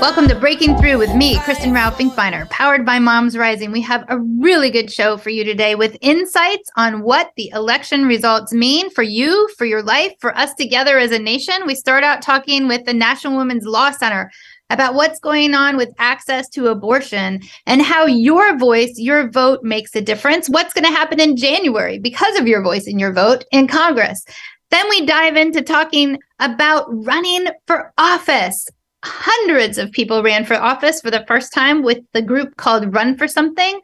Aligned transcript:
Welcome 0.00 0.28
to 0.28 0.34
Breaking 0.34 0.78
Through 0.78 0.96
with 0.96 1.14
me, 1.14 1.36
Kristin 1.36 1.74
Rowe 1.74 1.94
Finkbeiner, 1.94 2.48
powered 2.48 2.86
by 2.86 2.98
Moms 2.98 3.36
Rising. 3.36 3.70
We 3.70 3.82
have 3.82 4.06
a 4.08 4.18
really 4.18 4.70
good 4.70 4.90
show 4.90 5.18
for 5.18 5.28
you 5.28 5.44
today 5.44 5.74
with 5.74 5.98
insights 6.00 6.70
on 6.78 7.02
what 7.02 7.32
the 7.36 7.50
election 7.50 8.06
results 8.06 8.50
mean 8.50 8.88
for 8.88 9.02
you, 9.02 9.46
for 9.58 9.66
your 9.66 9.82
life, 9.82 10.14
for 10.18 10.34
us 10.38 10.54
together 10.54 10.98
as 10.98 11.12
a 11.12 11.18
nation. 11.18 11.66
We 11.66 11.74
start 11.74 12.02
out 12.02 12.22
talking 12.22 12.66
with 12.66 12.86
the 12.86 12.94
National 12.94 13.36
Women's 13.36 13.66
Law 13.66 13.90
Center 13.90 14.30
about 14.70 14.94
what's 14.94 15.20
going 15.20 15.54
on 15.54 15.76
with 15.76 15.92
access 15.98 16.48
to 16.48 16.68
abortion 16.68 17.42
and 17.66 17.82
how 17.82 18.06
your 18.06 18.56
voice, 18.56 18.94
your 18.96 19.28
vote 19.28 19.62
makes 19.62 19.94
a 19.94 20.00
difference. 20.00 20.48
What's 20.48 20.72
going 20.72 20.86
to 20.86 20.90
happen 20.90 21.20
in 21.20 21.36
January 21.36 21.98
because 21.98 22.38
of 22.38 22.48
your 22.48 22.62
voice 22.62 22.86
and 22.86 22.98
your 22.98 23.12
vote 23.12 23.44
in 23.52 23.68
Congress. 23.68 24.24
Then 24.70 24.88
we 24.88 25.04
dive 25.04 25.36
into 25.36 25.60
talking 25.60 26.18
about 26.38 26.86
running 26.88 27.48
for 27.66 27.92
office 27.98 28.66
hundreds 29.04 29.78
of 29.78 29.92
people 29.92 30.22
ran 30.22 30.44
for 30.44 30.54
office 30.54 31.00
for 31.00 31.10
the 31.10 31.24
first 31.26 31.52
time 31.52 31.82
with 31.82 31.98
the 32.12 32.22
group 32.22 32.56
called 32.56 32.94
Run 32.94 33.16
for 33.16 33.26
Something. 33.26 33.80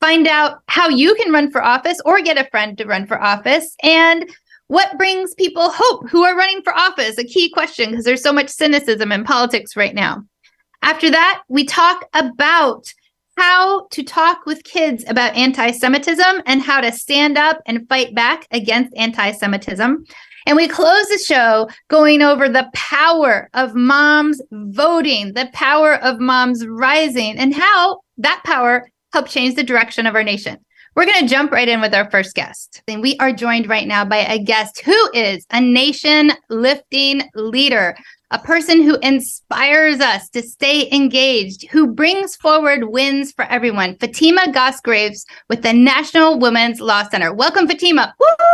Find 0.00 0.26
out 0.26 0.60
how 0.68 0.88
you 0.88 1.14
can 1.14 1.32
run 1.32 1.50
for 1.50 1.62
office 1.62 2.00
or 2.04 2.20
get 2.20 2.38
a 2.38 2.48
friend 2.50 2.78
to 2.78 2.86
run 2.86 3.06
for 3.06 3.20
office 3.20 3.74
and 3.82 4.28
what 4.68 4.98
brings 4.98 5.34
people 5.34 5.70
hope 5.70 6.08
who 6.08 6.24
are 6.24 6.36
running 6.36 6.62
for 6.62 6.74
office. 6.74 7.18
A 7.18 7.24
key 7.24 7.50
question 7.50 7.90
because 7.90 8.04
there's 8.04 8.22
so 8.22 8.32
much 8.32 8.48
cynicism 8.48 9.10
in 9.10 9.24
politics 9.24 9.76
right 9.76 9.94
now. 9.94 10.22
After 10.82 11.10
that, 11.10 11.42
we 11.48 11.64
talk 11.64 12.04
about 12.14 12.92
how 13.36 13.86
to 13.90 14.02
talk 14.02 14.46
with 14.46 14.64
kids 14.64 15.04
about 15.08 15.34
anti 15.36 15.70
Semitism 15.70 16.42
and 16.46 16.60
how 16.60 16.80
to 16.80 16.92
stand 16.92 17.38
up 17.38 17.60
and 17.66 17.88
fight 17.88 18.14
back 18.14 18.46
against 18.50 18.94
anti 18.96 19.32
Semitism. 19.32 20.04
And 20.48 20.56
we 20.56 20.66
close 20.66 21.06
the 21.08 21.18
show 21.18 21.68
going 21.88 22.22
over 22.22 22.48
the 22.48 22.70
power 22.72 23.50
of 23.52 23.74
moms 23.74 24.40
voting, 24.50 25.34
the 25.34 25.50
power 25.52 25.96
of 25.96 26.20
moms 26.20 26.66
rising, 26.66 27.36
and 27.36 27.54
how 27.54 28.00
that 28.16 28.40
power 28.46 28.88
helped 29.12 29.30
change 29.30 29.56
the 29.56 29.62
direction 29.62 30.06
of 30.06 30.14
our 30.14 30.24
nation. 30.24 30.56
We're 30.96 31.04
going 31.04 31.20
to 31.20 31.28
jump 31.28 31.52
right 31.52 31.68
in 31.68 31.82
with 31.82 31.94
our 31.94 32.10
first 32.10 32.34
guest. 32.34 32.82
And 32.88 33.02
we 33.02 33.18
are 33.18 33.30
joined 33.30 33.68
right 33.68 33.86
now 33.86 34.06
by 34.06 34.24
a 34.24 34.42
guest 34.42 34.80
who 34.80 35.10
is 35.12 35.44
a 35.50 35.60
nation 35.60 36.32
lifting 36.48 37.28
leader, 37.34 37.94
a 38.30 38.38
person 38.38 38.80
who 38.80 38.96
inspires 39.02 40.00
us 40.00 40.30
to 40.30 40.40
stay 40.40 40.90
engaged, 40.90 41.68
who 41.68 41.92
brings 41.92 42.36
forward 42.36 42.84
wins 42.84 43.32
for 43.32 43.44
everyone. 43.44 43.98
Fatima 43.98 44.50
Goss 44.50 44.80
Graves 44.80 45.26
with 45.50 45.60
the 45.60 45.74
National 45.74 46.38
Women's 46.38 46.80
Law 46.80 47.06
Center. 47.06 47.34
Welcome, 47.34 47.68
Fatima. 47.68 48.14
Woo! 48.18 48.46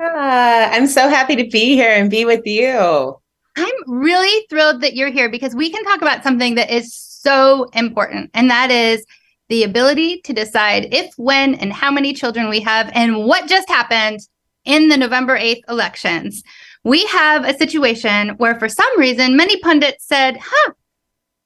I'm 0.00 0.86
so 0.86 1.08
happy 1.08 1.36
to 1.36 1.48
be 1.48 1.74
here 1.74 1.90
and 1.90 2.10
be 2.10 2.24
with 2.24 2.46
you. 2.46 3.20
I'm 3.56 3.74
really 3.86 4.46
thrilled 4.48 4.80
that 4.80 4.94
you're 4.94 5.10
here 5.10 5.28
because 5.28 5.54
we 5.54 5.70
can 5.70 5.84
talk 5.84 6.00
about 6.00 6.22
something 6.22 6.54
that 6.54 6.70
is 6.70 6.94
so 6.94 7.64
important, 7.74 8.30
and 8.32 8.50
that 8.50 8.70
is 8.70 9.04
the 9.48 9.64
ability 9.64 10.20
to 10.22 10.32
decide 10.32 10.94
if, 10.94 11.12
when, 11.16 11.54
and 11.56 11.72
how 11.72 11.90
many 11.90 12.12
children 12.12 12.48
we 12.48 12.60
have, 12.60 12.90
and 12.94 13.26
what 13.26 13.48
just 13.48 13.68
happened 13.68 14.20
in 14.64 14.88
the 14.88 14.96
November 14.96 15.38
8th 15.38 15.62
elections. 15.68 16.42
We 16.84 17.04
have 17.06 17.44
a 17.44 17.56
situation 17.56 18.30
where, 18.36 18.58
for 18.58 18.68
some 18.68 18.98
reason, 18.98 19.36
many 19.36 19.58
pundits 19.58 20.06
said, 20.06 20.38
huh, 20.40 20.72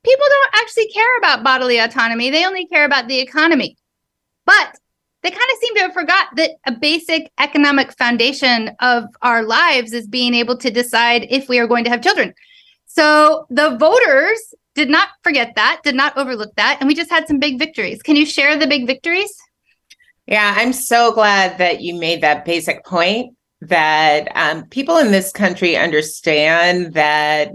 people 0.05 0.27
don't 0.29 0.63
actually 0.63 0.89
care 0.89 1.19
about 1.19 1.43
bodily 1.43 1.79
autonomy, 1.79 2.31
they 2.31 2.45
only 2.45 2.67
care 2.67 2.85
about 2.85 3.09
the 3.09 3.21
economy. 3.21 3.77
But 4.47 4.79
they 5.25 5.31
kind 5.31 5.51
of 5.53 5.59
seem 5.59 5.75
to 5.77 5.81
have 5.81 5.95
forgot 5.95 6.29
that 6.37 6.51
a 6.67 6.73
basic 6.73 7.33
economic 7.41 7.97
foundation 7.97 8.71
of 8.81 9.05
our 9.23 9.43
lives 9.43 9.95
is 9.95 10.07
being 10.07 10.35
able 10.35 10.57
to 10.59 10.71
decide 10.71 11.27
if 11.31 11.49
we 11.49 11.59
are 11.59 11.67
going 11.67 11.83
to 11.85 11.91
have 11.91 12.03
children. 12.03 12.35
So 12.85 13.47
the 13.49 13.77
voters 13.79 14.55
did 14.75 14.91
not 14.91 15.09
forget 15.23 15.55
that, 15.57 15.81
did 15.83 15.95
not 15.95 16.17
overlook 16.19 16.55
that. 16.57 16.77
And 16.79 16.89
we 16.89 16.95
just 16.95 17.11
had 17.11 17.27
some 17.27 17.39
big 17.39 17.59
victories. 17.59 18.03
Can 18.03 18.17
you 18.17 18.27
share 18.27 18.57
the 18.59 18.67
big 18.67 18.87
victories? 18.87 19.35
Yeah, 20.27 20.55
I'm 20.59 20.75
so 20.75 21.13
glad 21.13 21.57
that 21.57 21.81
you 21.81 21.95
made 21.95 22.21
that 22.21 22.45
basic 22.45 22.85
point 22.85 23.35
that 23.63 24.31
um, 24.35 24.67
people 24.67 24.99
in 24.99 25.11
this 25.11 25.33
country 25.33 25.75
understand 25.75 26.93
that 26.93 27.51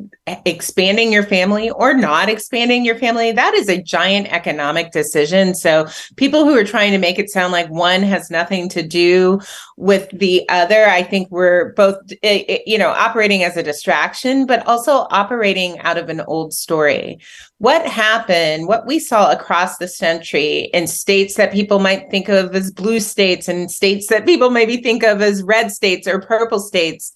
expanding 0.45 1.11
your 1.11 1.23
family 1.23 1.69
or 1.69 1.93
not 1.93 2.29
expanding 2.29 2.85
your 2.85 2.95
family 2.95 3.31
that 3.31 3.53
is 3.53 3.69
a 3.69 3.81
giant 3.81 4.31
economic 4.31 4.91
decision. 4.91 5.55
So 5.55 5.87
people 6.15 6.45
who 6.45 6.57
are 6.57 6.63
trying 6.63 6.91
to 6.91 6.97
make 6.97 7.19
it 7.19 7.29
sound 7.29 7.51
like 7.51 7.69
one 7.69 8.01
has 8.03 8.29
nothing 8.29 8.69
to 8.69 8.85
do 8.85 9.39
with 9.77 10.09
the 10.11 10.47
other 10.49 10.85
i 10.87 11.01
think 11.01 11.29
we're 11.31 11.73
both 11.73 11.95
eh, 12.23 12.43
eh, 12.47 12.59
you 12.65 12.77
know 12.77 12.89
operating 12.89 13.43
as 13.43 13.55
a 13.55 13.63
distraction 13.63 14.45
but 14.45 14.65
also 14.67 15.07
operating 15.11 15.79
out 15.79 15.97
of 15.97 16.09
an 16.09 16.21
old 16.21 16.53
story. 16.53 17.19
What 17.57 17.85
happened, 17.85 18.67
what 18.67 18.85
we 18.85 18.99
saw 18.99 19.31
across 19.31 19.77
the 19.77 19.93
country 19.99 20.69
in 20.73 20.87
states 20.87 21.35
that 21.35 21.51
people 21.51 21.79
might 21.79 22.09
think 22.09 22.29
of 22.29 22.55
as 22.55 22.71
blue 22.71 22.99
states 22.99 23.47
and 23.47 23.69
states 23.69 24.07
that 24.07 24.25
people 24.25 24.49
maybe 24.49 24.77
think 24.77 25.03
of 25.03 25.21
as 25.21 25.43
red 25.43 25.71
states 25.71 26.07
or 26.07 26.21
purple 26.21 26.59
states, 26.59 27.11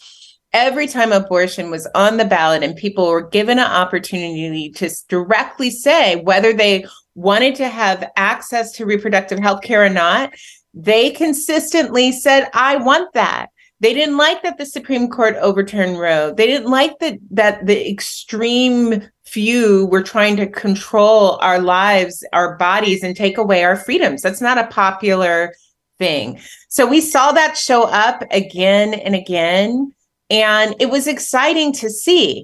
every 0.54 0.88
time 0.88 1.12
abortion 1.12 1.72
was 1.72 1.88
on 1.96 2.18
the 2.18 2.26
ballot 2.26 2.64
and 2.64 2.76
people 2.76 3.08
were 3.08 3.28
given 3.30 3.60
an 3.60 3.66
opportunity 3.66 4.70
to 4.70 4.90
directly 5.10 5.70
say 5.70 6.18
whether 6.18 6.54
they 6.54 6.86
wanted 7.16 7.56
to 7.56 7.68
have 7.68 8.10
access 8.16 8.72
to 8.74 8.86
reproductive 8.86 9.40
health 9.40 9.62
care 9.62 9.86
or 9.86 9.90
not, 9.90 10.32
they 10.74 11.12
consistently 11.12 12.12
said, 12.12 12.50
I 12.54 12.78
want 12.78 13.14
that. 13.14 13.48
They 13.80 13.94
didn't 13.94 14.18
like 14.18 14.44
that 14.44 14.58
the 14.58 14.66
Supreme 14.66 15.10
Court 15.10 15.36
overturned 15.42 16.00
Roe. 16.00 16.34
They 16.34 16.48
didn't 16.48 16.70
like 16.70 16.98
that 17.00 17.18
that 17.32 17.66
the 17.66 17.90
extreme 17.90 19.04
few 19.26 19.88
were 19.88 20.02
trying 20.02 20.38
to 20.38 20.48
control 20.48 21.38
our 21.42 21.60
lives, 21.60 22.26
our 22.32 22.56
bodies, 22.58 23.04
and 23.04 23.16
take 23.16 23.38
away 23.38 23.64
our 23.64 23.76
freedoms. 23.76 24.22
That's 24.22 24.42
not 24.42 24.58
a 24.58 24.68
popular 24.68 25.54
thing. 25.98 26.40
So 26.70 26.88
we 26.88 27.02
saw 27.02 27.34
that 27.34 27.58
show 27.58 27.84
up 27.84 28.24
again 28.32 28.94
and 28.94 29.16
again. 29.16 29.94
And 30.34 30.76
it 30.80 30.90
was 30.90 31.06
exciting 31.06 31.74
to 31.74 31.92
see. 31.92 32.42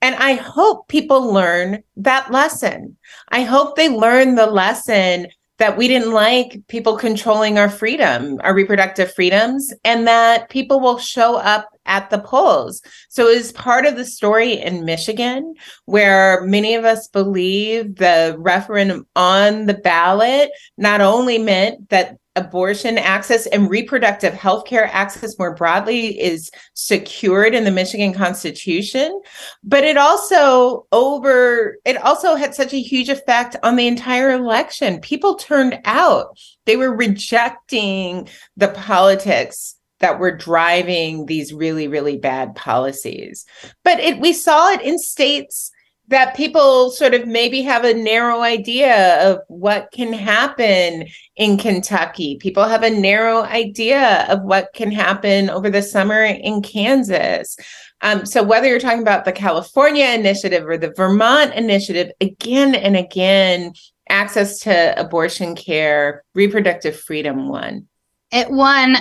And 0.00 0.14
I 0.14 0.34
hope 0.34 0.88
people 0.88 1.30
learn 1.30 1.82
that 1.96 2.30
lesson. 2.30 2.96
I 3.28 3.42
hope 3.42 3.76
they 3.76 3.90
learn 3.90 4.34
the 4.34 4.46
lesson 4.46 5.26
that 5.58 5.76
we 5.76 5.88
didn't 5.88 6.12
like 6.12 6.62
people 6.68 6.96
controlling 6.96 7.58
our 7.58 7.68
freedom, 7.68 8.40
our 8.44 8.54
reproductive 8.54 9.12
freedoms, 9.12 9.74
and 9.84 10.06
that 10.06 10.48
people 10.48 10.80
will 10.80 10.98
show 10.98 11.36
up 11.36 11.68
at 11.88 12.10
the 12.10 12.20
polls. 12.20 12.80
So 13.08 13.26
it 13.26 13.38
is 13.38 13.52
part 13.52 13.86
of 13.86 13.96
the 13.96 14.04
story 14.04 14.52
in 14.52 14.84
Michigan, 14.84 15.54
where 15.86 16.42
many 16.42 16.74
of 16.74 16.84
us 16.84 17.08
believe 17.08 17.96
the 17.96 18.36
referendum 18.38 19.06
on 19.16 19.66
the 19.66 19.74
ballot 19.74 20.50
not 20.76 21.00
only 21.00 21.38
meant 21.38 21.88
that 21.88 22.18
abortion 22.38 22.98
access 22.98 23.46
and 23.46 23.68
reproductive 23.68 24.32
health 24.32 24.64
care 24.64 24.88
access 24.92 25.38
more 25.38 25.54
broadly 25.54 26.18
is 26.20 26.50
secured 26.74 27.52
in 27.52 27.64
the 27.64 27.70
Michigan 27.70 28.14
Constitution, 28.14 29.20
but 29.64 29.82
it 29.82 29.96
also 29.96 30.86
over 30.92 31.76
it 31.84 31.96
also 31.96 32.36
had 32.36 32.54
such 32.54 32.72
a 32.72 32.80
huge 32.80 33.08
effect 33.08 33.56
on 33.62 33.76
the 33.76 33.88
entire 33.88 34.30
election. 34.30 35.00
People 35.00 35.34
turned 35.34 35.80
out. 35.84 36.38
They 36.64 36.76
were 36.76 36.94
rejecting 36.94 38.28
the 38.56 38.68
politics 38.68 39.74
that 40.00 40.18
were 40.18 40.36
driving 40.36 41.26
these 41.26 41.52
really 41.52 41.88
really 41.88 42.16
bad 42.16 42.54
policies. 42.54 43.44
But 43.84 44.00
it 44.00 44.20
we 44.20 44.32
saw 44.32 44.70
it 44.70 44.82
in 44.82 44.98
states 44.98 45.70
that 46.08 46.34
people 46.34 46.90
sort 46.90 47.12
of 47.12 47.26
maybe 47.26 47.60
have 47.62 47.84
a 47.84 47.92
narrow 47.92 48.40
idea 48.40 49.20
of 49.30 49.40
what 49.48 49.90
can 49.92 50.12
happen 50.12 51.06
in 51.36 51.58
Kentucky. 51.58 52.36
People 52.36 52.64
have 52.64 52.82
a 52.82 52.90
narrow 52.90 53.42
idea 53.42 54.26
of 54.28 54.42
what 54.42 54.70
can 54.74 54.90
happen 54.90 55.50
over 55.50 55.68
the 55.68 55.82
summer 55.82 56.24
in 56.24 56.62
Kansas. 56.62 57.56
Um, 58.00 58.24
so, 58.24 58.42
whether 58.42 58.66
you're 58.66 58.80
talking 58.80 59.02
about 59.02 59.24
the 59.24 59.32
California 59.32 60.06
initiative 60.06 60.66
or 60.66 60.78
the 60.78 60.94
Vermont 60.96 61.52
initiative, 61.54 62.10
again 62.20 62.74
and 62.74 62.96
again, 62.96 63.72
access 64.08 64.60
to 64.60 64.98
abortion 64.98 65.54
care, 65.54 66.24
reproductive 66.34 66.98
freedom 66.98 67.48
won. 67.48 67.86
It 68.32 68.50
won 68.50 68.96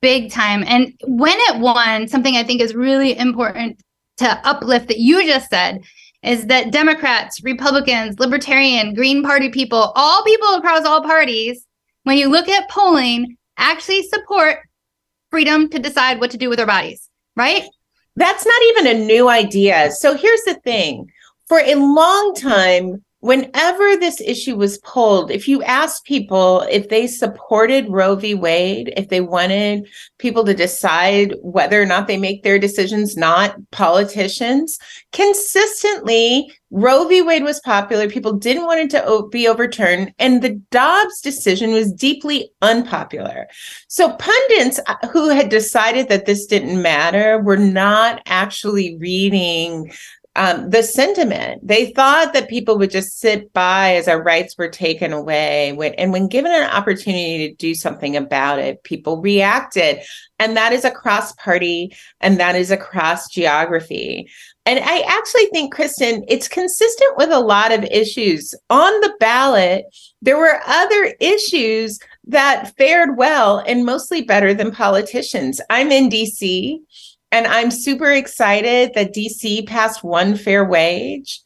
big 0.00 0.30
time. 0.30 0.64
And 0.66 0.94
when 1.06 1.36
it 1.36 1.60
won, 1.60 2.08
something 2.08 2.36
I 2.36 2.44
think 2.44 2.60
is 2.60 2.74
really 2.74 3.16
important 3.16 3.80
to 4.18 4.40
uplift 4.46 4.88
that 4.88 4.98
you 4.98 5.24
just 5.24 5.50
said 5.50 5.82
is 6.22 6.46
that 6.46 6.72
Democrats, 6.72 7.42
Republicans, 7.44 8.18
Libertarian, 8.18 8.94
Green 8.94 9.22
Party 9.22 9.50
people, 9.50 9.92
all 9.94 10.24
people 10.24 10.54
across 10.54 10.84
all 10.84 11.02
parties, 11.02 11.64
when 12.02 12.16
you 12.16 12.28
look 12.28 12.48
at 12.48 12.68
polling, 12.68 13.36
actually 13.56 14.02
support 14.02 14.58
freedom 15.30 15.68
to 15.68 15.78
decide 15.78 16.20
what 16.20 16.30
to 16.30 16.38
do 16.38 16.48
with 16.48 16.56
their 16.56 16.66
bodies, 16.66 17.08
right? 17.36 17.64
That's 18.16 18.44
not 18.44 18.62
even 18.70 18.86
a 18.86 19.06
new 19.06 19.28
idea. 19.28 19.92
So 19.92 20.16
here's 20.16 20.42
the 20.42 20.54
thing 20.64 21.08
for 21.46 21.60
a 21.60 21.74
long 21.74 22.34
time, 22.34 23.04
whenever 23.28 23.94
this 23.98 24.22
issue 24.22 24.56
was 24.56 24.78
pulled, 24.78 25.30
if 25.30 25.46
you 25.46 25.62
asked 25.64 26.06
people 26.06 26.62
if 26.70 26.88
they 26.88 27.06
supported 27.06 27.86
Roe 27.90 28.16
v. 28.16 28.32
Wade, 28.32 28.90
if 28.96 29.10
they 29.10 29.20
wanted 29.20 29.86
people 30.16 30.46
to 30.46 30.54
decide 30.54 31.34
whether 31.42 31.80
or 31.80 31.84
not 31.84 32.06
they 32.06 32.16
make 32.16 32.42
their 32.42 32.58
decisions, 32.58 33.18
not 33.18 33.54
politicians, 33.70 34.78
consistently, 35.12 36.50
Roe 36.70 37.06
v. 37.06 37.20
Wade 37.20 37.44
was 37.44 37.60
popular. 37.60 38.08
People 38.08 38.32
didn't 38.32 38.64
want 38.64 38.80
it 38.80 38.90
to 38.90 39.28
be 39.30 39.46
overturned. 39.46 40.14
And 40.18 40.40
the 40.40 40.60
Dobbs 40.70 41.20
decision 41.20 41.72
was 41.72 41.92
deeply 41.92 42.50
unpopular. 42.62 43.46
So 43.88 44.12
pundits 44.12 44.80
uh, 44.86 45.06
who 45.12 45.28
had 45.28 45.50
decided 45.50 46.08
that 46.08 46.24
this 46.24 46.46
didn't 46.46 46.80
matter 46.80 47.40
were 47.40 47.58
not 47.58 48.22
actually 48.26 48.96
reading 48.96 49.92
um, 50.38 50.70
the 50.70 50.84
sentiment. 50.84 51.66
They 51.66 51.90
thought 51.90 52.32
that 52.32 52.48
people 52.48 52.78
would 52.78 52.90
just 52.92 53.18
sit 53.18 53.52
by 53.52 53.96
as 53.96 54.06
our 54.06 54.22
rights 54.22 54.56
were 54.56 54.68
taken 54.68 55.12
away. 55.12 55.72
When, 55.72 55.94
and 55.94 56.12
when 56.12 56.28
given 56.28 56.52
an 56.52 56.70
opportunity 56.70 57.48
to 57.48 57.54
do 57.56 57.74
something 57.74 58.16
about 58.16 58.60
it, 58.60 58.84
people 58.84 59.20
reacted. 59.20 59.98
And 60.38 60.56
that 60.56 60.72
is 60.72 60.84
across 60.84 61.32
party 61.32 61.92
and 62.20 62.38
that 62.38 62.54
is 62.54 62.70
across 62.70 63.28
geography. 63.28 64.30
And 64.64 64.78
I 64.78 65.00
actually 65.00 65.46
think, 65.46 65.74
Kristin, 65.74 66.22
it's 66.28 66.46
consistent 66.46 67.16
with 67.16 67.30
a 67.30 67.40
lot 67.40 67.72
of 67.72 67.82
issues. 67.84 68.54
On 68.70 68.92
the 69.00 69.14
ballot, 69.18 69.86
there 70.22 70.38
were 70.38 70.60
other 70.66 71.14
issues 71.18 71.98
that 72.28 72.76
fared 72.76 73.16
well 73.16 73.58
and 73.66 73.84
mostly 73.84 74.22
better 74.22 74.54
than 74.54 74.70
politicians. 74.70 75.60
I'm 75.68 75.90
in 75.90 76.08
DC. 76.08 76.78
And 77.30 77.46
I'm 77.46 77.70
super 77.70 78.10
excited 78.10 78.92
that 78.94 79.14
DC 79.14 79.66
passed 79.66 80.02
one 80.02 80.36
fair 80.36 80.64
wage 80.64 81.42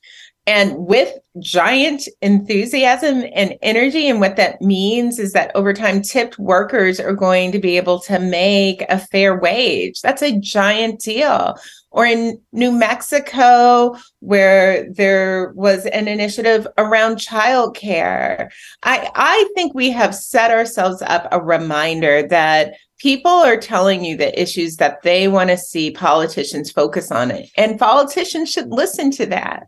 and 0.47 0.77
with 0.77 1.17
giant 1.39 2.09
enthusiasm 2.21 3.25
and 3.33 3.57
energy. 3.63 4.09
And 4.09 4.21
what 4.21 4.37
that 4.37 4.61
means 4.61 5.19
is 5.19 5.33
that 5.33 5.53
over 5.55 5.73
time, 5.73 6.03
tipped 6.03 6.39
workers 6.39 6.99
are 6.99 7.15
going 7.15 7.53
to 7.53 7.61
be 7.61 7.77
able 7.77 8.01
to 8.01 8.19
make 8.19 8.83
a 8.89 8.99
fair 8.99 9.39
wage. 9.39 10.01
That's 10.01 10.23
a 10.23 10.39
giant 10.39 11.01
deal. 11.01 11.55
Or 11.93 12.07
in 12.07 12.41
New 12.53 12.73
Mexico, 12.73 13.97
where 14.21 14.91
there 14.93 15.53
was 15.55 15.87
an 15.87 16.09
initiative 16.09 16.67
around 16.77 17.17
childcare. 17.17 18.51
I, 18.83 19.11
I 19.15 19.49
think 19.55 19.75
we 19.75 19.91
have 19.91 20.15
set 20.15 20.51
ourselves 20.51 21.03
up 21.03 21.29
a 21.31 21.41
reminder 21.41 22.27
that 22.29 22.75
people 23.03 23.33
are 23.33 23.57
telling 23.57 24.05
you 24.05 24.17
the 24.17 24.41
issues 24.41 24.77
that 24.77 25.03
they 25.03 25.27
want 25.27 25.51
to 25.51 25.57
see 25.59 25.91
politicians 25.91 26.71
focus 26.71 27.11
on 27.11 27.33
it 27.33 27.51
and 27.57 27.79
politicians 27.79 28.49
should 28.49 28.69
listen 28.69 29.11
to 29.11 29.27
that. 29.27 29.65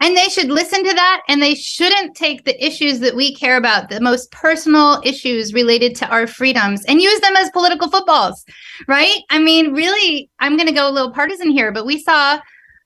And 0.00 0.16
they 0.16 0.24
should 0.24 0.48
listen 0.48 0.82
to 0.82 0.94
that 0.94 1.22
and 1.28 1.40
they 1.40 1.54
shouldn't 1.54 2.16
take 2.16 2.44
the 2.44 2.64
issues 2.64 2.98
that 3.00 3.14
we 3.14 3.34
care 3.34 3.58
about 3.58 3.88
the 3.88 4.00
most 4.00 4.32
personal 4.32 5.00
issues 5.04 5.52
related 5.52 5.94
to 5.96 6.08
our 6.08 6.26
freedoms 6.26 6.84
and 6.86 7.00
use 7.00 7.20
them 7.20 7.36
as 7.36 7.50
political 7.50 7.90
footballs 7.90 8.42
right? 8.88 9.20
I 9.28 9.38
mean 9.38 9.74
really 9.74 10.30
i'm 10.40 10.56
going 10.56 10.66
to 10.66 10.74
go 10.74 10.88
a 10.88 10.90
little 10.90 11.12
partisan 11.12 11.50
here 11.50 11.72
but 11.72 11.86
we 11.86 12.00
saw 12.00 12.40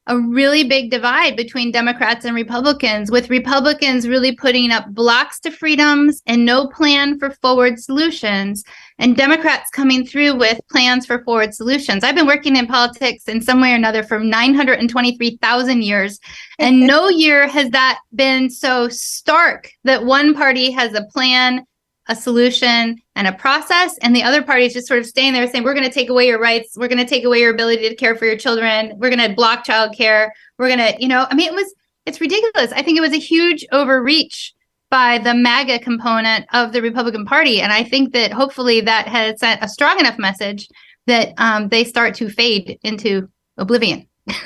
a 0.09 0.19
really 0.19 0.63
big 0.63 0.91
divide 0.91 1.37
between 1.37 1.73
Democrats 1.73 2.25
and 2.25 2.35
Republicans, 2.35 3.11
with 3.11 3.29
Republicans 3.29 4.07
really 4.07 4.35
putting 4.35 4.71
up 4.71 4.87
blocks 4.91 5.41
to 5.41 5.51
freedoms 5.51 6.23
and 6.27 6.45
no 6.45 6.69
plan 6.69 7.19
for 7.19 7.31
forward 7.31 7.81
solutions, 7.81 8.63
and 8.99 9.17
Democrats 9.17 9.71
coming 9.71 10.07
through 10.07 10.37
with 10.37 10.61
plans 10.71 11.07
for 11.07 11.23
forward 11.25 11.55
solutions. 11.55 12.03
I've 12.03 12.15
been 12.15 12.27
working 12.27 12.57
in 12.57 12.67
politics 12.67 13.25
in 13.29 13.43
some 13.43 13.61
way 13.61 13.73
or 13.73 13.77
another 13.77 14.03
for 14.03 14.19
923,000 14.19 15.83
years, 15.83 16.19
and 16.59 16.81
no 16.87 17.09
year 17.09 17.47
has 17.47 17.71
that 17.71 18.01
been 18.15 18.51
so 18.51 18.89
stark 18.89 19.71
that 19.85 20.05
one 20.05 20.35
party 20.35 20.71
has 20.71 20.95
a 20.95 21.05
plan 21.05 21.65
a 22.09 22.15
solution 22.15 22.97
and 23.17 23.27
a 23.27 23.33
process 23.33 23.99
and 23.99 24.15
the 24.15 24.23
other 24.23 24.43
party 24.43 24.65
is 24.65 24.73
just 24.73 24.87
sort 24.87 25.01
of 25.01 25.07
staying 25.07 25.33
there 25.33 25.47
saying 25.49 25.65
we're 25.65 25.75
going 25.75 25.87
to 25.87 25.93
take 25.93 26.09
away 26.09 26.27
your 26.27 26.39
rights. 26.39 26.77
We're 26.77 26.89
going 26.89 27.05
to 27.05 27.05
take 27.05 27.25
away 27.25 27.41
your 27.41 27.53
ability 27.53 27.89
to 27.89 27.97
care 27.97 28.15
for 28.15 28.27
your 28.27 28.37
children. 28.37 28.93
We're 28.97 29.11
going 29.11 29.29
to 29.29 29.35
block 29.35 29.67
childcare. 29.67 30.31
We're 30.59 30.69
going 30.69 30.79
to 30.79 30.95
you 31.01 31.09
know? 31.09 31.27
I 31.31 31.35
mean 31.35 31.49
it 31.49 31.55
was 31.55 31.75
it's 32.05 32.21
ridiculous. 32.21 32.71
I 32.73 32.83
think 32.83 32.97
it 32.97 33.01
was 33.01 33.13
a 33.13 33.19
huge 33.19 33.67
overreach 33.73 34.53
by 34.91 35.19
the 35.19 35.35
maga 35.35 35.79
component 35.79 36.47
of 36.53 36.73
the 36.73 36.83
republican 36.83 37.25
party 37.25 37.61
and 37.61 37.73
i 37.73 37.83
think 37.83 38.13
that 38.13 38.33
hopefully 38.33 38.81
that 38.81 39.09
has 39.09 39.39
sent 39.41 39.63
a 39.63 39.69
strong 39.69 39.99
enough 40.01 40.19
message 40.19 40.69
that 41.07 41.33
um, 41.39 41.69
they 41.69 41.85
start 41.85 42.15
to 42.15 42.29
fade 42.29 42.79
into 42.83 43.29
oblivion 43.59 44.07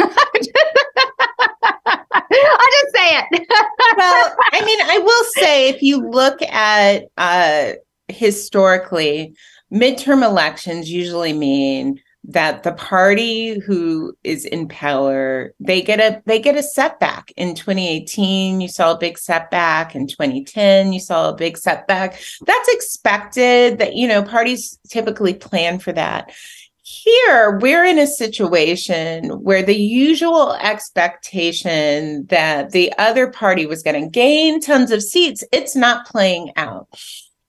I'll 2.33 2.69
just 2.83 2.95
say 2.95 3.19
it. 3.19 3.47
well, 3.97 4.37
I 4.53 4.65
mean, 4.65 4.81
I 4.83 4.99
will 4.99 5.25
say 5.37 5.69
if 5.69 5.83
you 5.83 6.09
look 6.09 6.41
at 6.43 7.05
uh, 7.17 7.73
historically, 8.09 9.35
midterm 9.73 10.25
elections 10.25 10.91
usually 10.91 11.33
mean 11.33 12.01
that 12.25 12.63
the 12.63 12.73
party 12.73 13.59
who 13.59 14.15
is 14.25 14.45
in 14.45 14.69
power 14.69 15.53
they 15.59 15.81
get 15.81 16.01
a 16.01 16.23
they 16.27 16.39
get 16.39 16.57
a 16.57 16.63
setback. 16.63 17.33
In 17.37 17.55
2018 17.55 18.61
you 18.61 18.69
saw 18.69 18.93
a 18.93 18.99
big 18.99 19.19
setback. 19.19 19.95
In 19.95 20.07
2010 20.07 20.93
you 20.93 21.01
saw 21.01 21.31
a 21.31 21.37
big 21.37 21.57
setback. 21.57 22.21
That's 22.45 22.69
expected 22.69 23.79
that 23.79 23.95
you 23.95 24.07
know 24.07 24.23
parties 24.23 24.79
typically 24.89 25.35
plan 25.35 25.79
for 25.79 25.93
that. 25.93 26.33
Here 26.83 27.59
we're 27.61 27.85
in 27.85 27.99
a 27.99 28.07
situation 28.07 29.31
where 29.43 29.63
the 29.63 29.77
usual 29.77 30.55
expectation 30.55 32.27
that 32.27 32.73
the 32.73 32.93
other 32.99 33.31
party 33.31 33.65
was 33.65 33.83
going 33.83 34.03
to 34.03 34.11
gain 34.11 34.61
tons 34.61 34.91
of 34.91 35.03
seats 35.03 35.45
it's 35.53 35.77
not 35.77 36.07
playing 36.07 36.51
out 36.57 36.89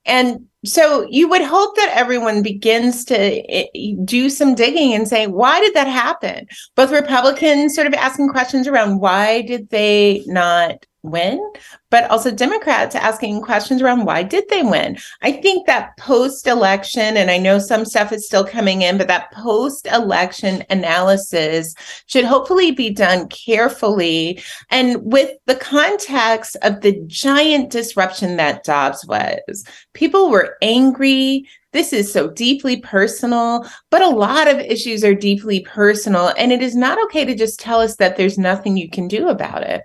and 0.04 0.46
so 0.64 1.06
you 1.10 1.28
would 1.28 1.42
hope 1.42 1.74
that 1.76 1.92
everyone 1.92 2.42
begins 2.42 3.04
to 3.06 3.16
eh, 3.16 3.94
do 4.04 4.30
some 4.30 4.54
digging 4.54 4.94
and 4.94 5.08
say 5.08 5.26
why 5.26 5.60
did 5.60 5.74
that 5.74 5.88
happen? 5.88 6.46
Both 6.76 6.92
republicans 6.92 7.74
sort 7.74 7.86
of 7.86 7.94
asking 7.94 8.28
questions 8.28 8.66
around 8.68 9.00
why 9.00 9.42
did 9.42 9.70
they 9.70 10.22
not 10.26 10.86
win, 11.02 11.52
but 11.90 12.08
also 12.10 12.30
Democrats 12.30 12.94
asking 12.94 13.42
questions 13.42 13.82
around 13.82 14.04
why 14.04 14.22
did 14.22 14.44
they 14.48 14.62
win. 14.62 14.96
I 15.22 15.32
think 15.32 15.66
that 15.66 15.96
post 15.98 16.46
election, 16.46 17.16
and 17.16 17.30
I 17.30 17.38
know 17.38 17.58
some 17.58 17.84
stuff 17.84 18.12
is 18.12 18.26
still 18.26 18.44
coming 18.44 18.82
in, 18.82 18.98
but 18.98 19.08
that 19.08 19.32
post 19.32 19.86
election 19.86 20.64
analysis 20.70 21.74
should 22.06 22.24
hopefully 22.24 22.70
be 22.70 22.90
done 22.90 23.28
carefully 23.28 24.42
and 24.70 25.02
with 25.02 25.36
the 25.46 25.56
context 25.56 26.56
of 26.62 26.80
the 26.80 27.00
giant 27.06 27.70
disruption 27.70 28.36
that 28.36 28.64
Dobbs 28.64 29.04
was. 29.06 29.64
People 29.94 30.30
were 30.30 30.56
angry. 30.62 31.48
This 31.72 31.92
is 31.92 32.12
so 32.12 32.30
deeply 32.30 32.80
personal, 32.80 33.66
but 33.90 34.02
a 34.02 34.08
lot 34.08 34.46
of 34.46 34.60
issues 34.60 35.02
are 35.02 35.14
deeply 35.14 35.60
personal. 35.60 36.32
And 36.36 36.52
it 36.52 36.62
is 36.62 36.76
not 36.76 37.02
okay 37.04 37.24
to 37.24 37.34
just 37.34 37.58
tell 37.58 37.80
us 37.80 37.96
that 37.96 38.16
there's 38.16 38.38
nothing 38.38 38.76
you 38.76 38.90
can 38.90 39.08
do 39.08 39.28
about 39.28 39.62
it. 39.62 39.82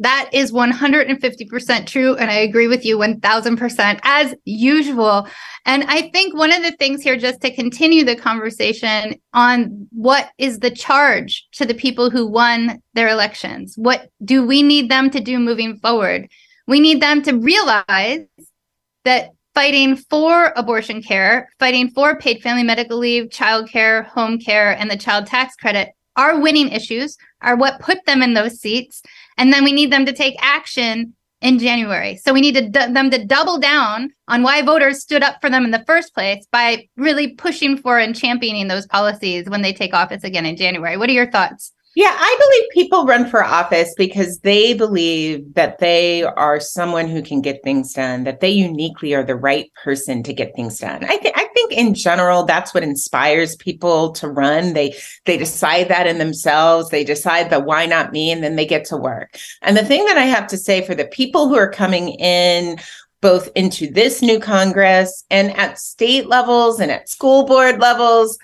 That 0.00 0.30
is 0.32 0.52
150% 0.52 1.86
true. 1.86 2.14
And 2.16 2.30
I 2.30 2.34
agree 2.34 2.68
with 2.68 2.84
you 2.84 2.98
1000% 2.98 4.00
as 4.04 4.34
usual. 4.44 5.26
And 5.66 5.84
I 5.84 6.10
think 6.10 6.36
one 6.36 6.52
of 6.52 6.62
the 6.62 6.72
things 6.72 7.02
here, 7.02 7.16
just 7.16 7.40
to 7.40 7.54
continue 7.54 8.04
the 8.04 8.14
conversation 8.14 9.16
on 9.34 9.88
what 9.90 10.30
is 10.38 10.60
the 10.60 10.70
charge 10.70 11.46
to 11.52 11.66
the 11.66 11.74
people 11.74 12.10
who 12.10 12.26
won 12.26 12.80
their 12.94 13.08
elections? 13.08 13.74
What 13.76 14.10
do 14.24 14.46
we 14.46 14.62
need 14.62 14.88
them 14.88 15.10
to 15.10 15.20
do 15.20 15.38
moving 15.38 15.78
forward? 15.78 16.28
We 16.66 16.80
need 16.80 17.02
them 17.02 17.22
to 17.22 17.36
realize 17.36 18.26
that 19.04 19.30
fighting 19.54 19.96
for 19.96 20.52
abortion 20.54 21.02
care, 21.02 21.48
fighting 21.58 21.90
for 21.90 22.16
paid 22.16 22.40
family 22.42 22.62
medical 22.62 22.98
leave, 22.98 23.30
child 23.30 23.68
care, 23.68 24.04
home 24.04 24.38
care, 24.38 24.70
and 24.70 24.88
the 24.88 24.96
child 24.96 25.26
tax 25.26 25.56
credit 25.56 25.88
are 26.14 26.40
winning 26.40 26.68
issues, 26.68 27.16
are 27.40 27.56
what 27.56 27.80
put 27.80 28.04
them 28.04 28.22
in 28.22 28.34
those 28.34 28.60
seats. 28.60 29.02
And 29.38 29.52
then 29.52 29.64
we 29.64 29.72
need 29.72 29.90
them 29.90 30.04
to 30.04 30.12
take 30.12 30.36
action 30.40 31.14
in 31.40 31.58
January. 31.58 32.16
So 32.16 32.32
we 32.32 32.40
need 32.40 32.54
to 32.56 32.68
d- 32.68 32.92
them 32.92 33.10
to 33.10 33.24
double 33.24 33.58
down 33.58 34.10
on 34.26 34.42
why 34.42 34.62
voters 34.62 35.00
stood 35.00 35.22
up 35.22 35.40
for 35.40 35.48
them 35.48 35.64
in 35.64 35.70
the 35.70 35.84
first 35.86 36.12
place 36.12 36.44
by 36.50 36.88
really 36.96 37.34
pushing 37.34 37.76
for 37.76 37.98
and 37.98 38.14
championing 38.14 38.68
those 38.68 38.86
policies 38.86 39.48
when 39.48 39.62
they 39.62 39.72
take 39.72 39.94
office 39.94 40.24
again 40.24 40.46
in 40.46 40.56
January. 40.56 40.96
What 40.96 41.08
are 41.08 41.12
your 41.12 41.30
thoughts? 41.30 41.72
Yeah, 41.94 42.14
I 42.16 42.36
believe 42.38 42.70
people 42.86 43.06
run 43.06 43.28
for 43.28 43.42
office 43.42 43.92
because 43.96 44.38
they 44.40 44.72
believe 44.72 45.54
that 45.54 45.78
they 45.78 46.22
are 46.22 46.60
someone 46.60 47.08
who 47.08 47.22
can 47.22 47.40
get 47.40 47.64
things 47.64 47.92
done, 47.92 48.22
that 48.22 48.38
they 48.38 48.50
uniquely 48.50 49.14
are 49.14 49.24
the 49.24 49.34
right 49.34 49.68
person 49.82 50.22
to 50.22 50.32
get 50.32 50.54
things 50.54 50.78
done. 50.78 51.02
I 51.04 51.16
think 51.16 51.36
I 51.36 51.48
think 51.54 51.57
in 51.70 51.94
general 51.94 52.44
that's 52.44 52.74
what 52.74 52.82
inspires 52.82 53.56
people 53.56 54.12
to 54.12 54.28
run. 54.28 54.72
They 54.74 54.96
they 55.24 55.36
decide 55.36 55.88
that 55.88 56.06
in 56.06 56.18
themselves. 56.18 56.90
They 56.90 57.04
decide 57.04 57.50
that 57.50 57.64
why 57.64 57.86
not 57.86 58.12
me 58.12 58.30
and 58.30 58.42
then 58.42 58.56
they 58.56 58.66
get 58.66 58.84
to 58.86 58.96
work. 58.96 59.38
And 59.62 59.76
the 59.76 59.84
thing 59.84 60.04
that 60.06 60.18
I 60.18 60.24
have 60.24 60.46
to 60.48 60.56
say 60.58 60.84
for 60.86 60.94
the 60.94 61.06
people 61.06 61.48
who 61.48 61.56
are 61.56 61.70
coming 61.70 62.10
in 62.10 62.78
both 63.20 63.48
into 63.56 63.90
this 63.90 64.22
new 64.22 64.38
Congress 64.38 65.24
and 65.30 65.56
at 65.56 65.78
state 65.78 66.28
levels 66.28 66.78
and 66.78 66.90
at 66.90 67.08
school 67.08 67.44
board 67.44 67.80
levels, 67.80 68.38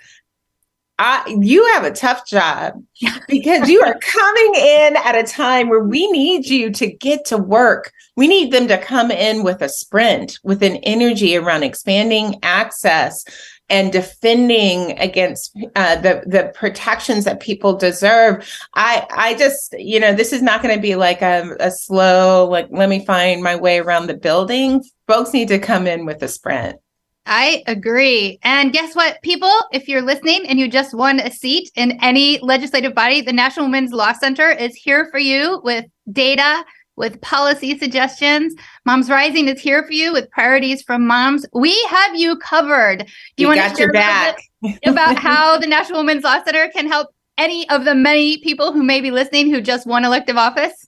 I, 0.98 1.36
you 1.40 1.64
have 1.74 1.84
a 1.84 1.90
tough 1.90 2.26
job 2.26 2.74
because 3.28 3.68
you 3.68 3.82
are 3.82 3.98
coming 4.00 4.54
in 4.54 4.96
at 4.96 5.16
a 5.16 5.24
time 5.24 5.68
where 5.68 5.82
we 5.82 6.10
need 6.10 6.46
you 6.46 6.70
to 6.70 6.86
get 6.86 7.24
to 7.26 7.38
work. 7.38 7.92
We 8.16 8.28
need 8.28 8.52
them 8.52 8.68
to 8.68 8.78
come 8.78 9.10
in 9.10 9.42
with 9.42 9.60
a 9.60 9.68
sprint, 9.68 10.38
with 10.44 10.62
an 10.62 10.76
energy 10.76 11.36
around 11.36 11.64
expanding 11.64 12.38
access 12.42 13.24
and 13.70 13.92
defending 13.92 14.96
against 14.98 15.56
uh, 15.74 15.96
the 15.96 16.22
the 16.26 16.52
protections 16.54 17.24
that 17.24 17.40
people 17.40 17.74
deserve. 17.74 18.48
I 18.74 19.06
I 19.10 19.34
just 19.34 19.74
you 19.78 19.98
know 19.98 20.12
this 20.12 20.32
is 20.32 20.42
not 20.42 20.62
going 20.62 20.74
to 20.74 20.80
be 20.80 20.96
like 20.96 21.22
a, 21.22 21.56
a 21.60 21.70
slow 21.70 22.46
like 22.46 22.68
let 22.70 22.88
me 22.88 23.04
find 23.04 23.42
my 23.42 23.56
way 23.56 23.78
around 23.78 24.06
the 24.06 24.14
building. 24.14 24.84
Folks 25.08 25.32
need 25.32 25.48
to 25.48 25.58
come 25.58 25.86
in 25.86 26.04
with 26.04 26.22
a 26.22 26.28
sprint. 26.28 26.76
I 27.26 27.62
agree. 27.66 28.38
And 28.42 28.72
guess 28.72 28.94
what, 28.94 29.22
people? 29.22 29.52
If 29.72 29.88
you're 29.88 30.02
listening 30.02 30.46
and 30.46 30.58
you 30.58 30.68
just 30.68 30.94
won 30.94 31.20
a 31.20 31.30
seat 31.30 31.70
in 31.74 31.92
any 32.02 32.38
legislative 32.40 32.94
body, 32.94 33.22
the 33.22 33.32
National 33.32 33.66
Women's 33.66 33.92
Law 33.92 34.12
Center 34.12 34.50
is 34.50 34.74
here 34.74 35.08
for 35.10 35.18
you 35.18 35.60
with 35.64 35.86
data, 36.12 36.64
with 36.96 37.20
policy 37.22 37.78
suggestions. 37.78 38.54
Moms 38.84 39.08
Rising 39.08 39.48
is 39.48 39.60
here 39.60 39.84
for 39.84 39.92
you 39.92 40.12
with 40.12 40.30
priorities 40.30 40.82
from 40.82 41.06
moms. 41.06 41.46
We 41.54 41.82
have 41.84 42.14
you 42.14 42.36
covered. 42.36 43.06
Do 43.36 43.42
you 43.42 43.48
want 43.48 43.60
to 43.60 43.68
share 43.70 43.86
your 43.86 43.92
back. 43.92 44.38
about 44.84 45.16
how 45.16 45.58
the 45.58 45.66
National 45.66 46.00
Women's 46.00 46.24
Law 46.24 46.42
Center 46.44 46.68
can 46.68 46.86
help 46.86 47.08
any 47.38 47.68
of 47.70 47.84
the 47.84 47.94
many 47.94 48.38
people 48.38 48.72
who 48.72 48.82
may 48.82 49.00
be 49.00 49.10
listening 49.10 49.50
who 49.50 49.60
just 49.60 49.86
won 49.86 50.04
elective 50.04 50.36
office? 50.36 50.86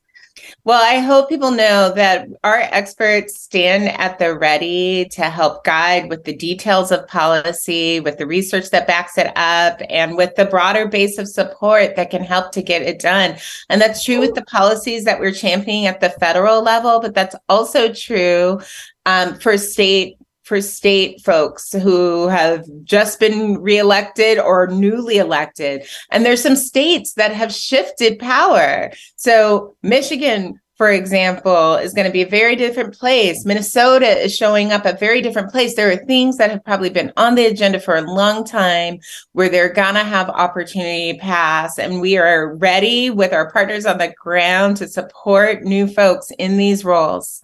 Well, 0.67 0.83
I 0.83 0.99
hope 0.99 1.29
people 1.29 1.53
know 1.53 1.93
that 1.95 2.27
our 2.43 2.59
experts 2.59 3.41
stand 3.41 3.85
at 3.85 4.19
the 4.19 4.37
ready 4.37 5.05
to 5.13 5.31
help 5.31 5.63
guide 5.63 6.11
with 6.11 6.25
the 6.25 6.35
details 6.35 6.91
of 6.91 7.07
policy, 7.07 8.01
with 8.01 8.19
the 8.19 8.27
research 8.27 8.71
that 8.71 8.89
backs 8.89 9.17
it 9.17 9.29
up, 9.37 9.81
and 9.89 10.17
with 10.17 10.35
the 10.35 10.45
broader 10.45 10.89
base 10.89 11.19
of 11.19 11.29
support 11.29 11.95
that 11.95 12.11
can 12.11 12.25
help 12.25 12.51
to 12.51 12.63
get 12.63 12.83
it 12.83 12.99
done. 12.99 13.37
And 13.69 13.81
that's 13.81 14.03
true 14.03 14.19
with 14.19 14.35
the 14.35 14.45
policies 14.47 15.05
that 15.05 15.21
we're 15.21 15.31
championing 15.31 15.87
at 15.87 16.01
the 16.01 16.11
federal 16.11 16.65
level, 16.65 16.99
but 16.99 17.15
that's 17.15 17.37
also 17.49 17.93
true 17.93 18.61
um, 19.05 19.39
for 19.39 19.57
state 19.57 20.19
for 20.47 20.61
state 20.61 21.21
folks 21.25 21.73
who 21.73 22.29
have 22.29 22.65
just 22.85 23.19
been 23.19 23.61
reelected 23.61 24.39
or 24.39 24.69
newly 24.69 25.19
elected. 25.19 25.85
And 26.13 26.25
there's 26.25 26.43
some 26.43 26.55
states 26.55 27.15
that 27.15 27.33
have 27.33 27.53
shifted 27.53 28.21
power. 28.21 28.93
So 29.17 29.75
Michigan, 29.83 30.61
for 30.77 30.89
example, 30.89 31.75
is 31.75 31.93
going 31.93 32.07
to 32.07 32.13
be 32.13 32.23
a 32.23 32.29
very 32.29 32.55
different 32.55 32.97
place. 32.97 33.45
Minnesota 33.45 34.07
is 34.07 34.37
showing 34.37 34.71
up 34.71 34.87
a 34.87 34.93
very 34.93 35.21
different 35.21 35.51
place. 35.51 35.75
There 35.75 35.91
are 35.91 35.97
things 35.97 36.37
that 36.37 36.51
have 36.51 36.65
probably 36.65 36.91
been 36.91 37.13
on 37.17 37.35
the 37.35 37.47
agenda 37.47 37.81
for 37.81 37.97
a 37.97 38.03
long 38.03 38.45
time 38.45 39.01
where 39.33 39.49
they're 39.49 39.73
going 39.73 39.95
to 39.95 40.05
have 40.05 40.29
opportunity 40.29 41.15
to 41.15 41.19
pass. 41.19 41.77
And 41.77 42.01
we 42.01 42.19
are 42.19 42.55
ready 42.55 43.11
with 43.11 43.33
our 43.33 43.51
partners 43.51 43.85
on 43.85 43.99
the 43.99 44.15
ground 44.23 44.77
to 44.77 44.87
support 44.87 45.65
new 45.65 45.89
folks 45.89 46.31
in 46.39 46.57
these 46.57 46.85
roles. 46.85 47.43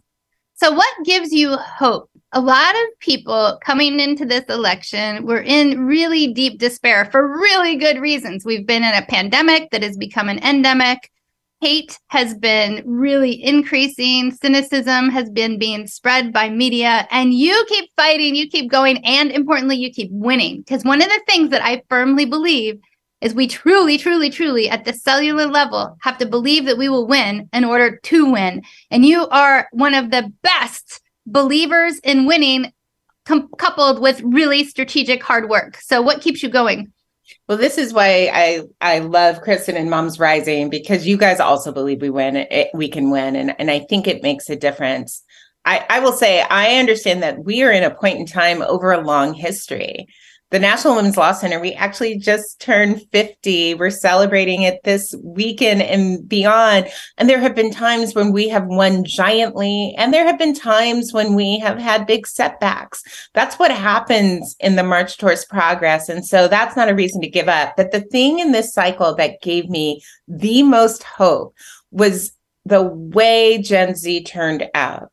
So, 0.54 0.70
what 0.70 0.94
gives 1.04 1.32
you 1.32 1.56
hope 1.56 2.08
a 2.32 2.40
lot 2.40 2.74
of 2.74 2.98
people 3.00 3.58
coming 3.62 4.00
into 4.00 4.24
this 4.24 4.44
election 4.48 5.26
were 5.26 5.42
in 5.42 5.84
really 5.84 6.32
deep 6.32 6.58
despair 6.58 7.04
for 7.10 7.28
really 7.28 7.76
good 7.76 8.00
reasons. 8.00 8.44
We've 8.44 8.66
been 8.66 8.82
in 8.82 8.94
a 8.94 9.06
pandemic 9.06 9.70
that 9.70 9.82
has 9.82 9.98
become 9.98 10.30
an 10.30 10.38
endemic. 10.38 11.10
Hate 11.60 11.98
has 12.08 12.34
been 12.34 12.82
really 12.86 13.42
increasing. 13.44 14.32
Cynicism 14.32 15.10
has 15.10 15.28
been 15.28 15.58
being 15.58 15.86
spread 15.86 16.32
by 16.32 16.48
media. 16.48 17.06
And 17.10 17.34
you 17.34 17.64
keep 17.68 17.90
fighting, 17.96 18.34
you 18.34 18.48
keep 18.48 18.70
going, 18.70 19.04
and 19.04 19.30
importantly, 19.30 19.76
you 19.76 19.92
keep 19.92 20.10
winning. 20.10 20.62
Because 20.62 20.84
one 20.84 21.02
of 21.02 21.08
the 21.08 21.22
things 21.28 21.50
that 21.50 21.62
I 21.62 21.82
firmly 21.90 22.24
believe 22.24 22.80
is 23.20 23.34
we 23.34 23.46
truly, 23.46 23.98
truly, 23.98 24.30
truly 24.30 24.70
at 24.70 24.86
the 24.86 24.94
cellular 24.94 25.46
level 25.46 25.96
have 26.00 26.18
to 26.18 26.26
believe 26.26 26.64
that 26.64 26.78
we 26.78 26.88
will 26.88 27.06
win 27.06 27.48
in 27.52 27.64
order 27.64 27.96
to 27.96 28.32
win. 28.32 28.62
And 28.90 29.04
you 29.04 29.28
are 29.28 29.68
one 29.70 29.94
of 29.94 30.10
the 30.10 30.32
best 30.42 31.01
believers 31.26 31.98
in 32.00 32.26
winning 32.26 32.72
com- 33.24 33.48
coupled 33.58 34.00
with 34.00 34.20
really 34.22 34.64
strategic 34.64 35.22
hard 35.22 35.48
work. 35.48 35.76
So 35.76 36.02
what 36.02 36.20
keeps 36.20 36.42
you 36.42 36.48
going? 36.48 36.92
Well, 37.48 37.58
this 37.58 37.78
is 37.78 37.92
why 37.92 38.30
I 38.32 38.62
I 38.80 38.98
love 39.00 39.42
Kristin 39.42 39.76
and 39.76 39.88
Moms 39.88 40.18
Rising 40.18 40.70
because 40.70 41.06
you 41.06 41.16
guys 41.16 41.40
also 41.40 41.72
believe 41.72 42.02
we 42.02 42.10
win, 42.10 42.36
it, 42.36 42.68
we 42.74 42.88
can 42.88 43.10
win, 43.10 43.36
and 43.36 43.54
and 43.58 43.70
I 43.70 43.80
think 43.80 44.06
it 44.06 44.22
makes 44.22 44.50
a 44.50 44.56
difference. 44.56 45.22
I 45.64 45.84
I 45.88 46.00
will 46.00 46.12
say 46.12 46.42
I 46.42 46.76
understand 46.76 47.22
that 47.22 47.44
we 47.44 47.62
are 47.62 47.70
in 47.70 47.84
a 47.84 47.94
point 47.94 48.18
in 48.18 48.26
time 48.26 48.62
over 48.62 48.92
a 48.92 49.04
long 49.04 49.34
history 49.34 50.08
the 50.52 50.58
National 50.58 50.94
Women's 50.94 51.16
Law 51.16 51.32
Center, 51.32 51.58
we 51.58 51.72
actually 51.72 52.18
just 52.18 52.60
turned 52.60 53.06
50. 53.10 53.72
We're 53.74 53.88
celebrating 53.88 54.62
it 54.62 54.80
this 54.84 55.14
weekend 55.24 55.80
and 55.80 56.28
beyond. 56.28 56.88
And 57.16 57.26
there 57.26 57.40
have 57.40 57.54
been 57.54 57.72
times 57.72 58.14
when 58.14 58.32
we 58.32 58.48
have 58.48 58.66
won 58.66 59.02
giantly, 59.02 59.94
and 59.96 60.12
there 60.12 60.26
have 60.26 60.38
been 60.38 60.54
times 60.54 61.10
when 61.10 61.34
we 61.34 61.58
have 61.60 61.78
had 61.78 62.06
big 62.06 62.26
setbacks. 62.26 63.02
That's 63.32 63.58
what 63.58 63.70
happens 63.70 64.54
in 64.60 64.76
the 64.76 64.82
march 64.82 65.16
towards 65.16 65.46
progress. 65.46 66.10
And 66.10 66.24
so 66.24 66.48
that's 66.48 66.76
not 66.76 66.90
a 66.90 66.94
reason 66.94 67.22
to 67.22 67.30
give 67.30 67.48
up. 67.48 67.72
But 67.74 67.90
the 67.90 68.02
thing 68.02 68.38
in 68.38 68.52
this 68.52 68.74
cycle 68.74 69.14
that 69.14 69.40
gave 69.40 69.70
me 69.70 70.02
the 70.28 70.62
most 70.64 71.02
hope 71.02 71.56
was 71.90 72.30
the 72.66 72.82
way 72.82 73.56
Gen 73.56 73.94
Z 73.94 74.24
turned 74.24 74.68
out 74.74 75.10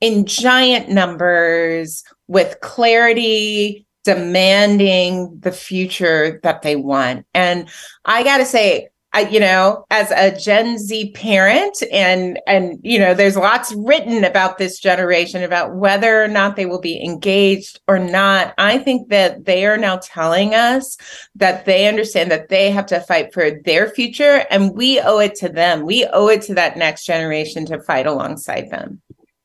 in 0.00 0.26
giant 0.26 0.90
numbers 0.90 2.04
with 2.28 2.60
clarity 2.60 3.85
demanding 4.06 5.36
the 5.40 5.50
future 5.50 6.38
that 6.44 6.62
they 6.62 6.76
want. 6.76 7.26
And 7.34 7.68
I 8.04 8.22
got 8.22 8.38
to 8.38 8.44
say, 8.44 8.88
I, 9.12 9.20
you 9.20 9.40
know, 9.40 9.84
as 9.90 10.10
a 10.10 10.38
Gen 10.38 10.78
Z 10.78 11.12
parent, 11.12 11.82
and 11.90 12.38
and 12.46 12.78
you 12.82 12.98
know, 12.98 13.14
there's 13.14 13.36
lots 13.36 13.72
written 13.72 14.24
about 14.24 14.58
this 14.58 14.78
generation 14.78 15.42
about 15.42 15.74
whether 15.74 16.22
or 16.22 16.28
not 16.28 16.54
they 16.54 16.66
will 16.66 16.80
be 16.80 17.02
engaged 17.02 17.80
or 17.88 17.98
not. 17.98 18.52
I 18.58 18.78
think 18.78 19.08
that 19.08 19.46
they 19.46 19.64
are 19.64 19.78
now 19.78 19.96
telling 20.02 20.54
us 20.54 20.98
that 21.34 21.64
they 21.64 21.88
understand 21.88 22.30
that 22.30 22.50
they 22.50 22.70
have 22.70 22.86
to 22.86 23.00
fight 23.00 23.32
for 23.32 23.50
their 23.64 23.88
future, 23.88 24.44
and 24.50 24.76
we 24.76 25.00
owe 25.00 25.18
it 25.18 25.34
to 25.36 25.48
them. 25.48 25.86
We 25.86 26.06
owe 26.12 26.28
it 26.28 26.42
to 26.42 26.54
that 26.54 26.76
next 26.76 27.06
generation 27.06 27.64
to 27.66 27.80
fight 27.80 28.06
alongside 28.06 28.70
them. 28.70 29.00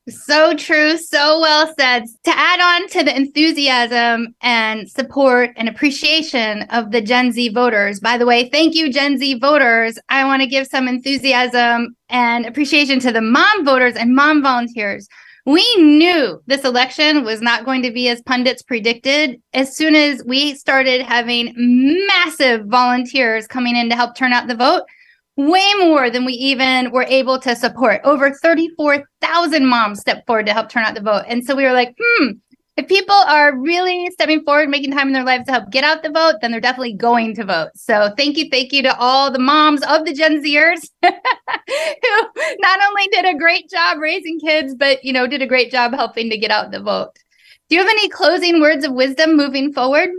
So 0.09 0.55
true. 0.55 0.97
So 0.97 1.39
well 1.39 1.71
said. 1.77 2.05
To 2.23 2.31
add 2.31 2.59
on 2.59 2.89
to 2.89 3.03
the 3.03 3.15
enthusiasm 3.15 4.33
and 4.41 4.89
support 4.89 5.51
and 5.55 5.69
appreciation 5.69 6.63
of 6.63 6.91
the 6.91 7.01
Gen 7.01 7.31
Z 7.31 7.49
voters. 7.49 7.99
By 7.99 8.17
the 8.17 8.25
way, 8.25 8.49
thank 8.49 8.73
you, 8.73 8.91
Gen 8.91 9.19
Z 9.19 9.39
voters. 9.39 9.99
I 10.09 10.25
want 10.25 10.41
to 10.41 10.47
give 10.47 10.65
some 10.67 10.87
enthusiasm 10.87 11.95
and 12.09 12.45
appreciation 12.47 12.99
to 13.01 13.11
the 13.11 13.21
mom 13.21 13.63
voters 13.63 13.95
and 13.95 14.15
mom 14.15 14.41
volunteers. 14.41 15.07
We 15.45 15.75
knew 15.77 16.41
this 16.45 16.65
election 16.65 17.23
was 17.23 17.41
not 17.41 17.65
going 17.65 17.81
to 17.83 17.91
be 17.91 18.09
as 18.09 18.21
pundits 18.23 18.61
predicted 18.61 19.41
as 19.53 19.75
soon 19.75 19.95
as 19.95 20.23
we 20.25 20.55
started 20.55 21.01
having 21.01 21.53
massive 21.55 22.65
volunteers 22.65 23.47
coming 23.47 23.75
in 23.75 23.89
to 23.89 23.95
help 23.95 24.15
turn 24.15 24.33
out 24.33 24.47
the 24.47 24.55
vote 24.55 24.83
way 25.37 25.67
more 25.79 26.09
than 26.09 26.25
we 26.25 26.33
even 26.33 26.91
were 26.91 27.05
able 27.07 27.39
to 27.39 27.55
support. 27.55 28.01
Over 28.03 28.31
34,000 28.31 29.65
moms 29.65 29.99
stepped 29.99 30.27
forward 30.27 30.45
to 30.47 30.53
help 30.53 30.69
turn 30.69 30.83
out 30.83 30.95
the 30.95 31.01
vote. 31.01 31.23
And 31.27 31.43
so 31.45 31.55
we 31.55 31.63
were 31.63 31.73
like, 31.73 31.95
hmm, 31.99 32.31
if 32.77 32.87
people 32.87 33.15
are 33.15 33.57
really 33.57 34.09
stepping 34.11 34.43
forward, 34.43 34.69
making 34.69 34.91
time 34.91 35.07
in 35.07 35.13
their 35.13 35.25
lives 35.25 35.45
to 35.45 35.51
help 35.51 35.71
get 35.71 35.83
out 35.83 36.03
the 36.03 36.09
vote, 36.09 36.35
then 36.41 36.51
they're 36.51 36.61
definitely 36.61 36.93
going 36.93 37.35
to 37.35 37.45
vote. 37.45 37.69
So 37.75 38.13
thank 38.17 38.37
you, 38.37 38.49
thank 38.49 38.71
you 38.71 38.81
to 38.83 38.97
all 38.97 39.29
the 39.29 39.39
moms 39.39 39.83
of 39.83 40.05
the 40.05 40.13
Gen 40.13 40.43
Zers 40.43 40.89
who 41.03 42.53
not 42.59 42.79
only 42.87 43.07
did 43.11 43.25
a 43.25 43.37
great 43.37 43.69
job 43.69 43.99
raising 43.99 44.39
kids, 44.39 44.73
but 44.73 45.03
you 45.03 45.13
know, 45.13 45.27
did 45.27 45.41
a 45.41 45.47
great 45.47 45.71
job 45.71 45.93
helping 45.93 46.29
to 46.29 46.37
get 46.37 46.51
out 46.51 46.71
the 46.71 46.79
vote. 46.79 47.11
Do 47.69 47.75
you 47.75 47.81
have 47.81 47.89
any 47.89 48.09
closing 48.09 48.61
words 48.61 48.85
of 48.85 48.93
wisdom 48.93 49.35
moving 49.35 49.73
forward? 49.73 50.09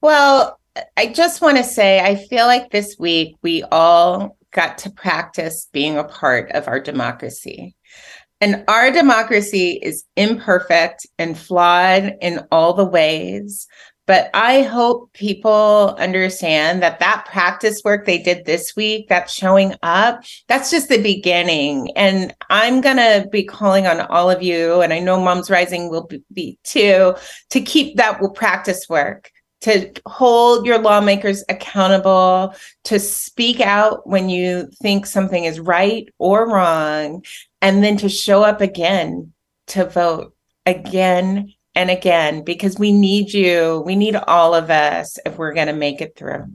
Well, 0.00 0.55
I 0.96 1.06
just 1.06 1.40
want 1.40 1.56
to 1.58 1.64
say, 1.64 2.00
I 2.00 2.16
feel 2.16 2.46
like 2.46 2.70
this 2.70 2.96
week 2.98 3.36
we 3.42 3.62
all 3.64 4.36
got 4.52 4.78
to 4.78 4.90
practice 4.90 5.68
being 5.72 5.98
a 5.98 6.04
part 6.04 6.50
of 6.52 6.68
our 6.68 6.80
democracy. 6.80 7.74
And 8.40 8.64
our 8.68 8.90
democracy 8.90 9.78
is 9.82 10.04
imperfect 10.16 11.06
and 11.18 11.38
flawed 11.38 12.16
in 12.20 12.46
all 12.50 12.74
the 12.74 12.84
ways. 12.84 13.66
But 14.06 14.30
I 14.34 14.62
hope 14.62 15.12
people 15.14 15.96
understand 15.98 16.80
that 16.82 17.00
that 17.00 17.26
practice 17.28 17.82
work 17.84 18.06
they 18.06 18.18
did 18.18 18.44
this 18.44 18.76
week, 18.76 19.08
that's 19.08 19.32
showing 19.32 19.74
up, 19.82 20.22
that's 20.46 20.70
just 20.70 20.88
the 20.88 21.02
beginning. 21.02 21.90
And 21.96 22.32
I'm 22.48 22.80
going 22.80 22.98
to 22.98 23.26
be 23.32 23.42
calling 23.42 23.88
on 23.88 24.00
all 24.02 24.30
of 24.30 24.44
you, 24.44 24.80
and 24.80 24.92
I 24.92 25.00
know 25.00 25.20
Moms 25.20 25.50
Rising 25.50 25.90
will 25.90 26.08
be 26.32 26.56
too, 26.62 27.16
to 27.50 27.60
keep 27.60 27.96
that 27.96 28.20
practice 28.34 28.88
work 28.88 29.32
to 29.62 29.92
hold 30.06 30.66
your 30.66 30.78
lawmakers 30.78 31.42
accountable, 31.48 32.54
to 32.84 32.98
speak 32.98 33.60
out 33.60 34.06
when 34.06 34.28
you 34.28 34.68
think 34.82 35.06
something 35.06 35.44
is 35.44 35.58
right 35.58 36.08
or 36.18 36.48
wrong, 36.48 37.24
and 37.62 37.82
then 37.82 37.96
to 37.98 38.08
show 38.08 38.42
up 38.42 38.60
again 38.60 39.32
to 39.68 39.84
vote 39.84 40.34
again 40.64 41.52
and 41.74 41.90
again 41.90 42.42
because 42.42 42.78
we 42.78 42.92
need 42.92 43.32
you. 43.32 43.82
We 43.84 43.96
need 43.96 44.16
all 44.16 44.54
of 44.54 44.70
us 44.70 45.18
if 45.26 45.38
we're 45.38 45.54
going 45.54 45.66
to 45.66 45.72
make 45.72 46.00
it 46.00 46.16
through. 46.16 46.46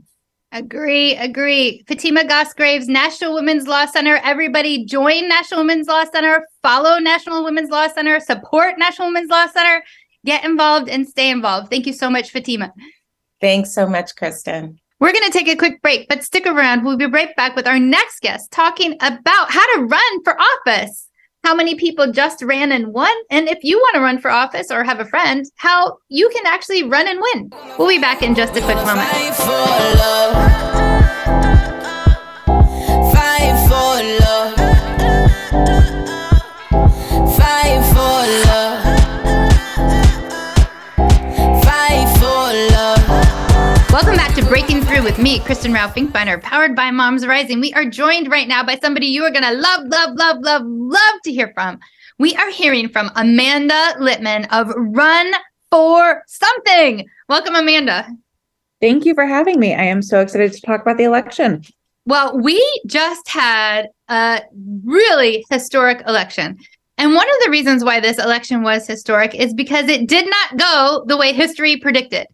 Agree, 0.54 1.16
agree. 1.16 1.82
Fatima 1.88 2.26
Goss 2.26 2.52
Graves, 2.52 2.86
National 2.86 3.32
Women's 3.32 3.66
Law 3.66 3.86
Center. 3.86 4.20
Everybody 4.22 4.84
join 4.84 5.26
National 5.26 5.60
Women's 5.60 5.88
Law 5.88 6.04
Center, 6.04 6.46
follow 6.62 6.98
National 6.98 7.42
Women's 7.42 7.70
Law 7.70 7.88
Center, 7.88 8.20
support 8.20 8.74
National 8.76 9.08
Women's 9.08 9.30
Law 9.30 9.46
Center, 9.46 9.82
get 10.24 10.44
involved 10.44 10.88
and 10.88 11.06
stay 11.08 11.30
involved. 11.30 11.70
Thank 11.70 11.86
you 11.86 11.92
so 11.92 12.10
much, 12.10 12.30
Fatima. 12.30 12.72
Thanks 13.40 13.72
so 13.72 13.86
much, 13.86 14.14
Kristin. 14.14 14.76
We're 15.00 15.12
going 15.12 15.30
to 15.30 15.36
take 15.36 15.48
a 15.48 15.56
quick 15.56 15.82
break, 15.82 16.08
but 16.08 16.22
stick 16.22 16.46
around. 16.46 16.84
We'll 16.84 16.96
be 16.96 17.06
right 17.06 17.34
back 17.34 17.56
with 17.56 17.66
our 17.66 17.78
next 17.78 18.20
guest 18.20 18.52
talking 18.52 18.94
about 19.00 19.50
how 19.50 19.76
to 19.76 19.82
run 19.82 20.24
for 20.24 20.36
office 20.40 21.08
how 21.44 21.54
many 21.54 21.74
people 21.74 22.10
just 22.12 22.42
ran 22.42 22.72
and 22.72 22.88
won, 22.88 23.12
and 23.30 23.48
if 23.48 23.58
you 23.62 23.78
want 23.78 23.94
to 23.94 24.00
run 24.00 24.18
for 24.18 24.30
office 24.30 24.70
or 24.70 24.84
have 24.84 25.00
a 25.00 25.04
friend, 25.04 25.44
how 25.56 25.96
you 26.08 26.28
can 26.28 26.46
actually 26.46 26.84
run 26.84 27.08
and 27.08 27.20
win. 27.20 27.50
We'll 27.78 27.88
be 27.88 27.98
back 27.98 28.22
in 28.22 28.34
just 28.34 28.56
a 28.56 28.60
quick 28.60 28.76
moment. 28.76 29.08
Breaking 44.52 44.82
Through 44.82 45.04
with 45.04 45.18
me, 45.18 45.38
Kristin 45.38 45.74
Rowe 45.74 45.90
Finkbeiner, 45.90 46.38
powered 46.42 46.76
by 46.76 46.90
Moms 46.90 47.26
Rising. 47.26 47.58
We 47.58 47.72
are 47.72 47.86
joined 47.86 48.30
right 48.30 48.46
now 48.46 48.62
by 48.62 48.76
somebody 48.76 49.06
you 49.06 49.24
are 49.24 49.30
going 49.30 49.44
to 49.44 49.54
love, 49.54 49.86
love, 49.86 50.14
love, 50.14 50.40
love, 50.42 50.62
love 50.66 51.22
to 51.24 51.32
hear 51.32 51.50
from. 51.54 51.80
We 52.18 52.36
are 52.36 52.50
hearing 52.50 52.90
from 52.90 53.10
Amanda 53.16 53.94
Litman 53.98 54.46
of 54.52 54.70
Run 54.76 55.32
for 55.70 56.22
Something. 56.26 57.06
Welcome, 57.30 57.54
Amanda. 57.54 58.06
Thank 58.78 59.06
you 59.06 59.14
for 59.14 59.24
having 59.24 59.58
me. 59.58 59.72
I 59.72 59.84
am 59.84 60.02
so 60.02 60.20
excited 60.20 60.52
to 60.52 60.60
talk 60.60 60.82
about 60.82 60.98
the 60.98 61.04
election. 61.04 61.62
Well, 62.04 62.38
we 62.38 62.62
just 62.86 63.26
had 63.30 63.88
a 64.08 64.42
really 64.84 65.46
historic 65.50 66.02
election. 66.06 66.58
And 66.98 67.14
one 67.14 67.26
of 67.26 67.44
the 67.44 67.50
reasons 67.50 67.84
why 67.84 68.00
this 68.00 68.18
election 68.18 68.60
was 68.62 68.86
historic 68.86 69.34
is 69.34 69.54
because 69.54 69.88
it 69.88 70.06
did 70.06 70.28
not 70.28 70.58
go 70.58 71.04
the 71.06 71.16
way 71.16 71.32
history 71.32 71.78
predicted. 71.78 72.26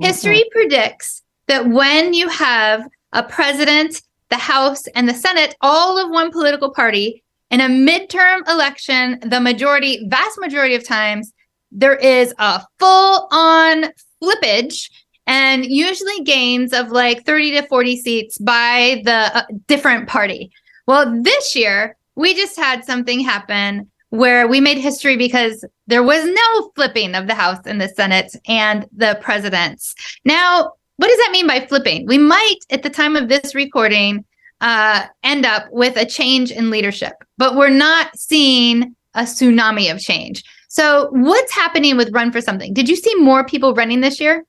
History 0.00 0.42
mm-hmm. 0.42 0.60
predicts 0.60 1.24
that 1.48 1.68
when 1.68 2.14
you 2.14 2.28
have 2.28 2.86
a 3.12 3.22
president, 3.22 4.02
the 4.30 4.36
House, 4.36 4.86
and 4.88 5.08
the 5.08 5.14
Senate, 5.14 5.54
all 5.60 5.98
of 5.98 6.10
one 6.10 6.30
political 6.30 6.72
party, 6.72 7.22
in 7.50 7.60
a 7.60 7.68
midterm 7.68 8.48
election, 8.48 9.20
the 9.24 9.40
majority, 9.40 10.06
vast 10.08 10.38
majority 10.40 10.74
of 10.74 10.84
times, 10.84 11.32
there 11.70 11.96
is 11.96 12.34
a 12.38 12.62
full 12.78 13.28
on 13.30 13.86
flippage 14.22 14.90
and 15.26 15.64
usually 15.66 16.22
gains 16.24 16.72
of 16.72 16.90
like 16.90 17.24
30 17.24 17.52
to 17.52 17.66
40 17.66 17.96
seats 17.96 18.38
by 18.38 19.02
the 19.04 19.36
uh, 19.36 19.42
different 19.66 20.08
party. 20.08 20.50
Well, 20.86 21.20
this 21.22 21.56
year, 21.56 21.96
we 22.14 22.34
just 22.34 22.56
had 22.56 22.84
something 22.84 23.20
happen 23.20 23.90
where 24.10 24.46
we 24.46 24.60
made 24.60 24.78
history 24.78 25.16
because 25.16 25.64
there 25.86 26.02
was 26.02 26.24
no 26.24 26.70
flipping 26.74 27.14
of 27.14 27.26
the 27.26 27.34
House 27.34 27.58
and 27.66 27.80
the 27.80 27.88
Senate 27.88 28.34
and 28.46 28.86
the 28.96 29.18
presidents. 29.20 29.94
Now, 30.24 30.72
what 30.96 31.08
does 31.08 31.18
that 31.18 31.30
mean 31.32 31.46
by 31.46 31.66
flipping? 31.66 32.06
We 32.06 32.18
might, 32.18 32.58
at 32.70 32.82
the 32.82 32.90
time 32.90 33.16
of 33.16 33.28
this 33.28 33.54
recording, 33.54 34.24
uh, 34.60 35.06
end 35.22 35.44
up 35.44 35.66
with 35.70 35.96
a 35.96 36.06
change 36.06 36.50
in 36.50 36.70
leadership, 36.70 37.12
but 37.36 37.56
we're 37.56 37.68
not 37.68 38.16
seeing 38.16 38.94
a 39.14 39.22
tsunami 39.22 39.92
of 39.92 40.00
change. 40.00 40.42
So, 40.68 41.08
what's 41.12 41.52
happening 41.52 41.96
with 41.96 42.12
Run 42.12 42.32
for 42.32 42.40
Something? 42.40 42.72
Did 42.74 42.88
you 42.88 42.96
see 42.96 43.14
more 43.16 43.44
people 43.44 43.74
running 43.74 44.00
this 44.00 44.20
year? 44.20 44.44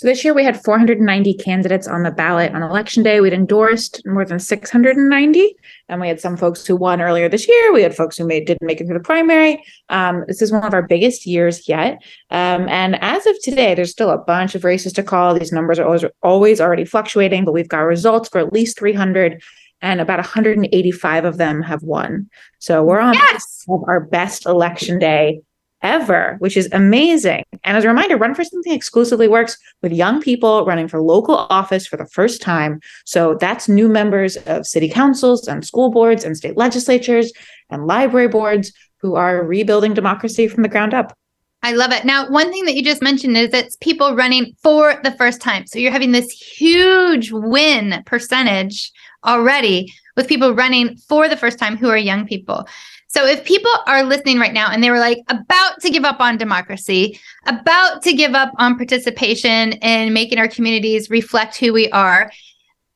So 0.00 0.08
this 0.08 0.24
year 0.24 0.32
we 0.32 0.44
had 0.44 0.64
490 0.64 1.34
candidates 1.34 1.86
on 1.86 2.04
the 2.04 2.10
ballot 2.10 2.54
on 2.54 2.62
election 2.62 3.02
day. 3.02 3.20
We'd 3.20 3.34
endorsed 3.34 4.00
more 4.06 4.24
than 4.24 4.38
690, 4.38 5.56
and 5.90 6.00
we 6.00 6.08
had 6.08 6.18
some 6.18 6.38
folks 6.38 6.66
who 6.66 6.74
won 6.74 7.02
earlier 7.02 7.28
this 7.28 7.46
year. 7.46 7.70
We 7.74 7.82
had 7.82 7.94
folks 7.94 8.16
who 8.16 8.26
made 8.26 8.46
didn't 8.46 8.66
make 8.66 8.80
it 8.80 8.86
through 8.86 8.96
the 8.96 9.04
primary. 9.04 9.62
Um, 9.90 10.24
this 10.26 10.40
is 10.40 10.52
one 10.52 10.64
of 10.64 10.72
our 10.72 10.80
biggest 10.80 11.26
years 11.26 11.68
yet. 11.68 12.02
Um, 12.30 12.66
and 12.70 12.96
as 13.02 13.26
of 13.26 13.36
today, 13.42 13.74
there's 13.74 13.90
still 13.90 14.08
a 14.08 14.16
bunch 14.16 14.54
of 14.54 14.64
races 14.64 14.94
to 14.94 15.02
call. 15.02 15.34
These 15.34 15.52
numbers 15.52 15.78
are 15.78 15.84
always 15.84 16.04
always 16.22 16.62
already 16.62 16.86
fluctuating, 16.86 17.44
but 17.44 17.52
we've 17.52 17.68
got 17.68 17.80
results 17.80 18.30
for 18.30 18.38
at 18.38 18.54
least 18.54 18.78
300 18.78 19.42
and 19.82 20.00
about 20.00 20.18
185 20.18 21.24
of 21.26 21.36
them 21.36 21.60
have 21.60 21.82
won. 21.82 22.30
So 22.58 22.82
we're 22.82 23.00
on 23.00 23.12
yes! 23.12 23.66
our 23.86 24.00
best 24.00 24.46
election 24.46 24.98
day 24.98 25.42
ever, 25.82 26.36
which 26.38 26.56
is 26.56 26.68
amazing. 26.72 27.44
And 27.64 27.76
as 27.76 27.84
a 27.84 27.88
reminder, 27.88 28.16
Run 28.16 28.34
for 28.34 28.44
Something 28.44 28.72
exclusively 28.72 29.28
works 29.28 29.56
with 29.82 29.92
young 29.92 30.20
people 30.20 30.64
running 30.64 30.88
for 30.88 31.00
local 31.00 31.46
office 31.50 31.86
for 31.86 31.96
the 31.96 32.06
first 32.06 32.42
time. 32.42 32.80
So 33.04 33.36
that's 33.40 33.68
new 33.68 33.88
members 33.88 34.36
of 34.38 34.66
city 34.66 34.88
councils 34.88 35.48
and 35.48 35.64
school 35.64 35.90
boards 35.90 36.24
and 36.24 36.36
state 36.36 36.56
legislatures 36.56 37.32
and 37.70 37.86
library 37.86 38.28
boards 38.28 38.72
who 38.98 39.14
are 39.14 39.44
rebuilding 39.44 39.94
democracy 39.94 40.48
from 40.48 40.62
the 40.62 40.68
ground 40.68 40.94
up. 40.94 41.16
I 41.62 41.72
love 41.72 41.92
it. 41.92 42.06
Now, 42.06 42.28
one 42.30 42.50
thing 42.50 42.64
that 42.64 42.74
you 42.74 42.82
just 42.82 43.02
mentioned 43.02 43.36
is 43.36 43.50
it's 43.52 43.76
people 43.76 44.16
running 44.16 44.54
for 44.62 44.98
the 45.02 45.12
first 45.12 45.42
time. 45.42 45.66
So 45.66 45.78
you're 45.78 45.92
having 45.92 46.12
this 46.12 46.30
huge 46.30 47.32
win 47.32 48.02
percentage 48.06 48.90
already 49.26 49.92
with 50.16 50.28
people 50.28 50.54
running 50.54 50.96
for 50.96 51.28
the 51.28 51.36
first 51.36 51.58
time 51.58 51.76
who 51.76 51.90
are 51.90 51.98
young 51.98 52.26
people. 52.26 52.66
So 53.12 53.26
if 53.26 53.44
people 53.44 53.72
are 53.88 54.04
listening 54.04 54.38
right 54.38 54.52
now 54.52 54.70
and 54.70 54.84
they 54.84 54.90
were 54.90 55.00
like 55.00 55.18
about 55.28 55.80
to 55.80 55.90
give 55.90 56.04
up 56.04 56.20
on 56.20 56.38
democracy, 56.38 57.18
about 57.44 58.02
to 58.02 58.12
give 58.12 58.34
up 58.34 58.52
on 58.58 58.76
participation 58.76 59.72
and 59.82 60.14
making 60.14 60.38
our 60.38 60.46
communities 60.46 61.10
reflect 61.10 61.56
who 61.56 61.72
we 61.72 61.90
are, 61.90 62.30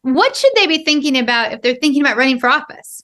what 0.03 0.37
should 0.37 0.53
they 0.55 0.69
be 0.69 0.85
thinking 0.85 1.19
about 1.19 1.53
if 1.53 1.63
they're 1.63 1.75
thinking 1.75 2.01
about 2.01 2.17
running 2.17 2.39
for 2.39 2.49
office? 2.49 3.03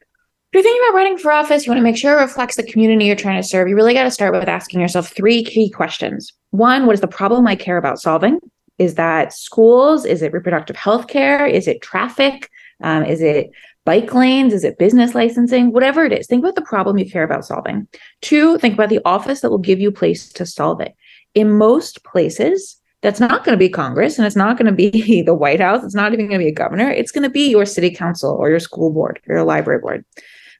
If 0.00 0.54
you're 0.54 0.62
thinking 0.62 0.82
about 0.88 0.96
running 0.96 1.18
for 1.18 1.32
office, 1.32 1.66
you 1.66 1.70
want 1.70 1.80
to 1.80 1.84
make 1.84 1.98
sure 1.98 2.18
it 2.18 2.22
reflects 2.22 2.56
the 2.56 2.62
community 2.62 3.04
you're 3.04 3.16
trying 3.16 3.40
to 3.40 3.46
serve. 3.46 3.68
You 3.68 3.76
really 3.76 3.94
got 3.94 4.04
to 4.04 4.10
start 4.10 4.32
with 4.32 4.48
asking 4.48 4.80
yourself 4.80 5.08
three 5.08 5.44
key 5.44 5.68
questions. 5.68 6.32
One, 6.50 6.86
what 6.86 6.94
is 6.94 7.02
the 7.02 7.08
problem 7.08 7.46
I 7.46 7.56
care 7.56 7.76
about 7.76 8.00
solving? 8.00 8.38
Is 8.78 8.94
that 8.94 9.34
schools? 9.34 10.06
Is 10.06 10.22
it 10.22 10.32
reproductive 10.32 10.76
health 10.76 11.08
care? 11.08 11.46
Is 11.46 11.68
it 11.68 11.82
traffic? 11.82 12.48
Um, 12.82 13.04
is 13.04 13.20
it 13.20 13.50
bike 13.84 14.12
lanes? 14.14 14.52
Is 14.52 14.64
it 14.64 14.78
business 14.78 15.14
licensing? 15.14 15.72
Whatever 15.72 16.04
it 16.04 16.12
is, 16.12 16.26
think 16.26 16.42
about 16.42 16.54
the 16.54 16.62
problem 16.62 16.98
you 16.98 17.10
care 17.10 17.24
about 17.24 17.44
solving. 17.44 17.86
Two, 18.20 18.58
think 18.58 18.74
about 18.74 18.88
the 18.88 19.00
office 19.04 19.40
that 19.40 19.50
will 19.50 19.58
give 19.58 19.80
you 19.80 19.90
place 19.90 20.32
to 20.32 20.46
solve 20.46 20.80
it. 20.80 20.94
In 21.34 21.56
most 21.56 22.04
places, 22.04 22.76
that's 23.02 23.20
not 23.20 23.44
going 23.44 23.56
to 23.56 23.58
be 23.58 23.68
Congress 23.68 24.16
and 24.16 24.26
it's 24.26 24.36
not 24.36 24.56
going 24.56 24.66
to 24.66 24.72
be 24.72 25.22
the 25.26 25.34
White 25.34 25.60
House. 25.60 25.84
It's 25.84 25.94
not 25.94 26.12
even 26.12 26.28
going 26.28 26.38
to 26.38 26.44
be 26.44 26.50
a 26.50 26.54
governor. 26.54 26.90
It's 26.90 27.12
going 27.12 27.24
to 27.24 27.30
be 27.30 27.50
your 27.50 27.66
city 27.66 27.90
council 27.90 28.30
or 28.30 28.48
your 28.48 28.60
school 28.60 28.92
board, 28.92 29.20
or 29.28 29.36
your 29.36 29.44
library 29.44 29.80
board. 29.80 30.04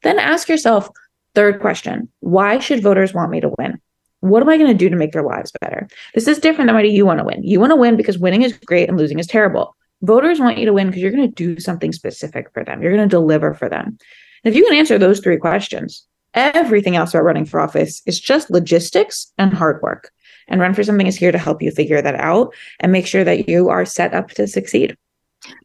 Then 0.03 0.19
ask 0.19 0.49
yourself, 0.49 0.89
third 1.35 1.61
question, 1.61 2.09
why 2.21 2.59
should 2.59 2.83
voters 2.83 3.15
want 3.15 3.31
me 3.31 3.41
to 3.41 3.53
win? 3.59 3.81
What 4.21 4.43
am 4.43 4.49
I 4.49 4.57
going 4.57 4.71
to 4.71 4.79
do 4.79 4.89
to 4.89 4.97
make 4.97 5.13
their 5.13 5.23
lives 5.23 5.53
better? 5.61 5.89
This 6.15 6.29
is 6.29 6.39
different 6.39 6.69
than 6.69 6.77
why 6.77 6.83
do 6.83 6.89
you 6.89 7.07
want 7.07 7.19
to 7.19 7.25
win? 7.25 7.43
You 7.43 7.59
want 7.59 7.71
to 7.71 7.77
win 7.77 7.97
because 7.97 8.19
winning 8.19 8.43
is 8.43 8.53
great 8.53 8.89
and 8.89 8.99
losing 8.99 9.19
is 9.19 9.27
terrible. 9.27 9.75
Voters 10.03 10.41
want 10.41 10.59
you 10.59 10.67
to 10.67 10.73
win 10.73 10.89
because 10.89 11.03
you're 11.03 11.13
going 11.13 11.33
to 11.33 11.35
do 11.35 11.61
something 11.61 11.93
specific 11.93 12.49
for 12.53 12.65
them. 12.65 12.83
You're 12.83 12.95
going 12.95 13.09
to 13.09 13.17
deliver 13.17 13.55
for 13.55 13.69
them. 13.69 13.99
And 14.45 14.53
if 14.53 14.57
you 14.57 14.65
can 14.65 14.77
answer 14.77 14.99
those 14.99 15.21
three 15.21 15.37
questions, 15.37 16.07
everything 16.35 16.97
else 16.97 17.15
about 17.15 17.25
running 17.25 17.45
for 17.45 17.61
office 17.61 18.03
is 18.07 18.21
just 18.21 18.51
logistics 18.51 19.33
and 19.39 19.53
hard 19.53 19.81
work. 19.83 20.11
And 20.49 20.61
Run 20.61 20.75
for 20.75 20.83
Something 20.83 21.07
is 21.07 21.17
here 21.17 21.33
to 21.33 21.39
help 21.39 21.63
you 21.63 21.71
figure 21.71 22.03
that 22.03 22.17
out 22.17 22.53
and 22.81 22.93
make 22.93 23.07
sure 23.07 23.25
that 23.25 23.49
you 23.49 23.69
are 23.69 23.85
set 23.85 24.13
up 24.13 24.31
to 24.31 24.47
succeed. 24.47 24.97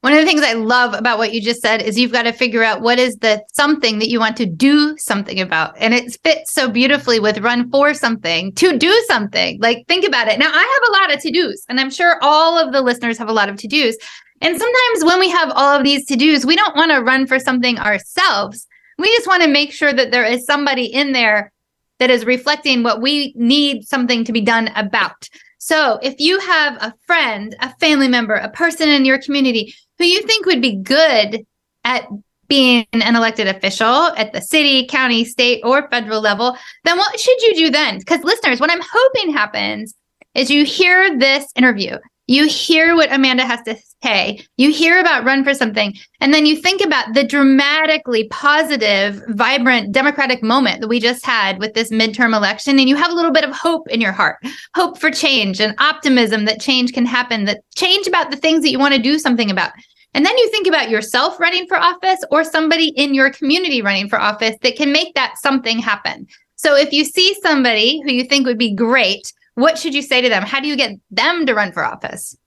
One 0.01 0.13
of 0.13 0.19
the 0.19 0.25
things 0.25 0.41
I 0.41 0.53
love 0.53 0.95
about 0.95 1.19
what 1.19 1.33
you 1.33 1.41
just 1.41 1.61
said 1.61 1.83
is 1.83 1.99
you've 1.99 2.11
got 2.11 2.23
to 2.23 2.31
figure 2.31 2.63
out 2.63 2.81
what 2.81 2.97
is 2.97 3.17
the 3.17 3.43
something 3.53 3.99
that 3.99 4.09
you 4.09 4.19
want 4.19 4.35
to 4.37 4.45
do 4.45 4.97
something 4.97 5.39
about. 5.39 5.77
And 5.77 5.93
it 5.93 6.17
fits 6.23 6.51
so 6.51 6.69
beautifully 6.69 7.19
with 7.19 7.39
run 7.39 7.69
for 7.69 7.93
something, 7.93 8.53
to 8.53 8.77
do 8.77 8.91
something. 9.07 9.59
Like, 9.61 9.85
think 9.87 10.05
about 10.05 10.29
it. 10.29 10.39
Now, 10.39 10.51
I 10.51 10.79
have 10.79 10.89
a 10.89 10.91
lot 10.91 11.15
of 11.15 11.21
to 11.21 11.31
dos, 11.31 11.63
and 11.69 11.79
I'm 11.79 11.91
sure 11.91 12.17
all 12.21 12.57
of 12.57 12.73
the 12.73 12.81
listeners 12.81 13.19
have 13.19 13.29
a 13.29 13.33
lot 13.33 13.49
of 13.49 13.57
to 13.57 13.67
dos. 13.67 13.95
And 14.41 14.57
sometimes 14.57 15.03
when 15.03 15.19
we 15.19 15.29
have 15.29 15.51
all 15.55 15.77
of 15.77 15.83
these 15.83 16.05
to 16.05 16.15
dos, 16.15 16.45
we 16.45 16.55
don't 16.55 16.75
want 16.75 16.91
to 16.91 17.01
run 17.01 17.25
for 17.25 17.39
something 17.39 17.79
ourselves. 17.79 18.67
We 18.97 19.07
just 19.15 19.27
want 19.27 19.43
to 19.43 19.49
make 19.49 19.71
sure 19.71 19.93
that 19.93 20.11
there 20.11 20.25
is 20.25 20.45
somebody 20.45 20.85
in 20.85 21.11
there 21.11 21.51
that 21.99 22.09
is 22.09 22.25
reflecting 22.25 22.83
what 22.83 23.01
we 23.01 23.33
need 23.35 23.87
something 23.87 24.23
to 24.25 24.31
be 24.31 24.41
done 24.41 24.69
about. 24.75 25.27
So 25.57 25.99
if 26.01 26.19
you 26.19 26.39
have 26.39 26.75
a 26.81 26.93
friend, 27.05 27.55
a 27.59 27.73
family 27.75 28.07
member, 28.07 28.35
a 28.35 28.49
person 28.49 28.89
in 28.89 29.05
your 29.05 29.19
community 29.19 29.73
who 29.97 30.05
you 30.05 30.21
think 30.21 30.45
would 30.45 30.61
be 30.61 30.75
good 30.75 31.45
at 31.83 32.07
being 32.47 32.85
an 32.93 33.15
elected 33.15 33.47
official 33.47 34.13
at 34.15 34.31
the 34.31 34.41
city, 34.41 34.85
county, 34.85 35.25
state, 35.25 35.61
or 35.63 35.89
federal 35.89 36.21
level, 36.21 36.55
then 36.83 36.97
what 36.97 37.19
should 37.19 37.41
you 37.41 37.55
do 37.55 37.69
then? 37.69 37.97
Because 37.97 38.23
listeners, 38.23 38.59
what 38.59 38.71
I'm 38.71 38.81
hoping 38.81 39.33
happens 39.33 39.95
is 40.33 40.49
you 40.49 40.63
hear 40.63 41.17
this 41.17 41.51
interview 41.55 41.97
You 42.27 42.45
hear 42.45 42.95
what 42.95 43.11
Amanda 43.11 43.45
has 43.45 43.61
to 43.63 43.77
say. 44.03 44.45
You 44.57 44.71
hear 44.71 44.99
about 44.99 45.23
Run 45.23 45.45
for 45.45 45.53
Something. 45.53 45.95
And 46.19 46.33
then 46.33 46.45
you 46.45 46.57
think 46.57 46.81
about 46.81 47.13
the 47.13 47.23
dramatically 47.23 48.27
positive, 48.27 49.23
vibrant 49.29 49.93
Democratic 49.93 50.43
moment 50.43 50.81
that 50.81 50.89
we 50.89 50.99
just 50.99 51.25
had 51.25 51.57
with 51.59 51.73
this 51.73 51.89
midterm 51.89 52.35
election. 52.35 52.79
And 52.79 52.89
you 52.89 52.97
have 52.97 53.11
a 53.11 53.15
little 53.15 53.31
bit 53.31 53.45
of 53.45 53.55
hope 53.55 53.87
in 53.89 54.01
your 54.01 54.11
heart 54.11 54.37
hope 54.75 54.99
for 54.99 55.09
change 55.09 55.59
and 55.59 55.73
optimism 55.79 56.45
that 56.45 56.61
change 56.61 56.93
can 56.93 57.05
happen, 57.05 57.45
that 57.45 57.63
change 57.75 58.07
about 58.07 58.29
the 58.29 58.37
things 58.37 58.61
that 58.61 58.71
you 58.71 58.79
want 58.79 58.93
to 58.93 59.01
do 59.01 59.17
something 59.17 59.49
about. 59.49 59.71
And 60.13 60.25
then 60.25 60.37
you 60.37 60.49
think 60.49 60.67
about 60.67 60.89
yourself 60.89 61.39
running 61.39 61.67
for 61.67 61.77
office 61.77 62.19
or 62.31 62.43
somebody 62.43 62.89
in 62.89 63.13
your 63.13 63.31
community 63.31 63.81
running 63.81 64.09
for 64.09 64.19
office 64.19 64.55
that 64.61 64.75
can 64.75 64.91
make 64.91 65.13
that 65.15 65.35
something 65.37 65.79
happen. 65.79 66.27
So 66.55 66.75
if 66.75 66.91
you 66.91 67.05
see 67.05 67.35
somebody 67.41 68.01
who 68.01 68.11
you 68.11 68.23
think 68.23 68.45
would 68.45 68.57
be 68.57 68.73
great, 68.73 69.31
what 69.57 69.79
should 69.79 69.95
you 69.95 70.03
say 70.03 70.21
to 70.21 70.29
them? 70.29 70.43
How 70.43 70.59
do 70.59 70.67
you 70.67 70.77
get 70.77 70.91
them 71.09 71.47
to 71.47 71.55
run 71.55 71.71
for 71.71 71.83
office? 71.83 72.37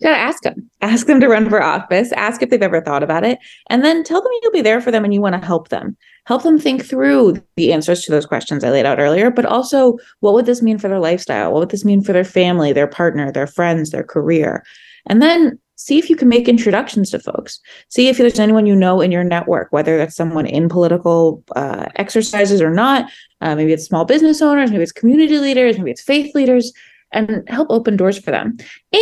You 0.00 0.08
gotta 0.08 0.18
ask 0.18 0.42
them. 0.42 0.68
Ask 0.82 1.06
them 1.06 1.20
to 1.20 1.28
run 1.28 1.48
for 1.48 1.62
office. 1.62 2.10
Ask 2.12 2.42
if 2.42 2.50
they've 2.50 2.60
ever 2.60 2.80
thought 2.80 3.04
about 3.04 3.24
it. 3.24 3.38
And 3.70 3.84
then 3.84 4.02
tell 4.02 4.20
them 4.20 4.32
you'll 4.42 4.50
be 4.50 4.62
there 4.62 4.80
for 4.80 4.90
them 4.90 5.04
and 5.04 5.14
you 5.14 5.20
want 5.20 5.40
to 5.40 5.46
help 5.46 5.68
them. 5.68 5.96
Help 6.24 6.42
them 6.42 6.58
think 6.58 6.84
through 6.84 7.40
the 7.54 7.72
answers 7.72 8.02
to 8.02 8.10
those 8.10 8.26
questions 8.26 8.64
I 8.64 8.70
laid 8.70 8.84
out 8.84 8.98
earlier, 8.98 9.30
but 9.30 9.46
also 9.46 9.96
what 10.20 10.34
would 10.34 10.46
this 10.46 10.60
mean 10.60 10.76
for 10.76 10.88
their 10.88 10.98
lifestyle? 10.98 11.52
What 11.52 11.60
would 11.60 11.70
this 11.70 11.84
mean 11.84 12.02
for 12.02 12.12
their 12.12 12.24
family, 12.24 12.72
their 12.72 12.88
partner, 12.88 13.30
their 13.30 13.46
friends, 13.46 13.90
their 13.90 14.02
career? 14.02 14.64
And 15.06 15.22
then 15.22 15.60
see 15.76 15.98
if 15.98 16.10
you 16.10 16.16
can 16.16 16.28
make 16.28 16.48
introductions 16.48 17.10
to 17.10 17.20
folks. 17.20 17.60
See 17.88 18.08
if 18.08 18.18
there's 18.18 18.40
anyone 18.40 18.66
you 18.66 18.74
know 18.74 19.00
in 19.00 19.12
your 19.12 19.24
network, 19.24 19.68
whether 19.70 19.96
that's 19.96 20.16
someone 20.16 20.46
in 20.46 20.68
political 20.68 21.44
uh, 21.54 21.86
exercises 21.96 22.60
or 22.60 22.70
not. 22.70 23.10
Uh, 23.40 23.54
maybe 23.54 23.72
it's 23.72 23.84
small 23.84 24.04
business 24.04 24.42
owners, 24.42 24.70
maybe 24.70 24.82
it's 24.82 24.92
community 24.92 25.38
leaders, 25.38 25.78
maybe 25.78 25.90
it's 25.90 26.02
faith 26.02 26.34
leaders, 26.34 26.72
and 27.12 27.48
help 27.48 27.68
open 27.70 27.96
doors 27.96 28.18
for 28.18 28.30
them. 28.30 28.56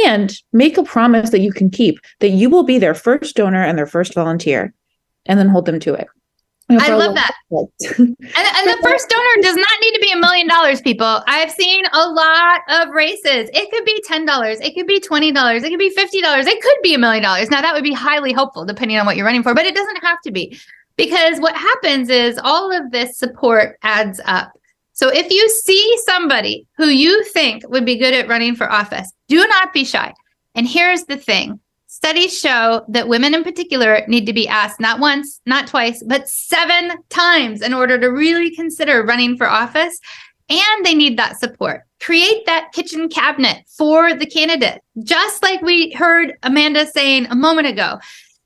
And 0.06 0.37
make 0.52 0.76
a 0.76 0.82
promise 0.82 1.30
that 1.30 1.40
you 1.40 1.52
can 1.52 1.70
keep 1.70 1.98
that 2.20 2.30
you 2.30 2.50
will 2.50 2.64
be 2.64 2.78
their 2.78 2.94
first 2.94 3.37
donor 3.37 3.64
and 3.64 3.78
their 3.78 3.87
first 3.87 4.14
volunteer, 4.14 4.74
and 5.26 5.38
then 5.38 5.48
hold 5.48 5.66
them 5.66 5.80
to 5.80 5.94
it. 5.94 6.08
I 6.70 6.94
love 6.94 7.14
that. 7.14 7.33
and, 7.50 7.68
and 7.98 8.18
the 8.18 8.79
first 8.83 9.09
donor 9.09 9.42
does 9.42 9.57
not 9.57 9.70
need 9.83 9.92
to 9.92 10.00
be 10.00 10.12
a 10.12 10.16
million 10.16 10.48
dollars, 10.48 10.81
people. 10.81 11.22
I've 11.27 11.50
seen 11.50 11.85
a 11.92 12.09
lot 12.09 12.61
of 12.68 12.88
races. 12.90 13.50
It 13.53 13.70
could 13.70 13.85
be 13.85 14.03
$10, 14.09 14.61
it 14.62 14.74
could 14.74 14.87
be 14.87 15.00
$20, 15.00 15.62
it 15.62 15.68
could 15.68 15.79
be 15.79 15.94
$50, 15.94 16.46
it 16.46 16.62
could 16.62 16.83
be 16.83 16.94
a 16.94 16.98
million 16.98 17.22
dollars. 17.22 17.50
Now, 17.50 17.61
that 17.61 17.74
would 17.74 17.85
be 17.85 17.92
highly 17.92 18.33
hopeful 18.33 18.64
depending 18.64 18.96
on 18.98 19.05
what 19.05 19.16
you're 19.16 19.27
running 19.27 19.42
for, 19.42 19.55
but 19.55 19.66
it 19.66 19.74
doesn't 19.74 20.03
have 20.03 20.20
to 20.22 20.31
be 20.31 20.59
because 20.96 21.38
what 21.38 21.55
happens 21.55 22.09
is 22.09 22.38
all 22.42 22.72
of 22.72 22.90
this 22.90 23.18
support 23.18 23.79
adds 23.83 24.20
up. 24.24 24.53
So 24.92 25.09
if 25.09 25.31
you 25.31 25.48
see 25.50 25.98
somebody 26.07 26.66
who 26.77 26.87
you 26.87 27.24
think 27.24 27.68
would 27.68 27.85
be 27.85 27.98
good 27.98 28.14
at 28.14 28.29
running 28.29 28.55
for 28.55 28.70
office, 28.70 29.12
do 29.29 29.44
not 29.46 29.72
be 29.72 29.85
shy. 29.85 30.14
And 30.55 30.68
here's 30.68 31.05
the 31.05 31.16
thing 31.16 31.61
Studies 31.94 32.37
show 32.37 32.85
that 32.88 33.07
women 33.07 33.35
in 33.35 33.44
particular 33.44 34.02
need 34.09 34.26
to 34.26 34.33
be 34.33 34.48
asked 34.48 34.80
not 34.80 34.98
once, 34.98 35.40
not 35.46 35.68
twice, 35.68 36.02
but 36.04 36.28
seven 36.28 36.90
times 37.09 37.62
in 37.62 37.72
order 37.72 38.00
to 38.00 38.09
really 38.09 38.50
consider 38.50 39.04
running 39.04 39.37
for 39.37 39.48
office. 39.48 40.00
And 40.48 40.85
they 40.85 40.96
need 40.96 41.16
that 41.16 41.38
support. 41.38 41.83
Create 42.02 42.44
that 42.46 42.72
kitchen 42.72 43.09
cabinet 43.09 43.59
for 43.78 44.12
the 44.12 44.26
candidate, 44.26 44.83
just 45.04 45.40
like 45.44 45.62
we 45.62 45.92
heard 45.92 46.33
Amanda 46.42 46.85
saying 46.85 47.26
a 47.26 47.37
moment 47.37 47.68
ago. 47.68 48.00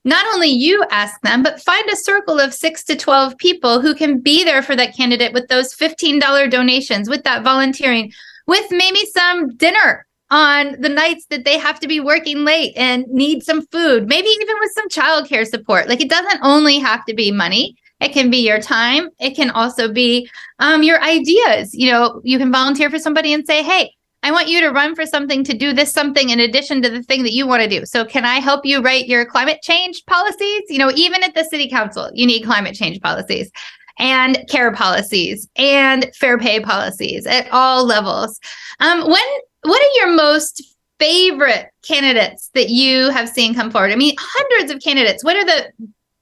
Not 0.05 0.27
only 0.27 0.49
you 0.49 0.85
ask 0.91 1.19
them, 1.21 1.41
but 1.41 1.59
find 1.59 1.89
a 1.89 1.95
circle 1.95 2.39
of 2.39 2.53
six 2.53 2.83
to 2.83 2.95
12 2.95 3.35
people 3.39 3.81
who 3.81 3.95
can 3.95 4.19
be 4.19 4.43
there 4.43 4.61
for 4.61 4.75
that 4.75 4.95
candidate 4.95 5.33
with 5.33 5.47
those 5.47 5.73
$15 5.73 6.51
donations, 6.51 7.09
with 7.09 7.23
that 7.23 7.43
volunteering, 7.43 8.13
with 8.45 8.69
maybe 8.69 9.07
some 9.07 9.57
dinner 9.57 10.05
on 10.31 10.79
the 10.79 10.89
nights 10.89 11.25
that 11.29 11.43
they 11.43 11.57
have 11.57 11.79
to 11.79 11.87
be 11.87 11.99
working 11.99 12.43
late 12.45 12.73
and 12.75 13.05
need 13.07 13.43
some 13.43 13.65
food, 13.67 14.07
maybe 14.07 14.27
even 14.27 14.55
with 14.59 14.71
some 14.73 14.89
childcare 14.89 15.45
support. 15.45 15.89
Like 15.89 16.01
it 16.01 16.09
doesn't 16.09 16.39
only 16.43 16.79
have 16.79 17.05
to 17.05 17.13
be 17.13 17.31
money. 17.31 17.75
It 17.99 18.13
can 18.13 18.29
be 18.29 18.37
your 18.37 18.61
time. 18.61 19.09
It 19.19 19.35
can 19.35 19.49
also 19.49 19.91
be 19.91 20.29
um, 20.59 20.83
your 20.83 21.01
ideas. 21.01 21.73
You 21.73 21.91
know, 21.91 22.21
you 22.23 22.37
can 22.37 22.51
volunteer 22.51 22.89
for 22.89 22.99
somebody 22.99 23.33
and 23.33 23.45
say, 23.45 23.63
hey, 23.63 23.91
I 24.21 24.31
want 24.31 24.49
you 24.49 24.61
to 24.61 24.69
run 24.69 24.95
for 24.95 25.05
something 25.05 25.43
to 25.45 25.53
do 25.53 25.73
this 25.73 25.91
something 25.91 26.29
in 26.29 26.39
addition 26.39 26.81
to 26.81 26.89
the 26.89 27.03
thing 27.03 27.23
that 27.23 27.33
you 27.33 27.47
want 27.47 27.63
to 27.63 27.69
do. 27.69 27.85
So, 27.85 28.03
can 28.03 28.25
I 28.25 28.35
help 28.35 28.65
you 28.65 28.81
write 28.81 29.07
your 29.07 29.25
climate 29.25 29.59
change 29.61 30.03
policies? 30.07 30.63
You 30.67 30.77
know, 30.77 30.91
even 30.93 31.23
at 31.23 31.35
the 31.35 31.45
city 31.45 31.69
council, 31.69 32.09
you 32.13 32.27
need 32.27 32.43
climate 32.43 32.75
change 32.75 32.99
policies 32.99 33.49
and 33.97 34.45
care 34.49 34.71
policies 34.73 35.47
and 35.55 36.09
fair 36.15 36.37
pay 36.37 36.59
policies 36.59 37.25
at 37.27 37.49
all 37.51 37.85
levels. 37.85 38.39
Um, 38.79 39.09
when 39.09 39.23
what 39.63 39.81
are 39.81 40.05
your 40.05 40.15
most 40.15 40.63
favorite 40.99 41.67
candidates 41.81 42.49
that 42.53 42.69
you 42.69 43.09
have 43.09 43.29
seen 43.29 43.53
come 43.53 43.71
forward? 43.71 43.91
I 43.91 43.95
mean, 43.95 44.15
hundreds 44.17 44.71
of 44.71 44.81
candidates. 44.81 45.23
What 45.23 45.35
are 45.35 45.45
the 45.45 45.71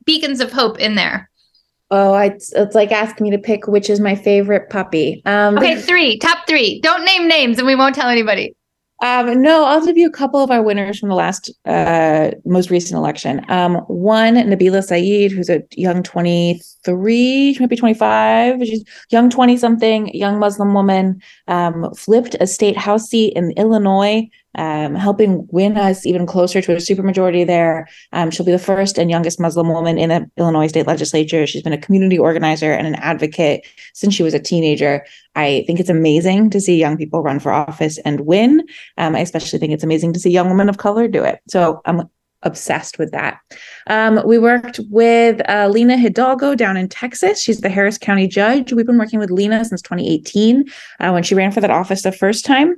beacons 0.05 0.39
of 0.39 0.51
hope 0.51 0.79
in 0.79 0.95
there? 0.95 1.29
Oh, 1.89 2.15
it's, 2.15 2.51
it's 2.53 2.75
like 2.75 2.91
asking 2.91 3.25
me 3.25 3.31
to 3.31 3.37
pick 3.37 3.67
which 3.67 3.89
is 3.89 3.99
my 3.99 4.15
favorite 4.15 4.69
puppy. 4.69 5.21
Um, 5.25 5.57
okay, 5.57 5.79
three, 5.79 6.17
top 6.19 6.45
three. 6.47 6.81
Don't 6.81 7.05
name 7.05 7.27
names 7.27 7.57
and 7.57 7.67
we 7.67 7.75
won't 7.75 7.95
tell 7.95 8.09
anybody. 8.09 8.55
Um, 9.03 9.41
no, 9.43 9.63
I'll 9.65 9.85
give 9.85 9.97
you 9.97 10.07
a 10.07 10.11
couple 10.11 10.43
of 10.43 10.49
our 10.49 10.63
winners 10.63 10.97
from 10.97 11.09
the 11.09 11.15
last, 11.15 11.51
uh, 11.65 12.31
most 12.45 12.71
recent 12.71 12.97
election. 12.97 13.45
Um, 13.47 13.75
one, 13.87 14.35
Nabeela 14.35 14.83
Syed, 14.83 15.31
who's 15.31 15.49
a 15.49 15.61
young 15.75 16.01
23, 16.01 17.53
she 17.53 17.59
might 17.59 17.69
be 17.69 17.75
25. 17.75 18.59
She's 18.65 18.83
young 19.11 19.29
20 19.29 19.55
something, 19.57 20.13
young 20.15 20.39
Muslim 20.39 20.73
woman, 20.73 21.21
um, 21.47 21.93
flipped 21.93 22.35
a 22.39 22.47
state 22.47 22.75
house 22.77 23.07
seat 23.07 23.33
in 23.35 23.51
Illinois 23.51 24.27
um, 24.57 24.95
helping 24.95 25.47
win 25.51 25.77
us 25.77 26.05
even 26.05 26.25
closer 26.25 26.61
to 26.61 26.73
a 26.73 26.77
supermajority 26.77 27.45
there. 27.45 27.87
Um, 28.11 28.31
she'll 28.31 28.45
be 28.45 28.51
the 28.51 28.59
first 28.59 28.97
and 28.97 29.09
youngest 29.09 29.39
Muslim 29.39 29.69
woman 29.69 29.97
in 29.97 30.09
the 30.09 30.29
Illinois 30.37 30.67
state 30.67 30.87
legislature. 30.87 31.45
She's 31.47 31.63
been 31.63 31.73
a 31.73 31.77
community 31.77 32.17
organizer 32.17 32.71
and 32.71 32.87
an 32.87 32.95
advocate 32.95 33.65
since 33.93 34.13
she 34.13 34.23
was 34.23 34.33
a 34.33 34.39
teenager. 34.39 35.05
I 35.35 35.63
think 35.67 35.79
it's 35.79 35.89
amazing 35.89 36.49
to 36.51 36.59
see 36.59 36.77
young 36.77 36.97
people 36.97 37.21
run 37.21 37.39
for 37.39 37.51
office 37.51 37.97
and 37.99 38.21
win. 38.21 38.65
Um, 38.97 39.15
I 39.15 39.19
especially 39.19 39.59
think 39.59 39.73
it's 39.73 39.83
amazing 39.83 40.13
to 40.13 40.19
see 40.19 40.31
young 40.31 40.49
women 40.49 40.69
of 40.69 40.77
color 40.77 41.07
do 41.07 41.23
it. 41.23 41.39
So 41.47 41.81
I'm 41.85 42.09
obsessed 42.43 42.99
with 42.99 43.11
that. 43.11 43.39
Um, 43.87 44.21
we 44.25 44.37
worked 44.37 44.79
with 44.89 45.41
uh, 45.49 45.67
Lina 45.67 45.97
Hidalgo 45.97 46.55
down 46.55 46.77
in 46.77 46.87
Texas. 46.87 47.41
She's 47.41 47.61
the 47.61 47.69
Harris 47.69 47.97
County 47.97 48.27
judge. 48.27 48.73
We've 48.73 48.85
been 48.85 48.99
working 48.99 49.19
with 49.19 49.31
Lina 49.31 49.65
since 49.65 49.81
2018 49.81 50.65
uh, 50.99 51.11
when 51.11 51.23
she 51.23 51.35
ran 51.35 51.51
for 51.51 51.61
that 51.61 51.71
office 51.71 52.03
the 52.03 52.11
first 52.11 52.45
time. 52.45 52.75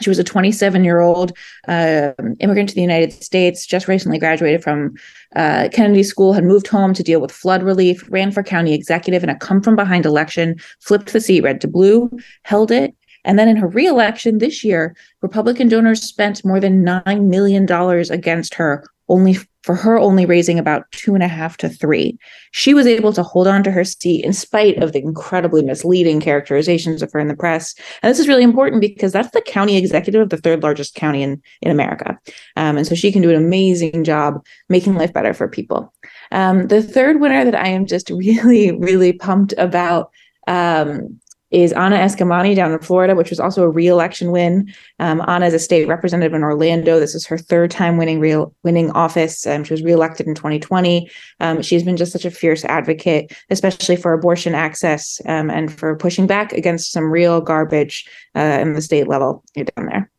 She 0.00 0.10
was 0.10 0.18
a 0.18 0.24
27 0.24 0.82
year 0.82 1.00
old 1.00 1.36
uh, 1.68 2.12
immigrant 2.40 2.68
to 2.68 2.74
the 2.74 2.80
United 2.80 3.12
States, 3.12 3.64
just 3.64 3.86
recently 3.86 4.18
graduated 4.18 4.62
from 4.62 4.94
uh, 5.36 5.68
Kennedy 5.72 6.02
School, 6.02 6.32
had 6.32 6.44
moved 6.44 6.66
home 6.66 6.94
to 6.94 7.02
deal 7.02 7.20
with 7.20 7.30
flood 7.30 7.62
relief, 7.62 8.04
ran 8.10 8.32
for 8.32 8.42
county 8.42 8.74
executive 8.74 9.22
in 9.22 9.28
a 9.28 9.38
come 9.38 9.62
from 9.62 9.76
behind 9.76 10.04
election, 10.04 10.56
flipped 10.80 11.12
the 11.12 11.20
seat 11.20 11.42
red 11.42 11.60
to 11.60 11.68
blue, 11.68 12.10
held 12.42 12.70
it. 12.70 12.94
And 13.24 13.38
then 13.38 13.48
in 13.48 13.56
her 13.56 13.68
reelection 13.68 14.38
this 14.38 14.64
year, 14.64 14.96
Republican 15.22 15.68
donors 15.68 16.02
spent 16.02 16.44
more 16.44 16.60
than 16.60 16.84
$9 16.84 17.26
million 17.26 17.70
against 18.10 18.54
her 18.54 18.84
only 19.08 19.38
for 19.64 19.74
her 19.74 19.98
only 19.98 20.26
raising 20.26 20.58
about 20.58 20.90
two 20.92 21.14
and 21.14 21.22
a 21.22 21.28
half 21.28 21.56
to 21.56 21.70
three. 21.70 22.18
She 22.52 22.74
was 22.74 22.86
able 22.86 23.14
to 23.14 23.22
hold 23.22 23.46
on 23.46 23.62
to 23.64 23.70
her 23.70 23.82
seat 23.82 24.22
in 24.22 24.34
spite 24.34 24.76
of 24.82 24.92
the 24.92 24.98
incredibly 24.98 25.62
misleading 25.62 26.20
characterizations 26.20 27.00
of 27.02 27.10
her 27.12 27.18
in 27.18 27.28
the 27.28 27.36
press. 27.36 27.74
And 28.02 28.10
this 28.10 28.18
is 28.18 28.28
really 28.28 28.42
important 28.42 28.82
because 28.82 29.12
that's 29.12 29.30
the 29.30 29.40
county 29.40 29.78
executive 29.78 30.20
of 30.20 30.28
the 30.28 30.36
third 30.36 30.62
largest 30.62 30.94
county 30.94 31.22
in, 31.22 31.40
in 31.62 31.70
America. 31.70 32.18
Um, 32.56 32.76
and 32.76 32.86
so 32.86 32.94
she 32.94 33.10
can 33.10 33.22
do 33.22 33.30
an 33.30 33.36
amazing 33.36 34.04
job 34.04 34.44
making 34.68 34.96
life 34.96 35.14
better 35.14 35.32
for 35.32 35.48
people. 35.48 35.94
Um, 36.30 36.68
the 36.68 36.82
third 36.82 37.20
winner 37.20 37.42
that 37.44 37.54
I 37.54 37.68
am 37.68 37.86
just 37.86 38.10
really, 38.10 38.70
really 38.72 39.14
pumped 39.14 39.54
about 39.56 40.10
um, 40.46 41.18
is 41.54 41.72
Anna 41.72 41.96
Eskamani 41.96 42.56
down 42.56 42.72
in 42.72 42.80
Florida, 42.80 43.14
which 43.14 43.30
was 43.30 43.38
also 43.38 43.62
a 43.62 43.68
re-election 43.68 44.32
win. 44.32 44.74
Um, 44.98 45.22
Anna 45.28 45.46
is 45.46 45.54
a 45.54 45.60
state 45.60 45.86
representative 45.86 46.34
in 46.34 46.42
Orlando. 46.42 46.98
This 46.98 47.14
is 47.14 47.24
her 47.26 47.38
third 47.38 47.70
time 47.70 47.96
winning 47.96 48.18
real 48.18 48.52
winning 48.64 48.90
office. 48.90 49.46
Um, 49.46 49.62
she 49.62 49.72
was 49.72 49.82
reelected 49.82 50.26
in 50.26 50.34
2020. 50.34 51.08
Um, 51.38 51.62
she's 51.62 51.84
been 51.84 51.96
just 51.96 52.10
such 52.10 52.24
a 52.24 52.30
fierce 52.32 52.64
advocate, 52.64 53.32
especially 53.50 53.94
for 53.94 54.12
abortion 54.12 54.56
access 54.56 55.20
um, 55.26 55.48
and 55.48 55.72
for 55.72 55.94
pushing 55.94 56.26
back 56.26 56.52
against 56.52 56.90
some 56.90 57.04
real 57.04 57.40
garbage 57.40 58.04
uh, 58.34 58.58
in 58.60 58.72
the 58.72 58.82
state 58.82 59.06
level 59.06 59.44
down 59.54 59.86
there. 59.86 60.10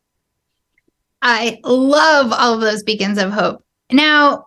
I 1.20 1.58
love 1.64 2.32
all 2.32 2.54
of 2.54 2.62
those 2.62 2.82
beacons 2.82 3.18
of 3.18 3.30
hope. 3.30 3.62
Now, 3.92 4.46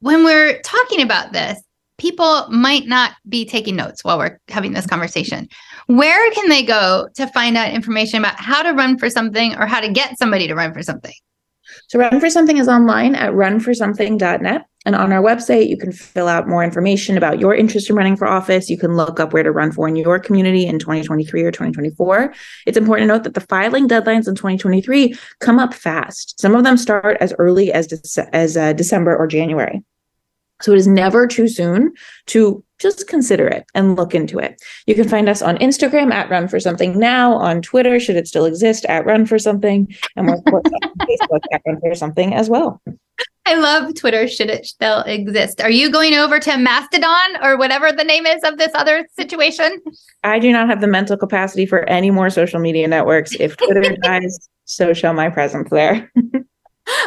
when 0.00 0.24
we're 0.24 0.60
talking 0.62 1.00
about 1.00 1.32
this, 1.32 1.62
people 1.98 2.48
might 2.48 2.86
not 2.86 3.12
be 3.28 3.44
taking 3.44 3.76
notes 3.76 4.02
while 4.02 4.18
we're 4.18 4.40
having 4.48 4.72
this 4.72 4.86
conversation. 4.86 5.48
Where 5.96 6.30
can 6.30 6.48
they 6.48 6.62
go 6.62 7.08
to 7.16 7.26
find 7.28 7.54
out 7.56 7.74
information 7.74 8.18
about 8.18 8.40
how 8.40 8.62
to 8.62 8.72
run 8.72 8.96
for 8.96 9.10
something 9.10 9.54
or 9.56 9.66
how 9.66 9.80
to 9.80 9.92
get 9.92 10.18
somebody 10.18 10.48
to 10.48 10.54
run 10.54 10.72
for 10.72 10.82
something? 10.82 11.12
So 11.88 11.98
Run 11.98 12.18
for 12.18 12.30
Something 12.30 12.56
is 12.56 12.68
online 12.68 13.14
at 13.14 13.32
runforsomething.net. 13.32 14.62
And 14.86 14.96
on 14.96 15.12
our 15.12 15.22
website, 15.22 15.68
you 15.68 15.76
can 15.76 15.92
fill 15.92 16.28
out 16.28 16.48
more 16.48 16.64
information 16.64 17.18
about 17.18 17.38
your 17.38 17.54
interest 17.54 17.90
in 17.90 17.96
running 17.96 18.16
for 18.16 18.26
office. 18.26 18.70
You 18.70 18.78
can 18.78 18.96
look 18.96 19.20
up 19.20 19.34
where 19.34 19.42
to 19.42 19.52
run 19.52 19.70
for 19.70 19.86
in 19.86 19.94
your 19.94 20.18
community 20.18 20.66
in 20.66 20.78
2023 20.78 21.42
or 21.42 21.50
2024. 21.50 22.34
It's 22.66 22.78
important 22.78 23.08
to 23.08 23.14
note 23.14 23.24
that 23.24 23.34
the 23.34 23.40
filing 23.40 23.86
deadlines 23.86 24.26
in 24.26 24.34
2023 24.34 25.14
come 25.40 25.58
up 25.58 25.74
fast. 25.74 26.40
Some 26.40 26.54
of 26.54 26.64
them 26.64 26.78
start 26.78 27.18
as 27.20 27.34
early 27.38 27.70
as, 27.70 27.86
De- 27.86 28.34
as 28.34 28.56
uh, 28.56 28.72
December 28.72 29.14
or 29.14 29.26
January. 29.26 29.84
So 30.62 30.72
it 30.72 30.78
is 30.78 30.88
never 30.88 31.26
too 31.26 31.48
soon 31.48 31.92
to 32.26 32.64
just 32.82 33.06
consider 33.06 33.46
it 33.46 33.64
and 33.74 33.96
look 33.96 34.14
into 34.14 34.38
it. 34.38 34.60
You 34.86 34.94
can 34.94 35.08
find 35.08 35.28
us 35.28 35.40
on 35.40 35.56
Instagram 35.58 36.12
at 36.12 36.28
Run 36.28 36.48
for 36.48 36.58
Something 36.58 36.98
Now, 36.98 37.34
on 37.34 37.62
Twitter, 37.62 38.00
should 38.00 38.16
it 38.16 38.26
still 38.26 38.44
exist, 38.44 38.84
at 38.86 39.06
Run 39.06 39.24
for 39.24 39.38
Something, 39.38 39.94
and 40.16 40.26
we're 40.26 40.34
on 40.34 40.42
Facebook 41.00 41.40
at 41.52 41.62
Run 41.66 41.80
for 41.80 41.94
Something 41.94 42.34
as 42.34 42.50
well. 42.50 42.82
I 43.44 43.54
love 43.54 43.94
Twitter. 43.94 44.28
Should 44.28 44.50
it 44.50 44.66
still 44.66 45.00
exist? 45.00 45.60
Are 45.60 45.70
you 45.70 45.90
going 45.90 46.14
over 46.14 46.38
to 46.40 46.56
Mastodon 46.56 47.42
or 47.42 47.56
whatever 47.56 47.90
the 47.90 48.04
name 48.04 48.24
is 48.24 48.42
of 48.44 48.56
this 48.56 48.70
other 48.74 49.06
situation? 49.16 49.80
I 50.22 50.38
do 50.38 50.52
not 50.52 50.68
have 50.68 50.80
the 50.80 50.86
mental 50.86 51.16
capacity 51.16 51.66
for 51.66 51.88
any 51.88 52.10
more 52.10 52.30
social 52.30 52.60
media 52.60 52.86
networks. 52.86 53.34
If 53.38 53.56
Twitter 53.56 53.96
dies, 54.02 54.48
so 54.64 54.92
shall 54.94 55.12
my 55.12 55.28
presence 55.28 55.70
there. 55.70 56.10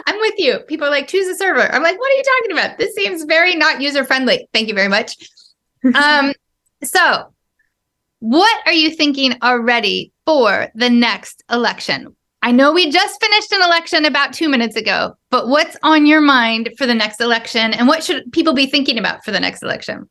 I'm 0.07 0.19
with 0.19 0.35
you. 0.37 0.59
People 0.67 0.87
are 0.87 0.91
like, 0.91 1.07
choose 1.07 1.27
a 1.27 1.35
server. 1.35 1.71
I'm 1.73 1.83
like, 1.83 1.99
what 1.99 2.11
are 2.11 2.15
you 2.15 2.23
talking 2.23 2.51
about? 2.51 2.77
This 2.77 2.93
seems 2.95 3.23
very 3.23 3.55
not 3.55 3.81
user 3.81 4.03
friendly. 4.03 4.47
Thank 4.53 4.67
you 4.67 4.73
very 4.73 4.87
much. 4.87 5.17
Um, 5.93 6.33
so, 6.83 7.33
what 8.19 8.61
are 8.65 8.73
you 8.73 8.91
thinking 8.91 9.35
already 9.43 10.11
for 10.25 10.69
the 10.75 10.89
next 10.89 11.43
election? 11.51 12.15
I 12.41 12.51
know 12.51 12.71
we 12.71 12.91
just 12.91 13.19
finished 13.21 13.51
an 13.51 13.63
election 13.63 14.05
about 14.05 14.33
two 14.33 14.49
minutes 14.49 14.75
ago, 14.75 15.15
but 15.31 15.47
what's 15.47 15.77
on 15.81 16.05
your 16.05 16.21
mind 16.21 16.69
for 16.77 16.85
the 16.85 16.93
next 16.93 17.19
election 17.19 17.73
and 17.73 17.87
what 17.87 18.03
should 18.03 18.31
people 18.31 18.53
be 18.53 18.67
thinking 18.67 18.99
about 18.99 19.25
for 19.25 19.31
the 19.31 19.39
next 19.39 19.63
election? 19.63 20.07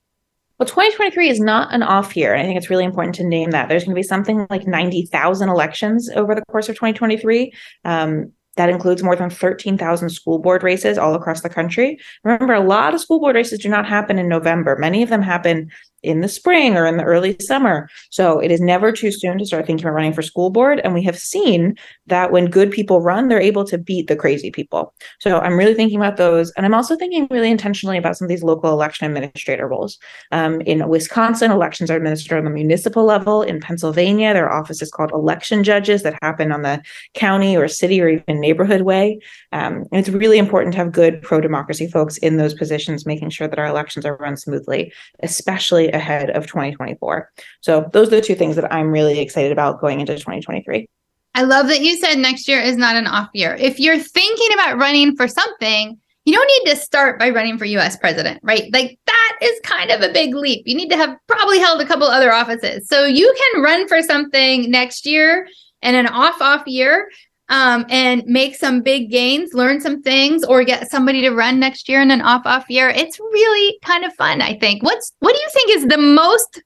Well, 0.59 0.67
2023 0.67 1.29
is 1.29 1.41
not 1.41 1.73
an 1.75 1.83
off 1.83 2.17
year. 2.17 2.33
And 2.33 2.43
I 2.43 2.45
think 2.45 2.57
it's 2.57 2.71
really 2.71 2.85
important 2.85 3.17
to 3.17 3.25
name 3.25 3.51
that. 3.51 3.69
There's 3.69 3.85
going 3.85 3.95
to 3.95 3.99
be 3.99 4.05
something 4.05 4.47
like 4.51 4.67
90,000 4.67 5.49
elections 5.49 6.11
over 6.15 6.35
the 6.35 6.45
course 6.51 6.69
of 6.69 6.77
2023. 6.77 7.53
Um, 7.85 8.33
that 8.57 8.69
includes 8.69 9.03
more 9.03 9.17
than 9.17 9.31
13,000 9.31 10.11
school 10.11 10.39
board 10.39 10.63
races 10.63 10.99
all 10.99 11.15
across 11.15 11.41
the 11.41 11.49
country. 11.49 11.99
Remember, 12.23 12.55
a 12.55 12.61
lot 12.61 12.95
of 12.95 13.01
school 13.01 13.21
board 13.21 13.37
races 13.37 13.59
do 13.59 13.69
not 13.69 13.87
happen 13.87 14.19
in 14.19 14.29
November. 14.29 14.77
Many 14.77 15.03
of 15.03 15.09
them 15.09 15.23
happen 15.23 15.71
in 16.05 16.21
the 16.21 16.29
spring 16.29 16.77
or 16.77 16.87
in 16.87 16.97
the 16.97 17.05
early 17.05 17.37
summer. 17.41 17.89
So 18.11 18.39
it 18.39 18.51
is 18.51 18.61
never 18.61 18.93
too 18.93 19.11
soon 19.11 19.39
to 19.39 19.47
start 19.47 19.67
thinking 19.67 19.87
about 19.87 19.95
running 19.95 20.13
for 20.13 20.23
school 20.23 20.51
board. 20.51 20.81
And 20.85 20.95
we 20.95 21.03
have 21.03 21.19
seen 21.19 21.77
that 22.07 22.31
when 22.31 22.47
good 22.47 22.71
people 22.71 23.01
run, 23.01 23.29
they're 23.29 23.41
able 23.41 23.65
to 23.65 23.79
beat 23.79 24.07
the 24.07 24.17
crazy 24.17 24.51
people. 24.51 24.95
So 25.21 25.39
I'm 25.39 25.57
really 25.57 25.75
thinking 25.75 25.99
about 25.99 26.17
those. 26.17 26.53
And 26.53 26.67
I'm 26.67 26.75
also 26.75 26.97
thinking 26.97 27.27
really 27.31 27.51
intentionally 27.51 27.99
about 27.99 28.17
some 28.17 28.27
of 28.27 28.29
these 28.29 28.43
local 28.43 28.73
election 28.73 29.07
administrator 29.07 29.67
roles. 29.67 29.99
Um, 30.33 30.61
in 30.63 30.87
Wisconsin, 30.89 31.51
elections 31.51 31.91
are 31.91 31.97
administered 31.97 32.39
on 32.39 32.45
the 32.45 32.51
municipal 32.51 33.05
level. 33.05 33.43
In 33.43 33.61
Pennsylvania, 33.61 34.35
there 34.35 34.49
are 34.49 34.61
offices 34.61 34.91
called 34.91 35.11
election 35.13 35.65
judges 35.65 36.03
that 36.03 36.19
happen 36.23 36.53
on 36.53 36.63
the 36.63 36.83
county 37.15 37.57
or 37.57 37.69
city 37.69 38.01
or 38.01 38.09
even 38.09 38.41
neighborhood 38.41 38.83
way. 38.83 39.19
Um, 39.53 39.85
and 39.91 40.01
it's 40.01 40.09
really 40.09 40.39
important 40.39 40.73
to 40.75 40.79
have 40.79 40.93
good 40.93 41.23
pro 41.23 41.41
democracy 41.41 41.87
folks 41.87 42.19
in 42.19 42.37
those 42.37 42.55
positions, 42.55 43.07
making 43.07 43.31
sure 43.31 43.49
that 43.49 43.59
our 43.59 43.67
elections 43.67 44.05
are 44.05 44.17
run 44.17 44.37
smoothly, 44.37 44.93
especially 45.23 45.93
ahead 45.95 46.31
of 46.31 46.47
2024. 46.47 47.31
So 47.61 47.89
those 47.93 48.09
are 48.09 48.17
the 48.17 48.21
two 48.21 48.35
things 48.35 48.57
that 48.57 48.73
I'm 48.73 48.91
really 48.91 49.21
excited 49.21 49.53
about 49.53 49.81
going 49.81 50.01
into 50.01 50.15
2023. 50.15 50.87
I 51.35 51.43
love 51.43 51.69
that 51.69 51.81
you 51.81 51.97
said 51.97 52.19
next 52.19 52.47
year 52.47 52.61
is 52.61 52.77
not 52.77 52.97
an 52.97 53.07
off 53.07 53.29
year. 53.35 53.57
If 53.59 53.81
you're 53.81 53.99
thinking 53.99 54.53
about 54.55 54.79
running 54.79 55.17
for 55.17 55.27
something, 55.27 55.99
you 56.25 56.33
don't 56.33 56.51
need 56.65 56.71
to 56.71 56.77
start 56.77 57.19
by 57.19 57.31
running 57.31 57.59
for 57.59 57.65
US 57.65 57.97
president, 57.97 58.41
right? 58.43 58.73
Like 58.73 58.99
that 59.07 59.39
is 59.43 59.61
kind 59.63 59.91
of 59.91 60.01
a 60.01 60.13
big 60.13 60.35
leap. 60.35 60.63
You 60.67 60.75
need 60.75 60.91
to 60.91 60.97
have 60.97 61.17
probably 61.27 61.59
held 61.59 61.81
a 61.81 61.87
couple 61.87 62.07
other 62.07 62.33
offices. 62.33 62.89
So 62.89 63.05
you 63.05 63.35
can 63.37 63.63
run 63.63 63.89
for 63.89 64.01
something 64.01 64.71
next 64.71 65.07
year 65.07 65.47
and 65.83 65.97
an 65.97 66.07
off 66.07 66.41
off 66.41 66.67
year 66.67 67.09
um, 67.49 67.85
and 67.89 68.25
make 68.27 68.55
some 68.55 68.81
big 68.81 69.11
gains, 69.11 69.53
learn 69.53 69.81
some 69.81 70.03
things, 70.03 70.45
or 70.45 70.65
get 70.65 70.91
somebody 70.91 71.21
to 71.23 71.31
run 71.31 71.61
next 71.61 71.89
year 71.89 72.01
in 72.01 72.11
an 72.11 72.23
off 72.23 72.43
off 72.47 72.69
year. 72.69 72.89
It's 72.89 73.19
really 73.19 73.79
kind 73.83 74.05
of 74.05 74.15
fun, 74.15 74.41
I 74.41 74.59
think. 74.59 74.83
What's 74.83 75.13
what 75.21 75.35
do 75.35 75.41
you 75.41 75.49
think 75.53 75.71
is 75.71 75.87
the 75.87 75.99
most 75.99 76.63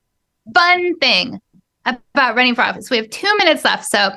fun 0.54 0.96
thing 0.98 1.40
about 1.84 2.36
running 2.36 2.54
for 2.54 2.62
office? 2.62 2.90
We 2.90 2.96
have 2.96 3.10
two 3.10 3.34
minutes 3.38 3.64
left, 3.64 3.84
so 3.86 4.10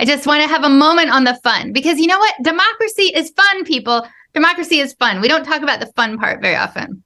I 0.00 0.04
just 0.04 0.26
want 0.26 0.42
to 0.42 0.48
have 0.48 0.64
a 0.64 0.68
moment 0.68 1.10
on 1.10 1.24
the 1.24 1.38
fun 1.42 1.72
because 1.72 1.98
you 1.98 2.06
know 2.06 2.18
what? 2.18 2.34
Democracy 2.42 3.12
is 3.14 3.30
fun, 3.30 3.64
people. 3.64 4.06
Democracy 4.34 4.80
is 4.80 4.94
fun. 4.94 5.20
We 5.20 5.28
don't 5.28 5.44
talk 5.44 5.62
about 5.62 5.80
the 5.80 5.92
fun 5.94 6.18
part 6.18 6.40
very 6.40 6.56
often 6.56 7.02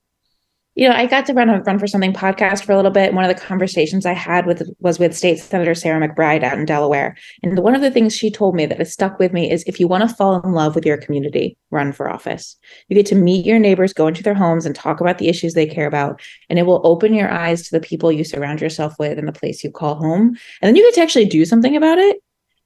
you 0.77 0.87
know, 0.87 0.95
I 0.95 1.07
got 1.07 1.25
to 1.27 1.33
run 1.33 1.49
a 1.49 1.63
run 1.63 1.79
for 1.79 1.87
something 1.87 2.13
podcast 2.13 2.65
for 2.65 2.73
a 2.73 2.77
little 2.77 2.91
bit. 2.91 3.15
One 3.15 3.25
of 3.25 3.35
the 3.35 3.43
conversations 3.43 4.05
I 4.05 4.13
had 4.13 4.45
with 4.45 4.63
was 4.79 4.99
with 4.99 5.17
State 5.17 5.39
Senator 5.39 5.75
Sarah 5.75 6.07
McBride 6.07 6.43
out 6.43 6.59
in 6.59 6.67
Delaware. 6.67 7.17
And 7.43 7.59
one 7.61 7.75
of 7.75 7.81
the 7.81 7.91
things 7.91 8.15
she 8.15 8.31
told 8.31 8.55
me 8.55 8.67
that 8.67 8.77
has 8.77 8.93
stuck 8.93 9.19
with 9.19 9.33
me 9.33 9.51
is 9.51 9.65
if 9.67 9.81
you 9.81 9.89
want 9.89 10.07
to 10.07 10.15
fall 10.15 10.39
in 10.43 10.53
love 10.53 10.75
with 10.75 10.85
your 10.85 10.99
community, 10.99 11.57
run 11.71 11.93
for 11.93 12.11
office. 12.11 12.57
You 12.89 12.95
get 12.95 13.07
to 13.07 13.15
meet 13.15 13.47
your 13.47 13.59
neighbors, 13.59 13.95
go 13.95 14.07
into 14.07 14.23
their 14.23 14.35
homes 14.35 14.67
and 14.67 14.75
talk 14.75 15.01
about 15.01 15.17
the 15.17 15.29
issues 15.29 15.55
they 15.55 15.67
care 15.67 15.87
about. 15.87 16.21
And 16.51 16.59
it 16.59 16.67
will 16.67 16.83
open 16.85 17.15
your 17.15 17.33
eyes 17.33 17.63
to 17.63 17.71
the 17.71 17.81
people 17.81 18.13
you 18.13 18.23
surround 18.23 18.61
yourself 18.61 18.99
with 18.99 19.19
and 19.19 19.27
the 19.27 19.33
place 19.33 19.65
you 19.65 19.71
call 19.71 19.95
home. 19.95 20.37
And 20.61 20.69
then 20.69 20.77
you 20.77 20.83
get 20.83 20.95
to 20.97 21.01
actually 21.01 21.25
do 21.25 21.47
something 21.47 21.75
about 21.75 21.97
it. 21.99 22.19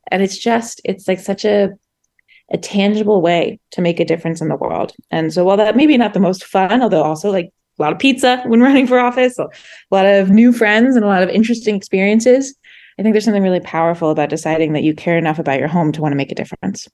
And 0.08 0.20
it's 0.20 0.36
just, 0.36 0.80
it's 0.84 1.06
like 1.06 1.20
such 1.20 1.44
a 1.44 1.70
a 2.52 2.58
tangible 2.58 3.22
way 3.22 3.60
to 3.70 3.80
make 3.80 4.00
a 4.00 4.04
difference 4.04 4.40
in 4.40 4.48
the 4.48 4.56
world. 4.56 4.92
And 5.12 5.32
so 5.32 5.44
while 5.44 5.56
that 5.58 5.76
maybe 5.76 5.96
not 5.96 6.14
the 6.14 6.18
most 6.18 6.42
fun, 6.42 6.82
although 6.82 7.04
also 7.04 7.30
like 7.30 7.52
a 7.80 7.82
lot 7.82 7.92
of 7.92 7.98
pizza 7.98 8.42
when 8.46 8.60
running 8.68 8.86
for 8.86 8.98
office, 8.98 9.38
a 9.38 9.48
lot 9.90 10.06
of 10.06 10.30
new 10.30 10.52
friends, 10.52 10.94
and 10.94 11.04
a 11.04 11.08
lot 11.08 11.22
of 11.22 11.28
interesting 11.28 11.74
experiences. 11.74 12.54
I 12.98 13.02
think 13.02 13.14
there's 13.14 13.24
something 13.24 13.42
really 13.42 13.60
powerful 13.60 14.10
about 14.10 14.28
deciding 14.28 14.74
that 14.74 14.82
you 14.82 14.94
care 14.94 15.16
enough 15.16 15.38
about 15.38 15.58
your 15.58 15.68
home 15.68 15.90
to 15.92 16.02
want 16.02 16.12
to 16.12 16.16
make 16.16 16.30
a 16.30 16.34
difference. 16.34 16.86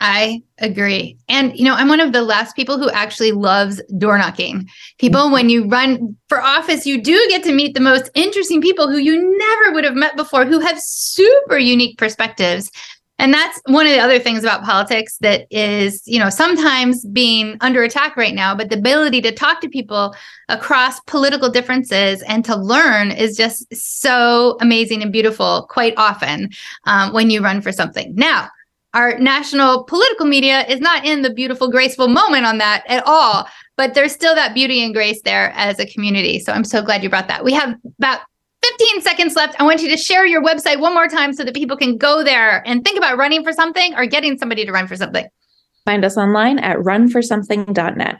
I 0.00 0.42
agree. 0.58 1.18
And, 1.28 1.56
you 1.58 1.64
know, 1.64 1.74
I'm 1.74 1.88
one 1.88 1.98
of 1.98 2.12
the 2.12 2.22
last 2.22 2.54
people 2.54 2.78
who 2.78 2.88
actually 2.90 3.32
loves 3.32 3.82
door 3.98 4.16
knocking. 4.16 4.68
People, 4.98 5.22
mm-hmm. 5.22 5.32
when 5.32 5.48
you 5.48 5.66
run 5.66 6.16
for 6.28 6.40
office, 6.40 6.86
you 6.86 7.02
do 7.02 7.26
get 7.28 7.42
to 7.44 7.52
meet 7.52 7.74
the 7.74 7.80
most 7.80 8.08
interesting 8.14 8.60
people 8.60 8.88
who 8.88 8.98
you 8.98 9.36
never 9.36 9.72
would 9.72 9.84
have 9.84 9.96
met 9.96 10.16
before, 10.16 10.44
who 10.44 10.60
have 10.60 10.80
super 10.80 11.58
unique 11.58 11.98
perspectives. 11.98 12.70
And 13.18 13.34
that's 13.34 13.60
one 13.66 13.86
of 13.86 13.92
the 13.92 13.98
other 13.98 14.18
things 14.18 14.44
about 14.44 14.62
politics 14.62 15.18
that 15.18 15.46
is, 15.50 16.02
you 16.06 16.18
know, 16.18 16.30
sometimes 16.30 17.04
being 17.06 17.56
under 17.60 17.82
attack 17.82 18.16
right 18.16 18.34
now, 18.34 18.54
but 18.54 18.70
the 18.70 18.78
ability 18.78 19.20
to 19.22 19.32
talk 19.32 19.60
to 19.60 19.68
people 19.68 20.14
across 20.48 21.00
political 21.00 21.48
differences 21.48 22.22
and 22.22 22.44
to 22.44 22.54
learn 22.56 23.10
is 23.10 23.36
just 23.36 23.66
so 23.74 24.56
amazing 24.60 25.02
and 25.02 25.12
beautiful 25.12 25.66
quite 25.68 25.94
often 25.96 26.50
um, 26.84 27.12
when 27.12 27.28
you 27.28 27.42
run 27.42 27.60
for 27.60 27.72
something. 27.72 28.14
Now, 28.14 28.48
our 28.94 29.18
national 29.18 29.84
political 29.84 30.26
media 30.26 30.64
is 30.66 30.80
not 30.80 31.04
in 31.04 31.22
the 31.22 31.32
beautiful, 31.32 31.70
graceful 31.70 32.08
moment 32.08 32.46
on 32.46 32.58
that 32.58 32.84
at 32.88 33.02
all, 33.06 33.46
but 33.76 33.94
there's 33.94 34.12
still 34.12 34.34
that 34.34 34.54
beauty 34.54 34.82
and 34.82 34.94
grace 34.94 35.20
there 35.22 35.52
as 35.56 35.78
a 35.78 35.86
community. 35.86 36.38
So 36.38 36.52
I'm 36.52 36.64
so 36.64 36.82
glad 36.82 37.02
you 37.02 37.10
brought 37.10 37.28
that. 37.28 37.44
We 37.44 37.52
have 37.52 37.74
about 37.98 38.20
15 38.70 39.00
seconds 39.02 39.36
left. 39.36 39.60
I 39.60 39.64
want 39.64 39.82
you 39.82 39.88
to 39.90 39.96
share 39.96 40.26
your 40.26 40.42
website 40.42 40.80
one 40.80 40.94
more 40.94 41.08
time 41.08 41.32
so 41.32 41.44
that 41.44 41.54
people 41.54 41.76
can 41.76 41.96
go 41.96 42.22
there 42.22 42.66
and 42.66 42.84
think 42.84 42.98
about 42.98 43.16
running 43.16 43.42
for 43.42 43.52
something 43.52 43.94
or 43.94 44.06
getting 44.06 44.38
somebody 44.38 44.64
to 44.64 44.72
run 44.72 44.86
for 44.86 44.96
something. 44.96 45.26
Find 45.84 46.04
us 46.04 46.16
online 46.16 46.58
at 46.58 46.76
runforsomething.net. 46.78 48.18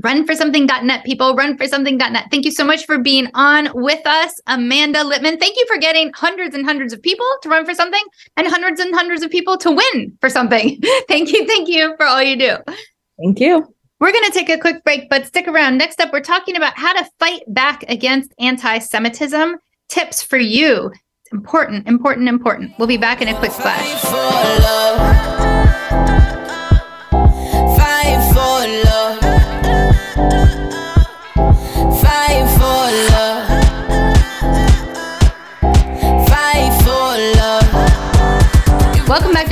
Runforsomething.net, 0.00 1.04
people. 1.04 1.36
Runforsomething.net. 1.36 2.26
Thank 2.30 2.44
you 2.44 2.50
so 2.50 2.64
much 2.64 2.86
for 2.86 2.98
being 2.98 3.28
on 3.34 3.70
with 3.74 4.06
us, 4.06 4.40
Amanda 4.46 5.00
Litman. 5.00 5.38
Thank 5.40 5.56
you 5.56 5.66
for 5.66 5.78
getting 5.78 6.12
hundreds 6.14 6.54
and 6.54 6.64
hundreds 6.64 6.92
of 6.92 7.02
people 7.02 7.26
to 7.42 7.48
run 7.48 7.64
for 7.66 7.74
something 7.74 8.02
and 8.36 8.46
hundreds 8.46 8.80
and 8.80 8.94
hundreds 8.94 9.22
of 9.22 9.30
people 9.30 9.56
to 9.58 9.70
win 9.70 10.16
for 10.20 10.30
something. 10.30 10.80
thank 11.08 11.32
you. 11.32 11.46
Thank 11.46 11.68
you 11.68 11.94
for 11.96 12.06
all 12.06 12.22
you 12.22 12.38
do. 12.38 12.56
Thank 13.18 13.40
you. 13.40 13.74
We're 13.98 14.12
going 14.12 14.24
to 14.24 14.32
take 14.32 14.48
a 14.48 14.58
quick 14.58 14.82
break, 14.82 15.10
but 15.10 15.26
stick 15.26 15.46
around. 15.46 15.76
Next 15.76 16.00
up, 16.00 16.10
we're 16.12 16.20
talking 16.20 16.56
about 16.56 16.78
how 16.78 16.94
to 16.94 17.10
fight 17.18 17.42
back 17.48 17.84
against 17.88 18.32
anti 18.38 18.78
Semitism. 18.78 19.56
Tips 19.90 20.22
for 20.22 20.38
you. 20.38 20.92
Important, 21.32 21.88
important, 21.88 22.28
important. 22.28 22.72
We'll 22.78 22.86
be 22.86 22.96
back 22.96 23.20
in 23.20 23.28
a 23.28 23.36
quick 23.38 23.50
flash. 23.50 24.04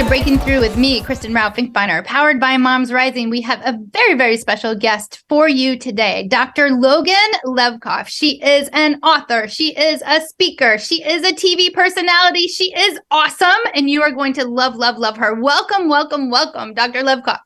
Breaking 0.09 0.39
Through 0.39 0.61
with 0.61 0.79
me, 0.79 1.03
Kristin 1.03 1.37
Rowe 1.37 1.51
Finkbeiner, 1.51 2.03
powered 2.03 2.41
by 2.41 2.57
Moms 2.57 2.91
Rising. 2.91 3.29
We 3.29 3.43
have 3.43 3.61
a 3.63 3.79
very, 3.91 4.15
very 4.15 4.39
special 4.39 4.75
guest 4.75 5.23
for 5.29 5.51
you 5.51 5.79
today, 5.79 6.27
Dr. 6.29 6.71
Logan 6.71 7.13
Levkoff. 7.45 8.07
She 8.09 8.43
is 8.43 8.71
an 8.73 8.99
author, 9.03 9.47
she 9.49 9.77
is 9.79 10.03
a 10.07 10.23
speaker, 10.23 10.79
she 10.79 11.05
is 11.05 11.23
a 11.25 11.35
TV 11.35 11.71
personality, 11.75 12.49
she 12.49 12.73
is 12.75 12.99
awesome, 13.11 13.61
and 13.75 13.91
you 13.91 14.01
are 14.01 14.11
going 14.11 14.33
to 14.33 14.47
love, 14.47 14.77
love, 14.77 14.97
love 14.97 15.19
her. 15.19 15.35
Welcome, 15.35 15.91
welcome, 15.91 16.31
welcome, 16.31 16.73
Dr. 16.73 17.03
Levkoff. 17.03 17.41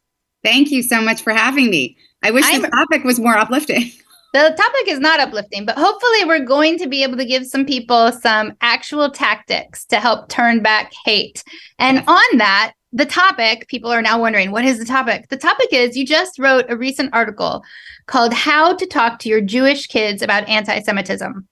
Thank 0.44 0.70
you 0.70 0.84
so 0.84 1.02
much 1.02 1.20
for 1.20 1.32
having 1.32 1.68
me. 1.68 1.96
I 2.22 2.30
wish 2.30 2.44
I'm, 2.46 2.62
the 2.62 2.68
topic 2.68 3.02
was 3.02 3.18
more 3.18 3.36
uplifting. 3.36 3.90
The 4.32 4.54
topic 4.56 4.88
is 4.88 4.98
not 4.98 5.20
uplifting, 5.20 5.66
but 5.66 5.76
hopefully, 5.76 6.24
we're 6.24 6.44
going 6.44 6.78
to 6.78 6.88
be 6.88 7.02
able 7.02 7.18
to 7.18 7.24
give 7.26 7.46
some 7.46 7.66
people 7.66 8.12
some 8.12 8.54
actual 8.62 9.10
tactics 9.10 9.84
to 9.86 10.00
help 10.00 10.30
turn 10.30 10.62
back 10.62 10.90
hate. 11.04 11.44
And 11.78 12.02
on 12.06 12.38
that, 12.38 12.72
the 12.94 13.04
topic, 13.04 13.68
people 13.68 13.90
are 13.90 14.00
now 14.00 14.18
wondering, 14.18 14.50
what 14.50 14.64
is 14.64 14.78
the 14.78 14.86
topic? 14.86 15.28
The 15.28 15.36
topic 15.36 15.68
is 15.72 15.98
you 15.98 16.06
just 16.06 16.38
wrote 16.38 16.64
a 16.70 16.78
recent 16.78 17.12
article 17.12 17.62
called 18.06 18.32
How 18.32 18.74
to 18.74 18.86
Talk 18.86 19.18
to 19.20 19.28
Your 19.28 19.42
Jewish 19.42 19.86
Kids 19.86 20.22
About 20.22 20.48
Anti 20.48 20.80
Semitism. 20.80 21.46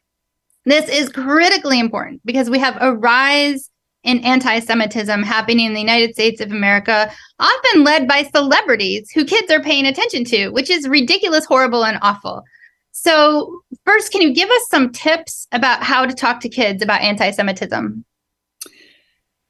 This 0.64 0.88
is 0.88 1.10
critically 1.10 1.80
important 1.80 2.22
because 2.24 2.48
we 2.48 2.58
have 2.60 2.78
a 2.80 2.94
rise 2.94 3.70
in 4.04 4.20
anti 4.20 4.58
Semitism 4.58 5.22
happening 5.22 5.66
in 5.66 5.74
the 5.74 5.80
United 5.80 6.14
States 6.14 6.40
of 6.40 6.50
America, 6.50 7.12
often 7.38 7.84
led 7.84 8.08
by 8.08 8.22
celebrities 8.22 9.10
who 9.10 9.26
kids 9.26 9.50
are 9.52 9.60
paying 9.60 9.84
attention 9.86 10.24
to, 10.24 10.48
which 10.48 10.70
is 10.70 10.88
ridiculous, 10.88 11.44
horrible, 11.44 11.84
and 11.84 11.98
awful. 12.00 12.42
So, 12.92 13.62
first, 13.84 14.12
can 14.12 14.20
you 14.20 14.34
give 14.34 14.50
us 14.50 14.68
some 14.68 14.90
tips 14.90 15.46
about 15.52 15.82
how 15.82 16.06
to 16.06 16.14
talk 16.14 16.40
to 16.40 16.48
kids 16.48 16.82
about 16.82 17.00
anti-Semitism? 17.00 18.04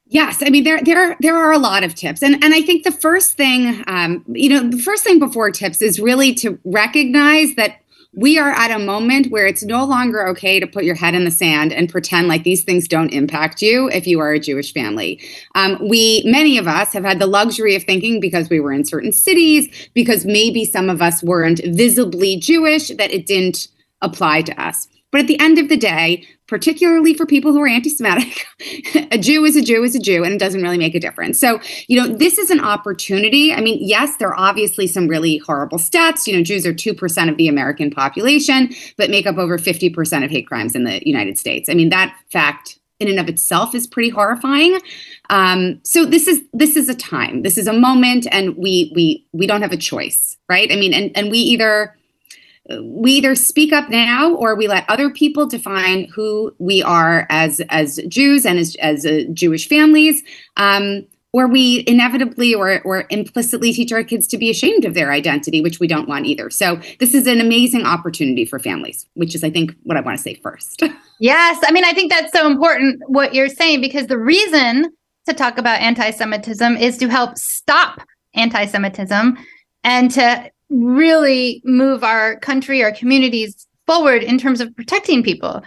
Yes, 0.07 0.43
I 0.45 0.51
mean 0.51 0.65
there 0.65 0.81
there 0.83 1.17
there 1.21 1.37
are 1.37 1.53
a 1.53 1.59
lot 1.59 1.85
of 1.85 1.95
tips, 1.95 2.21
and 2.21 2.43
and 2.43 2.53
I 2.53 2.63
think 2.63 2.83
the 2.83 2.91
first 2.91 3.37
thing, 3.37 3.85
um, 3.87 4.25
you 4.27 4.49
know, 4.49 4.69
the 4.69 4.83
first 4.83 5.05
thing 5.05 5.21
before 5.21 5.53
tips 5.53 5.81
is 5.81 6.01
really 6.01 6.35
to 6.35 6.59
recognize 6.65 7.55
that 7.55 7.80
we 8.13 8.39
are 8.39 8.51
at 8.51 8.71
a 8.71 8.79
moment 8.79 9.31
where 9.31 9.47
it's 9.47 9.63
no 9.63 9.85
longer 9.85 10.27
okay 10.29 10.59
to 10.59 10.67
put 10.67 10.85
your 10.85 10.97
head 10.97 11.15
in 11.15 11.25
the 11.25 11.31
sand 11.31 11.73
and 11.73 11.89
pretend 11.89 12.27
like 12.27 12.43
these 12.43 12.65
things 12.65 12.89
don't 12.89 13.13
impact 13.13 13.63
you 13.63 13.89
if 13.91 14.07
you 14.07 14.19
are 14.19 14.33
a 14.33 14.41
Jewish 14.41 14.75
family. 14.75 15.21
Um, 15.55 15.79
we, 15.89 16.23
many 16.25 16.59
of 16.59 16.67
us, 16.67 16.93
have 16.93 17.05
had 17.05 17.21
the 17.21 17.27
luxury 17.27 17.77
of 17.77 17.85
thinking 17.85 18.19
because 18.19 18.51
we 18.51 18.59
were 18.59 18.73
in 18.73 18.85
certain 18.85 19.13
cities, 19.13 19.91
because 19.95 20.25
maybe 20.25 20.65
some 20.65 20.91
of 20.91 21.01
us 21.01 21.23
weren't 21.23 21.61
visibly 21.65 22.37
Jewish, 22.37 22.89
that 22.89 23.13
it 23.13 23.27
didn't 23.27 23.69
apply 24.03 24.43
to 24.43 24.61
us. 24.61 24.89
But 25.13 25.23
at 25.23 25.27
the 25.27 25.41
end 25.41 25.59
of 25.59 25.69
the 25.69 25.77
day, 25.77 26.27
particularly 26.47 27.15
for 27.15 27.27
people 27.27 27.53
who 27.53 27.61
are 27.61 27.69
anti 27.69 27.91
Semitic, 27.91 28.47
a 29.13 29.19
Jew 29.19 29.45
is 29.45 29.57
a 29.57 29.63
Jew 29.63 29.83
is 29.83 29.95
a 29.95 30.01
Jew, 30.01 30.25
and 30.25 30.35
it 30.35 30.39
doesn't 30.39 30.63
really 30.63 30.79
make 30.79 30.95
a 30.95 31.01
difference. 31.01 31.41
So, 31.41 31.61
you 31.89 32.01
know, 32.01 32.07
this 32.07 32.39
is 32.39 32.51
an 32.51 32.61
opportunity. 32.61 33.53
I 33.53 33.61
mean, 33.61 33.79
yes, 33.81 34.17
there 34.17 34.29
are 34.29 34.39
obviously 34.39 34.87
some 34.87 35.09
really 35.09 35.39
horrible 35.39 35.79
stats. 35.79 36.27
You 36.27 36.37
know, 36.37 36.43
Jews 36.43 36.67
are 36.67 36.75
2% 36.75 37.29
of 37.29 37.37
the 37.37 37.49
American 37.49 37.91
population, 37.91 38.71
but 38.97 39.11
make 39.11 39.27
up 39.27 39.37
over 39.37 39.59
50% 39.59 40.25
of 40.25 40.31
hate 40.31 40.47
crimes 40.47 40.75
in 40.75 40.85
the 40.85 41.07
United 41.07 41.39
States. 41.39 41.69
I 41.69 41.75
mean, 41.75 41.89
that 41.91 42.17
fact 42.33 42.79
in 43.01 43.09
and 43.09 43.19
of 43.19 43.29
itself 43.29 43.75
is 43.75 43.87
pretty 43.87 44.11
horrifying. 44.11 44.79
Um, 45.31 45.81
so 45.83 46.05
this 46.05 46.29
is 46.29 46.43
this 46.53 46.77
is 46.77 46.89
a 46.89 46.95
time, 46.95 47.43
this 47.43 47.57
is 47.57 47.67
a 47.67 47.73
moment, 47.73 48.27
and 48.31 48.57
we 48.57 48.93
we 48.95 49.27
we 49.33 49.47
don't 49.47 49.63
have 49.63 49.73
a 49.73 49.77
choice, 49.77 50.37
right? 50.49 50.71
I 50.71 50.77
mean, 50.77 50.93
and 50.93 51.11
and 51.17 51.31
we 51.31 51.39
either 51.39 51.97
we 52.83 53.13
either 53.13 53.35
speak 53.35 53.73
up 53.73 53.89
now 53.89 54.35
or 54.35 54.55
we 54.55 54.69
let 54.69 54.89
other 54.89 55.11
people 55.11 55.47
define 55.47 56.05
who 56.15 56.55
we 56.59 56.83
are 56.83 57.27
as 57.31 57.61
as 57.71 58.01
Jews 58.09 58.47
and 58.47 58.59
as 58.59 58.77
as 58.77 59.07
uh, 59.07 59.23
Jewish 59.33 59.69
families. 59.69 60.23
Um, 60.57 61.07
or 61.33 61.47
we 61.47 61.85
inevitably 61.87 62.55
or, 62.55 62.81
or 62.83 63.05
implicitly 63.11 63.73
teach 63.73 63.93
our 63.93 64.03
kids 64.03 64.27
to 64.27 64.37
be 64.37 64.51
ashamed 64.51 64.85
of 64.85 64.95
their 64.95 65.13
identity, 65.13 65.61
which 65.61 65.79
we 65.79 65.87
don't 65.87 66.09
want 66.09 66.27
either. 66.27 66.51
So 66.51 66.81
this 66.99 67.15
is 67.15 67.27
an 67.27 67.41
amazing 67.41 67.85
opportunity 67.85 68.45
for 68.45 68.59
families, 68.59 69.07
which 69.15 69.35
is, 69.35 69.45
I 69.45 69.51
think, 69.51 69.75
what 69.85 69.97
I 69.97 70.01
want 70.01 70.17
to 70.19 70.23
say 70.23 70.35
first. 70.35 70.83
yes, 71.21 71.65
I 71.65 71.71
mean, 71.71 71.85
I 71.85 71.93
think 71.93 72.11
that's 72.11 72.33
so 72.33 72.51
important 72.51 73.01
what 73.07 73.33
you're 73.33 73.49
saying 73.49 73.81
because 73.81 74.09
the 74.09 74.19
reason 74.19 74.93
to 75.27 75.33
talk 75.33 75.59
about 75.59 75.81
anti-Semitism 75.81 76.77
is 76.77 76.97
to 76.99 77.09
help 77.09 77.39
stop 77.39 78.03
anti-Semitism 78.35 79.39
and 79.85 80.11
to 80.11 80.51
really 80.71 81.61
move 81.65 82.03
our 82.03 82.39
country, 82.39 82.83
our 82.83 82.93
communities 82.93 83.67
forward 83.87 84.23
in 84.23 84.39
terms 84.39 84.61
of 84.61 84.75
protecting 84.77 85.23
people. 85.23 85.63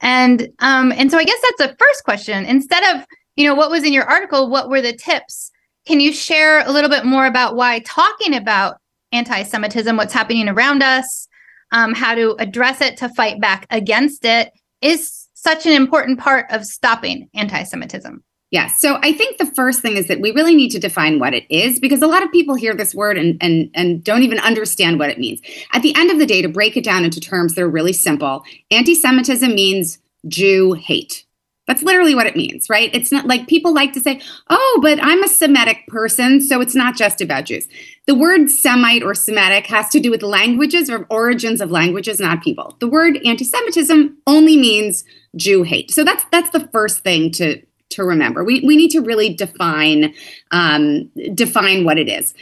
And 0.00 0.48
um, 0.60 0.92
and 0.92 1.10
so 1.10 1.18
I 1.18 1.24
guess 1.24 1.40
that's 1.42 1.70
the 1.70 1.76
first 1.78 2.04
question. 2.04 2.44
Instead 2.46 2.96
of, 2.96 3.04
you 3.36 3.46
know, 3.46 3.54
what 3.54 3.70
was 3.70 3.84
in 3.84 3.92
your 3.92 4.04
article, 4.04 4.48
what 4.48 4.68
were 4.68 4.80
the 4.80 4.92
tips? 4.92 5.50
Can 5.86 6.00
you 6.00 6.12
share 6.12 6.66
a 6.66 6.72
little 6.72 6.90
bit 6.90 7.04
more 7.04 7.26
about 7.26 7.56
why 7.56 7.80
talking 7.80 8.34
about 8.34 8.76
anti-Semitism, 9.12 9.96
what's 9.96 10.14
happening 10.14 10.48
around 10.48 10.82
us, 10.82 11.28
um, 11.72 11.92
how 11.92 12.14
to 12.14 12.36
address 12.38 12.80
it 12.80 12.96
to 12.98 13.08
fight 13.10 13.40
back 13.40 13.66
against 13.70 14.24
it 14.24 14.50
is 14.80 15.28
such 15.34 15.66
an 15.66 15.72
important 15.72 16.18
part 16.18 16.46
of 16.50 16.64
stopping 16.64 17.28
anti-Semitism? 17.34 18.22
Yes. 18.54 18.80
So 18.80 19.00
I 19.02 19.12
think 19.12 19.38
the 19.38 19.46
first 19.46 19.82
thing 19.82 19.96
is 19.96 20.06
that 20.06 20.20
we 20.20 20.30
really 20.30 20.54
need 20.54 20.70
to 20.70 20.78
define 20.78 21.18
what 21.18 21.34
it 21.34 21.44
is 21.50 21.80
because 21.80 22.02
a 22.02 22.06
lot 22.06 22.22
of 22.22 22.30
people 22.30 22.54
hear 22.54 22.72
this 22.72 22.94
word 22.94 23.18
and 23.18 23.36
and 23.40 23.68
and 23.74 24.04
don't 24.04 24.22
even 24.22 24.38
understand 24.38 25.00
what 25.00 25.10
it 25.10 25.18
means. 25.18 25.40
At 25.72 25.82
the 25.82 25.92
end 25.96 26.12
of 26.12 26.20
the 26.20 26.24
day, 26.24 26.40
to 26.40 26.48
break 26.48 26.76
it 26.76 26.84
down 26.84 27.04
into 27.04 27.18
terms 27.18 27.56
that 27.56 27.62
are 27.62 27.68
really 27.68 27.92
simple, 27.92 28.44
anti-Semitism 28.70 29.52
means 29.52 29.98
Jew 30.28 30.74
hate. 30.74 31.24
That's 31.66 31.82
literally 31.82 32.14
what 32.14 32.28
it 32.28 32.36
means, 32.36 32.70
right? 32.70 32.94
It's 32.94 33.10
not 33.10 33.26
like 33.26 33.48
people 33.48 33.74
like 33.74 33.92
to 33.94 34.00
say, 34.00 34.20
oh, 34.50 34.78
but 34.80 35.02
I'm 35.02 35.24
a 35.24 35.28
Semitic 35.28 35.88
person, 35.88 36.40
so 36.40 36.60
it's 36.60 36.76
not 36.76 36.94
just 36.94 37.20
about 37.20 37.46
Jews. 37.46 37.66
The 38.06 38.14
word 38.14 38.50
Semite 38.50 39.02
or 39.02 39.16
Semitic 39.16 39.66
has 39.66 39.88
to 39.88 39.98
do 39.98 40.12
with 40.12 40.22
languages 40.22 40.88
or 40.88 41.06
origins 41.10 41.60
of 41.60 41.72
languages, 41.72 42.20
not 42.20 42.44
people. 42.44 42.76
The 42.78 42.86
word 42.86 43.18
anti 43.26 43.44
Semitism 43.44 44.16
only 44.28 44.56
means 44.56 45.02
Jew 45.34 45.64
hate. 45.64 45.90
So 45.90 46.04
that's 46.04 46.24
that's 46.30 46.50
the 46.50 46.68
first 46.68 47.00
thing 47.00 47.32
to 47.32 47.60
to 47.94 48.04
remember. 48.04 48.44
We 48.44 48.60
we 48.60 48.76
need 48.76 48.90
to 48.90 49.00
really 49.00 49.32
define 49.32 50.14
um, 50.50 51.10
define 51.34 51.84
what 51.84 51.98
it 51.98 52.08
is. 52.08 52.34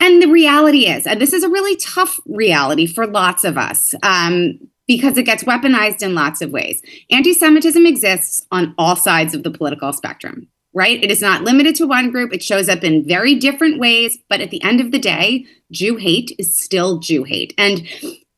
And 0.00 0.22
the 0.22 0.28
reality 0.28 0.86
is, 0.86 1.06
and 1.06 1.20
this 1.20 1.32
is 1.32 1.42
a 1.42 1.48
really 1.48 1.76
tough 1.76 2.20
reality 2.26 2.86
for 2.86 3.06
lots 3.06 3.44
of 3.44 3.58
us. 3.58 3.94
Um, 4.02 4.60
because 4.88 5.18
it 5.18 5.24
gets 5.24 5.44
weaponized 5.44 6.02
in 6.02 6.14
lots 6.14 6.40
of 6.40 6.50
ways. 6.50 6.82
Anti 7.10 7.34
Semitism 7.34 7.86
exists 7.86 8.46
on 8.50 8.74
all 8.78 8.96
sides 8.96 9.34
of 9.34 9.44
the 9.44 9.50
political 9.50 9.92
spectrum, 9.92 10.48
right? 10.72 11.04
It 11.04 11.10
is 11.10 11.20
not 11.20 11.42
limited 11.42 11.76
to 11.76 11.86
one 11.86 12.10
group. 12.10 12.32
It 12.32 12.42
shows 12.42 12.68
up 12.68 12.82
in 12.82 13.06
very 13.06 13.34
different 13.34 13.78
ways. 13.78 14.18
But 14.30 14.40
at 14.40 14.50
the 14.50 14.62
end 14.64 14.80
of 14.80 14.90
the 14.90 14.98
day, 14.98 15.44
Jew 15.70 15.96
hate 15.96 16.34
is 16.38 16.58
still 16.58 16.98
Jew 16.98 17.24
hate. 17.24 17.52
And 17.58 17.86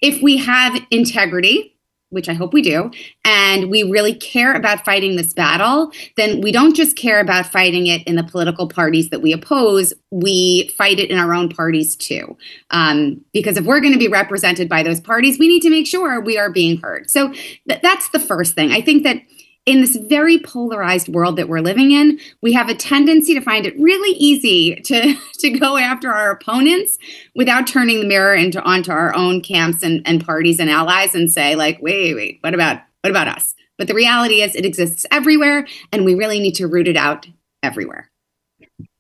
if 0.03 0.21
we 0.23 0.39
have 0.39 0.85
integrity, 0.91 1.77
which 2.11 2.29
I 2.29 2.35
hope 2.35 2.53
we 2.53 2.63
do, 2.63 2.91
and 3.25 3.71
we 3.71 3.83
really 3.83 4.15
care 4.15 4.55
about 4.55 4.85
fighting 4.85 5.17
this 5.17 5.33
battle, 5.33 5.93
then 6.17 6.41
we 6.41 6.53
don't 6.53 6.77
just 6.77 6.97
care 6.97 7.21
about 7.21 7.47
fighting 7.47 7.87
it 7.87 8.03
in 8.07 8.17
the 8.17 8.25
political 8.25 8.69
parties 8.69 9.11
that 9.11 9.23
we 9.23 9.33
oppose, 9.33 9.95
we 10.11 10.69
fight 10.77 10.99
it 10.99 11.11
in 11.11 11.19
our 11.19 11.33
own 11.33 11.49
parties 11.49 11.97
too. 11.97 12.37
Um, 12.71 13.25
because 13.33 13.57
if 13.57 13.65
we're 13.65 13.81
going 13.81 13.93
to 13.93 13.99
be 13.99 14.09
represented 14.09 14.69
by 14.69 14.83
those 14.83 15.01
parties, 15.01 15.39
we 15.39 15.49
need 15.49 15.63
to 15.63 15.71
make 15.71 15.87
sure 15.87 16.21
we 16.21 16.37
are 16.37 16.51
being 16.51 16.81
heard. 16.81 17.11
So 17.11 17.33
th- 17.33 17.81
that's 17.83 18.09
the 18.11 18.21
first 18.21 18.55
thing. 18.55 18.73
I 18.73 18.81
think 18.81 19.05
that 19.05 19.23
in 19.71 19.81
this 19.81 19.97
very 19.97 20.39
polarized 20.39 21.09
world 21.09 21.37
that 21.37 21.49
we're 21.49 21.61
living 21.61 21.93
in, 21.93 22.19
we 22.43 22.53
have 22.53 22.69
a 22.69 22.75
tendency 22.75 23.35
to 23.35 23.41
find 23.41 23.65
it 23.65 23.79
really 23.79 24.17
easy 24.17 24.75
to, 24.77 25.15
to 25.39 25.51
go 25.51 25.77
after 25.77 26.13
our 26.13 26.33
opponents 26.33 26.99
without 27.35 27.67
turning 27.67 28.01
the 28.01 28.07
mirror 28.07 28.35
into 28.35 28.61
onto 28.63 28.91
our 28.91 29.15
own 29.15 29.41
camps 29.41 29.83
and, 29.83 30.03
and 30.07 30.25
parties 30.25 30.59
and 30.59 30.71
allies 30.71 31.15
and 31.15 31.31
say, 31.31 31.55
like, 31.55 31.81
wait, 31.81 32.15
wait, 32.15 32.39
what 32.41 32.55
about 32.55 32.83
what 33.03 33.11
about 33.11 33.29
us? 33.29 33.55
But 33.79 33.89
the 33.89 33.95
reality 33.95 34.43
is 34.43 34.55
it 34.55 34.67
exists 34.67 35.07
everywhere 35.11 35.67
and 35.91 36.05
we 36.05 36.15
really 36.15 36.39
need 36.39 36.57
to 36.57 36.67
root 36.67 36.87
it 36.87 36.97
out 36.97 37.27
everywhere. 37.63 38.11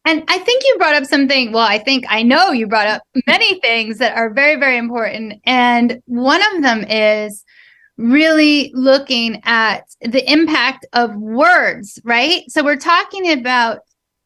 And 0.06 0.24
I 0.28 0.38
think 0.38 0.62
you 0.64 0.76
brought 0.78 0.94
up 0.94 1.04
something. 1.04 1.52
Well, 1.52 1.66
I 1.66 1.78
think 1.78 2.06
I 2.08 2.22
know 2.22 2.52
you 2.52 2.66
brought 2.66 2.86
up 2.86 3.02
many 3.26 3.60
things 3.60 3.98
that 3.98 4.16
are 4.16 4.30
very, 4.30 4.56
very 4.56 4.78
important. 4.78 5.34
And 5.44 6.00
one 6.06 6.40
of 6.54 6.62
them 6.62 6.84
is 6.84 7.44
really 8.00 8.72
looking 8.74 9.40
at 9.44 9.84
the 10.00 10.30
impact 10.30 10.86
of 10.92 11.14
words, 11.16 12.00
right? 12.04 12.42
So 12.48 12.64
we're 12.64 12.76
talking 12.76 13.32
about 13.32 13.80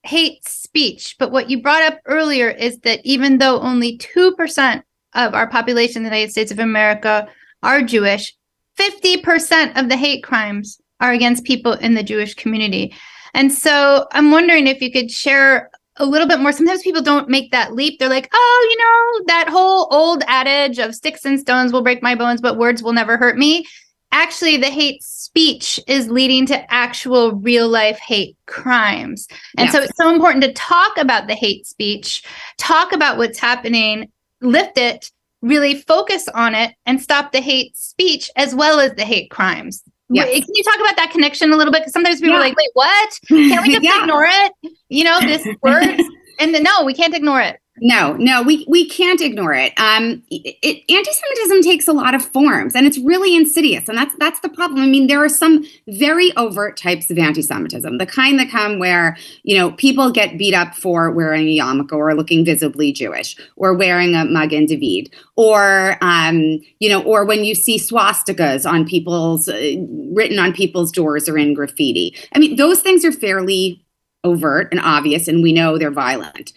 hate 0.05 0.47
speech, 0.47 1.17
but 1.19 1.33
what 1.33 1.51
you 1.51 1.63
brought 1.63 1.83
up 1.83 1.99
earlier 2.07 2.49
is 2.49 2.79
that 2.81 3.01
even 3.05 3.39
though 3.39 3.61
only 3.61 3.99
2% 3.99 4.83
of 5.15 5.35
our 5.35 5.49
population 5.49 5.99
in 5.99 6.03
the 6.05 6.17
United 6.17 6.33
States 6.33 6.53
of 6.53 6.59
America 6.59 7.27
are 7.63 7.83
Jewish, 7.83 8.35
50% 8.79 9.79
of 9.81 9.89
the 9.89 9.97
hate 9.97 10.23
crimes 10.23 10.81
are 11.01 11.13
against 11.13 11.45
people 11.45 11.73
in 11.73 11.95
the 11.95 12.03
Jewish 12.03 12.35
community. 12.35 12.95
And 13.33 13.53
so 13.53 14.07
I'm 14.13 14.31
wondering 14.31 14.67
if 14.67 14.81
you 14.81 14.93
could 14.93 15.11
share 15.11 15.71
a 15.97 16.07
little 16.07 16.27
bit 16.27 16.41
more. 16.41 16.53
Sometimes 16.53 16.83
people 16.83 17.03
don't 17.03 17.29
make 17.29 17.51
that 17.53 17.75
leap. 17.75 17.99
They're 17.99 18.09
like, 18.09 18.29
oh, 18.33 18.69
you 18.71 18.79
know, 18.79 19.25
that 19.27 19.49
whole 19.49 19.89
old 19.91 20.23
adage 20.27 20.79
of 20.79 20.95
sticks 20.95 21.25
and 21.25 21.39
stones 21.39 21.73
will 21.73 21.83
break 21.83 22.03
my 22.03 22.15
bones, 22.15 22.41
but 22.41 22.59
words 22.59 22.83
will 22.83 22.93
never 22.93 23.17
hurt 23.17 23.37
me. 23.39 23.67
Actually, 24.13 24.57
the 24.57 24.71
hate 24.71 25.03
speech 25.03 25.81
is 25.89 26.09
leading 26.09 26.47
to 26.47 26.73
actual 26.73 27.33
real 27.33 27.69
life 27.69 27.99
hate 27.99 28.37
crimes. 28.47 29.27
And 29.59 29.67
yes. 29.67 29.73
so 29.73 29.83
it's 29.83 29.97
so 29.97 30.13
important 30.13 30.45
to 30.45 30.53
talk 30.53 30.97
about 30.99 31.27
the 31.27 31.35
hate 31.35 31.67
speech, 31.67 32.23
talk 32.57 32.93
about 32.93 33.19
what's 33.19 33.39
happening, 33.39 34.11
lift 34.41 34.79
it, 34.79 35.11
really 35.43 35.75
focus 35.81 36.29
on 36.29 36.55
it, 36.55 36.75
and 36.87 37.03
stop 37.03 37.33
the 37.33 37.41
hate 37.41 37.77
speech 37.77 38.31
as 38.37 38.55
well 38.55 38.79
as 38.79 38.95
the 38.95 39.05
hate 39.05 39.31
crimes. 39.31 39.83
Yes. 40.15 40.45
Can 40.45 40.55
you 40.55 40.63
talk 40.63 40.77
about 40.77 40.97
that 40.97 41.11
connection 41.11 41.53
a 41.53 41.57
little 41.57 41.73
bit? 41.73 41.83
Because 41.83 41.93
sometimes 41.93 42.21
people 42.21 42.35
yeah. 42.35 42.41
are 42.41 42.41
like, 42.41 42.57
wait, 42.57 42.71
what? 42.75 43.19
Can't 43.29 43.67
we 43.67 43.73
just 43.73 43.85
yeah. 43.85 44.03
ignore 44.03 44.27
it? 44.29 44.53
You 44.89 45.05
know, 45.05 45.21
this 45.21 45.47
word. 45.63 46.01
and 46.39 46.55
the, 46.55 46.61
no, 46.61 46.85
we 46.85 46.95
can't 46.95 47.15
ignore 47.15 47.41
it. 47.41 47.59
No, 47.81 48.13
no, 48.13 48.41
we 48.41 48.65
we 48.69 48.89
can't 48.89 49.21
ignore 49.21 49.53
it. 49.53 49.73
Um, 49.77 50.23
it, 50.31 50.57
it, 50.63 50.85
anti-Semitism 50.89 51.63
takes 51.63 51.89
a 51.89 51.93
lot 51.93 52.15
of 52.15 52.25
forms, 52.25 52.77
and 52.77 52.87
it's 52.87 52.99
really 52.99 53.35
insidious, 53.35 53.89
and 53.89 53.99
that's 53.99 54.15
that's 54.21 54.39
the 54.41 54.49
problem. 54.49 54.81
I 54.81 54.87
mean, 54.87 55.09
there 55.09 55.25
are 55.25 55.29
some 55.29 55.65
very 55.89 56.31
overt 56.37 56.77
types 56.77 57.11
of 57.11 57.19
anti-Semitism, 57.19 57.99
the 57.99 58.07
kind 58.07 58.39
that 58.39 58.49
come 58.49 58.79
where 58.79 59.17
you 59.43 59.57
know 59.57 59.73
people 59.73 60.13
get 60.13 60.39
beat 60.39 60.55
up 60.55 60.77
for 60.77 61.11
wearing 61.11 61.49
a 61.49 61.59
yarmulke 61.59 61.93
or 61.93 62.15
looking 62.15 62.45
visibly 62.45 62.93
Jewish, 62.93 63.37
or 63.57 63.75
wearing 63.75 64.15
a 64.15 64.25
mug 64.25 64.45
Magen 64.45 64.67
David, 64.67 65.13
or 65.35 65.97
um, 66.01 66.61
you 66.79 66.89
know, 66.89 67.03
or 67.03 67.25
when 67.25 67.45
you 67.45 67.57
see 67.57 67.79
swastikas 67.79 68.71
on 68.71 68.87
people's 68.87 69.49
uh, 69.49 69.75
written 70.13 70.39
on 70.39 70.53
people's 70.53 70.93
doors 70.93 71.29
or 71.29 71.37
in 71.37 71.55
graffiti. 71.55 72.17
I 72.35 72.39
mean, 72.39 72.55
those 72.55 72.83
things 72.83 73.05
are 73.05 73.13
fairly 73.13 73.84
overt 74.25 74.69
and 74.71 74.81
obvious 74.81 75.29
and 75.29 75.43
we 75.43 75.53
know 75.53 75.79
they're 75.79 75.91
violent. 75.91 76.53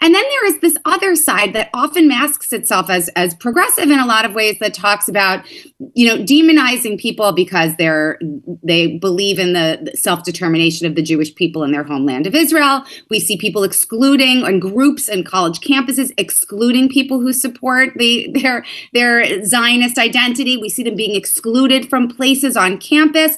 And 0.00 0.14
then 0.14 0.22
there 0.22 0.46
is 0.46 0.60
this 0.60 0.76
other 0.84 1.16
side 1.16 1.54
that 1.54 1.70
often 1.74 2.06
masks 2.06 2.52
itself 2.52 2.88
as 2.88 3.08
as 3.10 3.34
progressive 3.34 3.90
in 3.90 3.98
a 3.98 4.06
lot 4.06 4.24
of 4.24 4.32
ways 4.32 4.56
that 4.60 4.72
talks 4.72 5.08
about 5.08 5.44
you 5.94 6.06
know 6.06 6.22
demonizing 6.22 6.98
people 6.98 7.32
because 7.32 7.74
they're 7.76 8.18
they 8.62 8.96
believe 8.98 9.38
in 9.38 9.54
the 9.54 9.90
self-determination 9.94 10.86
of 10.86 10.94
the 10.94 11.02
jewish 11.02 11.34
people 11.34 11.64
in 11.64 11.72
their 11.72 11.82
homeland 11.82 12.26
of 12.26 12.34
israel. 12.34 12.84
We 13.10 13.18
see 13.18 13.36
people 13.36 13.64
excluding 13.64 14.44
and 14.44 14.62
groups 14.62 15.08
and 15.08 15.26
college 15.26 15.60
campuses 15.60 16.12
excluding 16.16 16.88
people 16.88 17.20
who 17.20 17.32
support 17.32 17.94
the 17.96 18.30
their 18.32 18.64
their 18.92 19.44
zionist 19.44 19.98
identity. 19.98 20.56
We 20.56 20.68
see 20.68 20.84
them 20.84 20.94
being 20.94 21.16
excluded 21.16 21.90
from 21.90 22.08
places 22.08 22.56
on 22.56 22.78
campus 22.78 23.36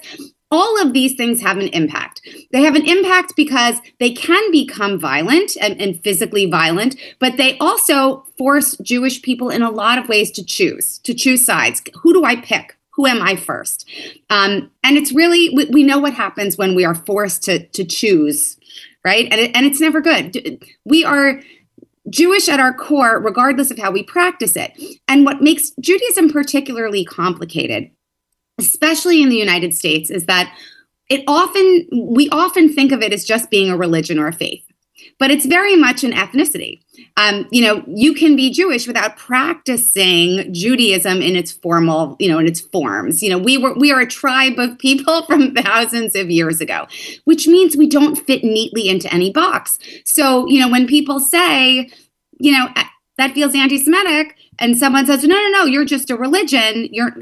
all 0.50 0.80
of 0.82 0.92
these 0.92 1.14
things 1.14 1.40
have 1.40 1.58
an 1.58 1.68
impact. 1.68 2.22
They 2.52 2.62
have 2.62 2.74
an 2.74 2.86
impact 2.86 3.34
because 3.36 3.76
they 3.98 4.10
can 4.10 4.50
become 4.50 4.98
violent 4.98 5.52
and, 5.60 5.80
and, 5.80 6.02
physically 6.02 6.46
violent, 6.46 6.96
but 7.18 7.36
they 7.36 7.56
also 7.58 8.24
force 8.36 8.76
Jewish 8.82 9.22
people 9.22 9.50
in 9.50 9.62
a 9.62 9.70
lot 9.70 9.98
of 9.98 10.08
ways 10.08 10.30
to 10.32 10.44
choose, 10.44 10.98
to 10.98 11.14
choose 11.14 11.44
sides. 11.44 11.82
Who 12.02 12.12
do 12.12 12.24
I 12.24 12.36
pick? 12.36 12.76
Who 12.94 13.06
am 13.06 13.22
I 13.22 13.36
first? 13.36 13.88
Um, 14.28 14.70
and 14.82 14.96
it's 14.96 15.12
really, 15.12 15.50
we, 15.54 15.66
we, 15.66 15.82
know 15.84 15.98
what 15.98 16.14
happens 16.14 16.58
when 16.58 16.74
we 16.74 16.84
are 16.84 16.94
forced 16.94 17.44
to, 17.44 17.66
to 17.68 17.84
choose, 17.84 18.58
right? 19.04 19.28
And, 19.30 19.40
it, 19.40 19.52
and 19.54 19.64
it's 19.64 19.80
never 19.80 20.00
good. 20.00 20.64
We 20.84 21.04
are 21.04 21.40
Jewish 22.08 22.48
at 22.48 22.58
our 22.58 22.74
core, 22.74 23.20
regardless 23.20 23.70
of 23.70 23.78
how 23.78 23.92
we 23.92 24.02
practice 24.02 24.56
it. 24.56 24.72
And 25.06 25.24
what 25.24 25.40
makes 25.40 25.70
Judaism 25.80 26.30
particularly 26.30 27.04
complicated 27.04 27.90
especially 28.60 29.22
in 29.22 29.28
the 29.28 29.36
United 29.36 29.74
States, 29.74 30.10
is 30.10 30.26
that 30.26 30.54
it 31.08 31.24
often, 31.26 31.88
we 31.92 32.28
often 32.30 32.72
think 32.72 32.92
of 32.92 33.02
it 33.02 33.12
as 33.12 33.24
just 33.24 33.50
being 33.50 33.68
a 33.68 33.76
religion 33.76 34.18
or 34.18 34.28
a 34.28 34.32
faith, 34.32 34.64
but 35.18 35.30
it's 35.30 35.44
very 35.44 35.74
much 35.74 36.04
an 36.04 36.12
ethnicity. 36.12 36.80
Um, 37.16 37.48
you 37.50 37.62
know, 37.62 37.82
you 37.88 38.14
can 38.14 38.36
be 38.36 38.50
Jewish 38.50 38.86
without 38.86 39.16
practicing 39.16 40.52
Judaism 40.54 41.20
in 41.20 41.34
its 41.34 41.50
formal, 41.50 42.16
you 42.20 42.28
know, 42.28 42.38
in 42.38 42.46
its 42.46 42.60
forms. 42.60 43.22
You 43.22 43.30
know, 43.30 43.38
we 43.38 43.58
were 43.58 43.74
we 43.74 43.90
are 43.90 44.00
a 44.00 44.06
tribe 44.06 44.58
of 44.58 44.78
people 44.78 45.22
from 45.26 45.54
thousands 45.54 46.14
of 46.14 46.30
years 46.30 46.60
ago, 46.60 46.86
which 47.24 47.48
means 47.48 47.76
we 47.76 47.88
don't 47.88 48.16
fit 48.16 48.44
neatly 48.44 48.88
into 48.88 49.12
any 49.12 49.32
box. 49.32 49.78
So, 50.04 50.46
you 50.46 50.60
know, 50.60 50.68
when 50.68 50.86
people 50.86 51.18
say, 51.18 51.90
you 52.38 52.52
know, 52.52 52.68
that 53.18 53.34
feels 53.34 53.54
anti-Semitic, 53.54 54.36
and 54.60 54.76
someone 54.76 55.06
says, 55.06 55.24
no, 55.24 55.34
no, 55.34 55.48
no, 55.50 55.64
you're 55.64 55.84
just 55.84 56.10
a 56.10 56.16
religion. 56.16 56.88
You're 56.92 57.16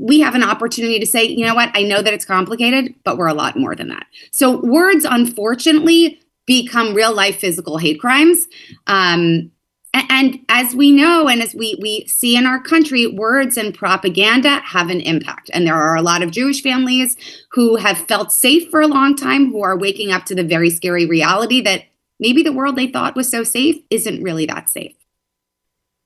we 0.00 0.20
have 0.20 0.34
an 0.34 0.42
opportunity 0.42 0.98
to 0.98 1.06
say, 1.06 1.24
you 1.24 1.44
know 1.44 1.54
what, 1.54 1.70
I 1.74 1.82
know 1.82 2.00
that 2.00 2.14
it's 2.14 2.24
complicated, 2.24 2.94
but 3.04 3.18
we're 3.18 3.26
a 3.26 3.34
lot 3.34 3.56
more 3.56 3.76
than 3.76 3.88
that. 3.88 4.06
So 4.30 4.60
words, 4.60 5.04
unfortunately, 5.04 6.20
become 6.46 6.94
real 6.94 7.14
life 7.14 7.38
physical 7.38 7.76
hate 7.76 8.00
crimes. 8.00 8.46
Um, 8.86 9.50
and, 9.92 10.38
as 10.48 10.74
we 10.74 10.92
know, 10.92 11.28
and 11.28 11.42
as 11.42 11.54
we, 11.54 11.76
we 11.80 12.06
see 12.06 12.36
in 12.36 12.46
our 12.46 12.60
country, 12.60 13.08
words 13.08 13.56
and 13.56 13.74
propaganda 13.74 14.60
have 14.60 14.88
an 14.88 15.00
impact. 15.00 15.50
And 15.52 15.66
there 15.66 15.74
are 15.74 15.96
a 15.96 16.02
lot 16.02 16.22
of 16.22 16.30
Jewish 16.30 16.62
families 16.62 17.16
who 17.50 17.76
have 17.76 17.98
felt 17.98 18.32
safe 18.32 18.70
for 18.70 18.80
a 18.80 18.86
long 18.86 19.16
time, 19.16 19.50
who 19.50 19.62
are 19.62 19.76
waking 19.76 20.12
up 20.12 20.24
to 20.26 20.34
the 20.34 20.44
very 20.44 20.70
scary 20.70 21.06
reality 21.06 21.60
that 21.62 21.84
maybe 22.20 22.42
the 22.42 22.52
world 22.52 22.76
they 22.76 22.86
thought 22.86 23.16
was 23.16 23.28
so 23.28 23.42
safe 23.42 23.76
isn't 23.90 24.22
really 24.22 24.46
that 24.46 24.70
safe. 24.70 24.94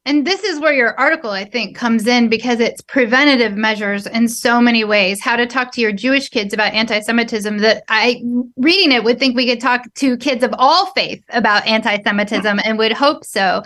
And 0.06 0.26
this 0.26 0.44
is 0.44 0.60
where 0.60 0.74
your 0.74 0.98
article, 1.00 1.30
I 1.30 1.44
think, 1.44 1.76
comes 1.76 2.06
in 2.06 2.28
because 2.28 2.60
it's 2.60 2.82
preventative 2.82 3.56
measures 3.56 4.06
in 4.06 4.28
so 4.28 4.60
many 4.60 4.84
ways. 4.84 5.22
How 5.22 5.34
to 5.36 5.46
talk 5.46 5.72
to 5.72 5.80
your 5.80 5.92
Jewish 5.92 6.28
kids 6.28 6.52
about 6.52 6.74
anti 6.74 7.00
Semitism. 7.00 7.58
That 7.58 7.84
I, 7.88 8.22
reading 8.56 8.92
it, 8.92 9.02
would 9.02 9.18
think 9.18 9.34
we 9.34 9.46
could 9.46 9.62
talk 9.62 9.92
to 9.94 10.18
kids 10.18 10.44
of 10.44 10.54
all 10.58 10.92
faith 10.92 11.24
about 11.30 11.66
anti 11.66 12.02
Semitism 12.02 12.60
and 12.64 12.78
would 12.78 12.92
hope 12.92 13.24
so. 13.24 13.62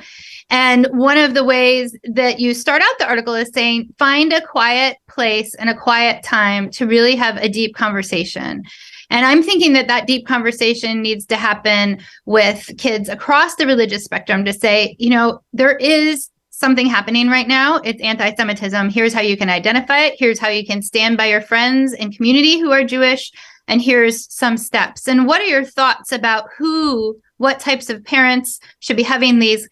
And 0.51 0.87
one 0.93 1.19
of 1.19 1.35
the 1.35 1.45
ways 1.45 1.97
that 2.05 2.39
you 2.39 2.55
start 2.55 2.83
out 2.83 2.99
the 2.99 3.09
article 3.09 3.35
is 3.35 3.51
saying 3.53 3.93
find 3.99 4.33
a 4.33 4.41
quiet 4.41 4.97
place 5.09 5.55
and 5.57 5.69
a 5.69 5.77
quiet 5.77 6.23
time 6.23 6.71
to 6.71 6.87
really 6.87 7.17
have 7.17 7.37
a 7.39 7.49
deep 7.49 7.75
conversation. 7.75 8.63
And 9.11 9.25
I'm 9.25 9.43
thinking 9.43 9.73
that 9.73 9.89
that 9.89 10.07
deep 10.07 10.27
conversation 10.27 11.01
needs 11.03 11.25
to 11.27 11.37
happen 11.37 12.01
with 12.27 12.71
kids 12.79 13.09
across 13.09 13.55
the 13.55 13.67
religious 13.67 14.05
spectrum 14.05 14.45
to 14.45 14.53
say, 14.53 14.97
you 14.99 15.11
know, 15.11 15.41
there 15.53 15.77
is 15.77 16.31
something 16.51 16.87
happening 16.87 17.29
right 17.29 17.49
now. 17.49 17.77
It's 17.77 18.03
anti 18.03 18.35
Semitism. 18.35 18.91
Here's 18.91 19.15
how 19.15 19.21
you 19.21 19.37
can 19.37 19.49
identify 19.49 20.01
it. 20.01 20.17
Here's 20.19 20.39
how 20.39 20.49
you 20.49 20.67
can 20.67 20.83
stand 20.83 21.17
by 21.17 21.27
your 21.27 21.41
friends 21.41 21.95
and 21.95 22.15
community 22.15 22.59
who 22.59 22.73
are 22.73 22.85
Jewish. 22.85 23.31
And 23.69 23.81
here's 23.81 24.33
some 24.33 24.57
steps. 24.57 25.07
And 25.07 25.27
what 25.27 25.41
are 25.41 25.47
your 25.47 25.65
thoughts 25.65 26.11
about 26.11 26.49
who, 26.57 27.19
what 27.37 27.61
types 27.61 27.91
of 27.91 28.05
parents 28.05 28.61
should 28.81 28.97
be 28.97 29.03
having 29.03 29.39
these 29.39 29.69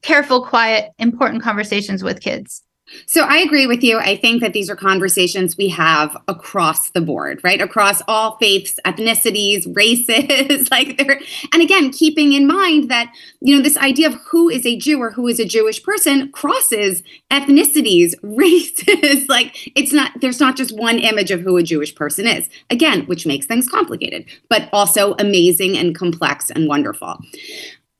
careful, 0.00 0.46
quiet, 0.46 0.92
important 0.98 1.42
conversations 1.42 2.02
with 2.02 2.20
kids? 2.20 2.62
So 3.06 3.22
I 3.22 3.38
agree 3.38 3.66
with 3.66 3.82
you. 3.82 3.98
I 3.98 4.16
think 4.16 4.40
that 4.42 4.52
these 4.52 4.70
are 4.70 4.76
conversations 4.76 5.56
we 5.56 5.68
have 5.68 6.16
across 6.28 6.90
the 6.90 7.00
board, 7.00 7.40
right? 7.42 7.60
Across 7.60 8.02
all 8.08 8.36
faiths, 8.38 8.78
ethnicities, 8.84 9.64
races, 9.76 10.70
like 10.70 10.98
there 10.98 11.20
and 11.52 11.62
again, 11.62 11.90
keeping 11.90 12.32
in 12.32 12.46
mind 12.46 12.90
that, 12.90 13.12
you 13.40 13.54
know, 13.54 13.62
this 13.62 13.76
idea 13.76 14.08
of 14.08 14.14
who 14.30 14.48
is 14.48 14.64
a 14.66 14.76
Jew 14.76 15.00
or 15.00 15.10
who 15.10 15.26
is 15.28 15.40
a 15.40 15.44
Jewish 15.44 15.82
person 15.82 16.30
crosses 16.32 17.02
ethnicities, 17.30 18.14
races. 18.22 19.28
like 19.28 19.70
it's 19.76 19.92
not 19.92 20.12
there's 20.20 20.40
not 20.40 20.56
just 20.56 20.76
one 20.76 20.98
image 20.98 21.30
of 21.30 21.40
who 21.40 21.56
a 21.56 21.62
Jewish 21.62 21.94
person 21.94 22.26
is. 22.26 22.48
Again, 22.70 23.06
which 23.06 23.26
makes 23.26 23.46
things 23.46 23.68
complicated, 23.68 24.26
but 24.48 24.68
also 24.72 25.14
amazing 25.18 25.76
and 25.76 25.94
complex 25.94 26.50
and 26.50 26.68
wonderful. 26.68 27.18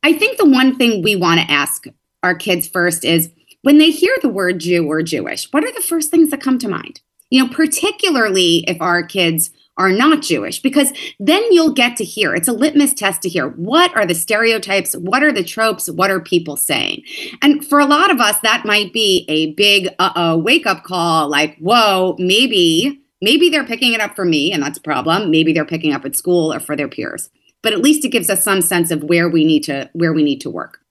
I 0.02 0.12
think 0.12 0.38
the 0.38 0.48
one 0.48 0.76
thing 0.76 1.02
we 1.02 1.16
want 1.16 1.40
to 1.40 1.50
ask 1.50 1.86
our 2.22 2.34
kids 2.34 2.68
first 2.68 3.04
is 3.04 3.30
when 3.62 3.78
they 3.78 3.90
hear 3.90 4.16
the 4.20 4.28
word 4.28 4.60
Jew 4.60 4.86
or 4.86 5.02
Jewish, 5.02 5.50
what 5.52 5.64
are 5.64 5.72
the 5.72 5.80
first 5.80 6.10
things 6.10 6.30
that 6.30 6.42
come 6.42 6.58
to 6.58 6.68
mind? 6.68 7.00
You 7.30 7.42
know, 7.42 7.52
particularly 7.52 8.64
if 8.68 8.80
our 8.80 9.02
kids 9.02 9.50
are 9.78 9.90
not 9.90 10.20
Jewish, 10.20 10.60
because 10.60 10.92
then 11.18 11.42
you'll 11.50 11.72
get 11.72 11.96
to 11.96 12.04
hear 12.04 12.34
it's 12.34 12.48
a 12.48 12.52
litmus 12.52 12.92
test 12.92 13.22
to 13.22 13.28
hear 13.28 13.48
what 13.50 13.94
are 13.96 14.04
the 14.04 14.14
stereotypes, 14.14 14.94
what 14.94 15.22
are 15.22 15.32
the 15.32 15.42
tropes, 15.42 15.88
what 15.88 16.10
are 16.10 16.20
people 16.20 16.56
saying? 16.56 17.02
And 17.40 17.66
for 17.66 17.78
a 17.78 17.86
lot 17.86 18.10
of 18.10 18.20
us, 18.20 18.38
that 18.40 18.66
might 18.66 18.92
be 18.92 19.24
a 19.28 19.54
big 19.54 19.88
uh 19.98 20.12
oh 20.14 20.36
wake 20.36 20.66
up 20.66 20.84
call 20.84 21.28
like, 21.28 21.56
whoa, 21.58 22.16
maybe, 22.18 23.00
maybe 23.22 23.48
they're 23.48 23.64
picking 23.64 23.94
it 23.94 24.00
up 24.00 24.14
for 24.14 24.26
me, 24.26 24.52
and 24.52 24.62
that's 24.62 24.78
a 24.78 24.82
problem. 24.82 25.30
Maybe 25.30 25.54
they're 25.54 25.64
picking 25.64 25.94
up 25.94 26.04
at 26.04 26.16
school 26.16 26.52
or 26.52 26.60
for 26.60 26.76
their 26.76 26.88
peers. 26.88 27.30
But 27.62 27.72
at 27.72 27.80
least 27.80 28.04
it 28.04 28.10
gives 28.10 28.28
us 28.28 28.44
some 28.44 28.60
sense 28.60 28.90
of 28.90 29.04
where 29.04 29.28
we 29.28 29.44
need 29.44 29.62
to 29.64 29.88
where 29.94 30.12
we 30.12 30.22
need 30.22 30.40
to 30.42 30.50
work 30.50 30.81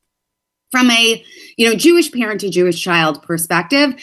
from 0.72 0.90
a 0.92 1.24
you 1.58 1.70
know 1.70 1.76
jewish 1.76 2.12
parent 2.12 2.42
to 2.42 2.50
jewish 2.50 2.82
child 2.82 3.22
perspective 3.24 3.94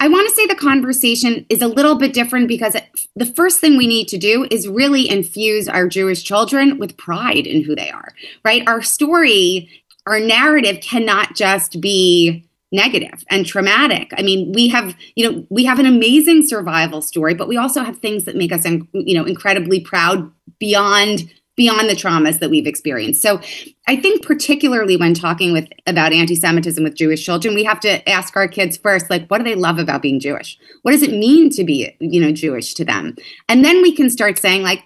i 0.00 0.08
want 0.08 0.28
to 0.28 0.34
say 0.34 0.46
the 0.46 0.54
conversation 0.54 1.44
is 1.48 1.62
a 1.62 1.68
little 1.68 1.96
bit 1.96 2.12
different 2.12 2.48
because 2.48 2.76
the 3.16 3.26
first 3.26 3.60
thing 3.60 3.76
we 3.76 3.86
need 3.86 4.08
to 4.08 4.18
do 4.18 4.46
is 4.50 4.68
really 4.68 5.08
infuse 5.08 5.68
our 5.68 5.88
jewish 5.88 6.22
children 6.22 6.78
with 6.78 6.96
pride 6.96 7.46
in 7.46 7.62
who 7.62 7.74
they 7.74 7.90
are 7.90 8.14
right? 8.44 8.66
Our 8.66 8.82
story 8.82 9.70
our 10.06 10.20
narrative 10.20 10.80
cannot 10.82 11.34
just 11.34 11.80
be 11.80 12.46
negative 12.70 13.24
and 13.30 13.46
traumatic. 13.46 14.12
I 14.18 14.22
mean 14.22 14.52
we 14.52 14.68
have 14.68 14.94
you 15.14 15.30
know 15.30 15.46
we 15.48 15.64
have 15.64 15.78
an 15.78 15.86
amazing 15.86 16.46
survival 16.46 17.00
story 17.02 17.34
but 17.34 17.48
we 17.48 17.56
also 17.56 17.82
have 17.82 17.98
things 17.98 18.24
that 18.24 18.36
make 18.36 18.52
us 18.52 18.64
you 18.64 19.14
know 19.14 19.24
incredibly 19.24 19.80
proud 19.80 20.30
beyond 20.58 21.32
beyond 21.56 21.88
the 21.88 21.94
traumas 21.94 22.40
that 22.40 22.50
we've 22.50 22.66
experienced. 22.66 23.22
So 23.22 23.40
I 23.86 23.96
think 23.96 24.24
particularly 24.24 24.96
when 24.96 25.14
talking 25.14 25.52
with 25.52 25.68
about 25.86 26.12
anti-Semitism 26.12 26.82
with 26.82 26.96
Jewish 26.96 27.24
children, 27.24 27.54
we 27.54 27.64
have 27.64 27.80
to 27.80 28.08
ask 28.08 28.36
our 28.36 28.48
kids 28.48 28.76
first, 28.76 29.08
like, 29.08 29.28
what 29.28 29.38
do 29.38 29.44
they 29.44 29.54
love 29.54 29.78
about 29.78 30.02
being 30.02 30.18
Jewish? 30.18 30.58
What 30.82 30.92
does 30.92 31.02
it 31.02 31.12
mean 31.12 31.50
to 31.50 31.64
be, 31.64 31.96
you 32.00 32.20
know, 32.20 32.32
Jewish 32.32 32.74
to 32.74 32.84
them? 32.84 33.16
And 33.48 33.64
then 33.64 33.82
we 33.82 33.94
can 33.94 34.10
start 34.10 34.38
saying, 34.38 34.62
like, 34.62 34.82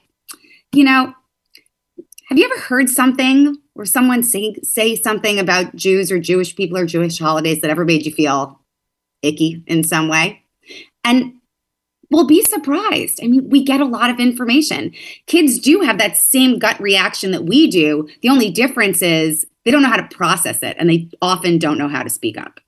you 0.72 0.84
know, 0.84 1.14
have 2.28 2.36
you 2.36 2.44
ever 2.44 2.60
heard 2.60 2.90
something 2.90 3.56
or 3.74 3.86
someone 3.86 4.22
say 4.22 4.54
say 4.62 4.94
something 4.94 5.38
about 5.38 5.74
Jews 5.74 6.12
or 6.12 6.18
Jewish 6.18 6.54
people 6.54 6.76
or 6.76 6.84
Jewish 6.84 7.18
holidays 7.18 7.62
that 7.62 7.70
ever 7.70 7.86
made 7.86 8.04
you 8.04 8.12
feel 8.12 8.60
icky 9.22 9.64
in 9.66 9.82
some 9.82 10.08
way? 10.08 10.42
And 11.04 11.37
well, 12.10 12.24
be 12.24 12.42
surprised. 12.42 13.20
I 13.22 13.26
mean, 13.26 13.48
we 13.50 13.62
get 13.62 13.80
a 13.80 13.84
lot 13.84 14.10
of 14.10 14.18
information. 14.18 14.92
Kids 15.26 15.58
do 15.58 15.80
have 15.80 15.98
that 15.98 16.16
same 16.16 16.58
gut 16.58 16.80
reaction 16.80 17.32
that 17.32 17.44
we 17.44 17.70
do. 17.70 18.08
The 18.22 18.30
only 18.30 18.50
difference 18.50 19.02
is 19.02 19.46
they 19.64 19.70
don't 19.70 19.82
know 19.82 19.90
how 19.90 19.96
to 19.96 20.16
process 20.16 20.62
it 20.62 20.76
and 20.78 20.88
they 20.88 21.08
often 21.20 21.58
don't 21.58 21.76
know 21.78 21.88
how 21.88 22.02
to 22.02 22.10
speak 22.10 22.38
up. 22.38 22.60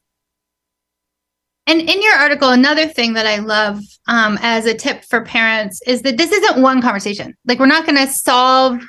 And 1.66 1.80
in 1.80 2.03
your 2.03 2.14
article, 2.14 2.51
another 2.51 2.86
thing 2.86 3.12
that 3.14 3.26
I 3.26 3.36
love 3.36 3.80
um, 4.09 4.38
as 4.43 4.66
a 4.66 4.74
tip 4.74 5.05
for 5.05 5.24
parents 5.24 5.80
is 5.86 6.03
that 6.03 6.16
this 6.16 6.32
isn't 6.32 6.61
one 6.61 6.82
conversation. 6.82 7.36
Like, 7.47 7.59
we're 7.59 7.66
not 7.66 7.86
going 7.86 7.97
to 7.97 8.12
solve 8.12 8.82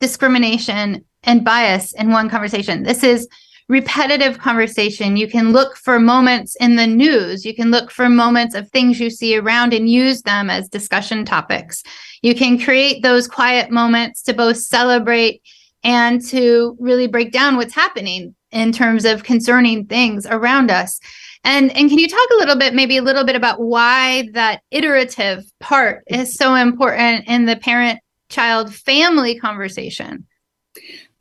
discrimination 0.00 1.04
and 1.24 1.44
bias 1.44 1.92
in 1.92 2.10
one 2.10 2.30
conversation. 2.30 2.84
This 2.84 3.02
is 3.02 3.28
repetitive 3.70 4.40
conversation. 4.40 5.16
You 5.16 5.28
can 5.28 5.52
look 5.52 5.76
for 5.76 6.00
moments 6.00 6.56
in 6.56 6.74
the 6.74 6.88
news. 6.88 7.44
You 7.44 7.54
can 7.54 7.70
look 7.70 7.92
for 7.92 8.08
moments 8.08 8.56
of 8.56 8.68
things 8.68 8.98
you 8.98 9.10
see 9.10 9.38
around 9.38 9.72
and 9.72 9.88
use 9.88 10.22
them 10.22 10.50
as 10.50 10.68
discussion 10.68 11.24
topics. 11.24 11.84
You 12.20 12.34
can 12.34 12.58
create 12.58 13.04
those 13.04 13.28
quiet 13.28 13.70
moments 13.70 14.22
to 14.22 14.34
both 14.34 14.56
celebrate 14.56 15.40
and 15.84 16.20
to 16.26 16.76
really 16.80 17.06
break 17.06 17.30
down 17.30 17.56
what's 17.56 17.72
happening 17.72 18.34
in 18.50 18.72
terms 18.72 19.04
of 19.04 19.22
concerning 19.22 19.86
things 19.86 20.26
around 20.26 20.72
us. 20.72 20.98
And 21.44 21.70
and 21.76 21.88
can 21.88 22.00
you 22.00 22.08
talk 22.08 22.28
a 22.32 22.38
little 22.38 22.56
bit 22.56 22.74
maybe 22.74 22.96
a 22.96 23.02
little 23.02 23.24
bit 23.24 23.36
about 23.36 23.60
why 23.60 24.28
that 24.32 24.62
iterative 24.72 25.44
part 25.60 26.02
is 26.08 26.34
so 26.34 26.56
important 26.56 27.28
in 27.28 27.44
the 27.44 27.54
parent 27.54 28.00
child 28.30 28.74
family 28.74 29.38
conversation? 29.38 30.26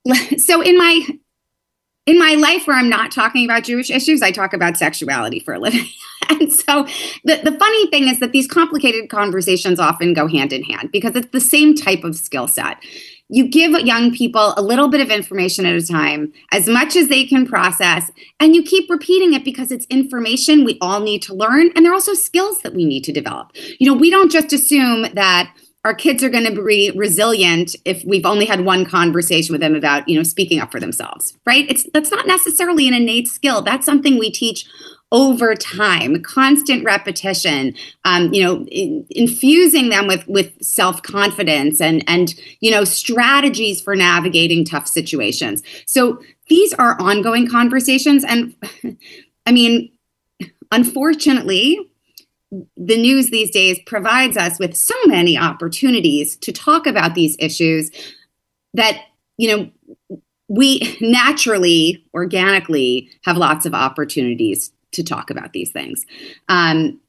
So 0.39 0.62
in 0.62 0.78
my 0.78 1.06
in 2.10 2.18
my 2.18 2.34
life 2.34 2.66
where 2.66 2.76
I'm 2.76 2.89
not 2.89 3.12
talking 3.12 3.45
about 3.45 3.64
Jewish 3.64 3.89
issues, 3.89 4.22
I 4.22 4.32
talk 4.32 4.53
about 4.53 4.78
sexuality 4.78 5.39
for 5.39 5.53
a 5.53 5.60
living. 5.60 5.86
and 6.30 6.51
so 6.51 6.86
the, 7.24 7.39
the 7.43 7.55
funny 7.60 7.88
thing 7.88 8.07
is 8.07 8.20
that 8.20 8.32
these 8.32 8.47
complicated 8.47 9.10
conversations 9.10 9.80
often 9.80 10.14
go 10.14 10.28
hand 10.28 10.51
in 10.51 10.64
hand 10.64 10.91
because 10.91 11.16
it's 11.16 11.30
the 11.32 11.39
same 11.39 11.76
type 11.76 12.03
of 12.03 12.16
skill 12.16 12.47
set 12.47 12.84
you 13.32 13.47
give 13.47 13.72
young 13.82 14.12
people 14.12 14.55
a 14.57 14.62
little 14.62 14.88
bit 14.88 15.01
of 15.01 15.12
information 15.12 15.64
at 15.64 15.76
a 15.76 15.86
time, 15.86 16.34
as 16.51 16.68
much 16.68 16.95
as 16.95 17.10
they 17.10 17.26
can 17.26 17.45
process, 17.45 18.12
and 18.39 18.55
you 18.55 18.64
keep 18.64 18.89
repeating 18.89 19.34
it 19.34 19.45
because 19.45 19.72
it's 19.72 19.86
information 19.86 20.66
we 20.66 20.80
all 20.82 20.99
need 20.99 21.22
to 21.22 21.36
learn. 21.36 21.70
And 21.76 21.86
there 21.86 21.91
are 21.91 21.95
also 21.95 22.16
skills 22.16 22.62
that 22.64 22.74
we 22.74 22.86
need 22.86 23.03
to 23.03 23.12
develop. 23.12 23.51
You 23.80 23.86
know, 23.86 23.93
we 23.93 24.10
don't 24.10 24.32
just 24.32 24.51
assume 24.51 25.14
that 25.14 25.53
our 25.86 25.93
kids 25.93 26.23
are 26.23 26.30
going 26.30 26.45
to 26.45 26.61
be 26.61 26.91
resilient 26.95 27.75
if 27.86 28.03
we've 28.05 28.25
only 28.25 28.45
had 28.45 28.65
one 28.65 28.86
conversation 28.86 29.53
with 29.53 29.61
them 29.61 29.75
about 29.75 30.07
you 30.07 30.15
know 30.15 30.23
speaking 30.23 30.59
up 30.59 30.71
for 30.71 30.80
themselves 30.80 31.38
right? 31.45 31.65
It's 31.69 31.88
that's 31.93 32.11
not 32.11 32.27
necessarily 32.27 32.88
an 32.88 32.93
innate 32.93 33.27
skill. 33.27 33.61
That's 33.61 33.86
something 33.86 34.17
we 34.17 34.32
teach 34.32 34.65
over 35.11 35.55
time 35.55 36.21
constant 36.21 36.86
repetition 36.86 37.73
um, 38.05 38.32
you 38.32 38.43
know 38.43 38.63
in, 38.67 39.05
infusing 39.09 39.89
them 39.89 40.05
with 40.05 40.27
with 40.27 40.53
self-confidence 40.63 41.82
and 41.82 42.03
and 42.07 42.36
you 42.59 42.69
know 42.69 42.84
strategies 42.84 43.82
for 43.82 43.95
navigating 43.95 44.63
tough 44.63 44.88
situations. 44.88 45.63
So 45.86 46.21
these 46.49 46.73
are 46.73 46.99
ongoing 46.99 47.47
conversations 47.47 48.23
and 48.23 48.55
i 49.45 49.51
mean 49.51 49.89
unfortunately 50.71 51.88
the 52.52 52.97
news 52.97 53.30
these 53.30 53.52
days 53.52 53.80
provides 53.86 54.36
us 54.36 54.58
with 54.60 54.76
so 54.76 54.95
many 55.06 55.38
opportunities 55.38 56.36
to 56.38 56.52
talk 56.52 56.88
about 56.88 57.14
these 57.14 57.36
issues 57.39 57.91
that 58.74 59.02
you 59.38 59.56
know 59.56 59.70
we 60.47 60.97
naturally 61.00 62.04
organically 62.14 63.10
have 63.24 63.38
lots 63.38 63.66
of 63.66 63.74
opportunities 63.74 64.72
to 64.91 65.04
talk 65.04 65.30
about 65.30 65.54
these 65.54 65.72
things. 65.72 66.06
Um, 66.47 67.00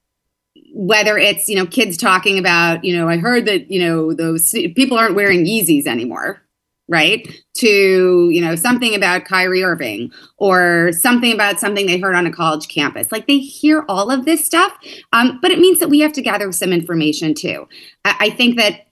whether 0.73 1.19
it's 1.19 1.49
you 1.49 1.57
know 1.57 1.67
kids 1.67 1.97
talking 1.97 2.39
about 2.39 2.85
you 2.85 2.97
know 2.97 3.09
I 3.09 3.17
heard 3.17 3.47
that 3.47 3.71
you 3.71 3.81
know 3.81 4.13
those 4.13 4.51
people 4.77 4.99
aren't 4.99 5.15
wearing 5.15 5.45
Yeezys 5.45 5.87
anymore, 5.87 6.43
right? 6.91 7.27
To 7.55 8.29
you 8.31 8.41
know 8.41 8.57
something 8.57 8.95
about 8.95 9.25
Kyrie 9.25 9.65
Irving 9.65 10.13
or 10.37 10.91
something 10.93 11.33
about 11.33 11.59
something 11.59 11.87
they 11.87 11.99
heard 11.99 12.15
on 12.15 12.27
a 12.27 12.33
college 12.33 12.69
campus. 12.69 13.11
Like 13.11 13.27
they 13.27 13.39
hear 13.39 13.85
all 13.89 14.11
of 14.11 14.27
this 14.27 14.45
stuff, 14.45 14.77
um, 15.13 15.39
but 15.41 15.51
it 15.51 15.59
means 15.59 15.79
that 15.79 15.89
we 15.89 16.01
have 16.01 16.13
to 16.15 16.23
gather 16.23 16.53
some 16.53 16.73
information 16.73 17.33
too. 17.33 17.67
I, 18.05 18.17
I 18.21 18.31
think 18.31 18.59
that 18.59 18.89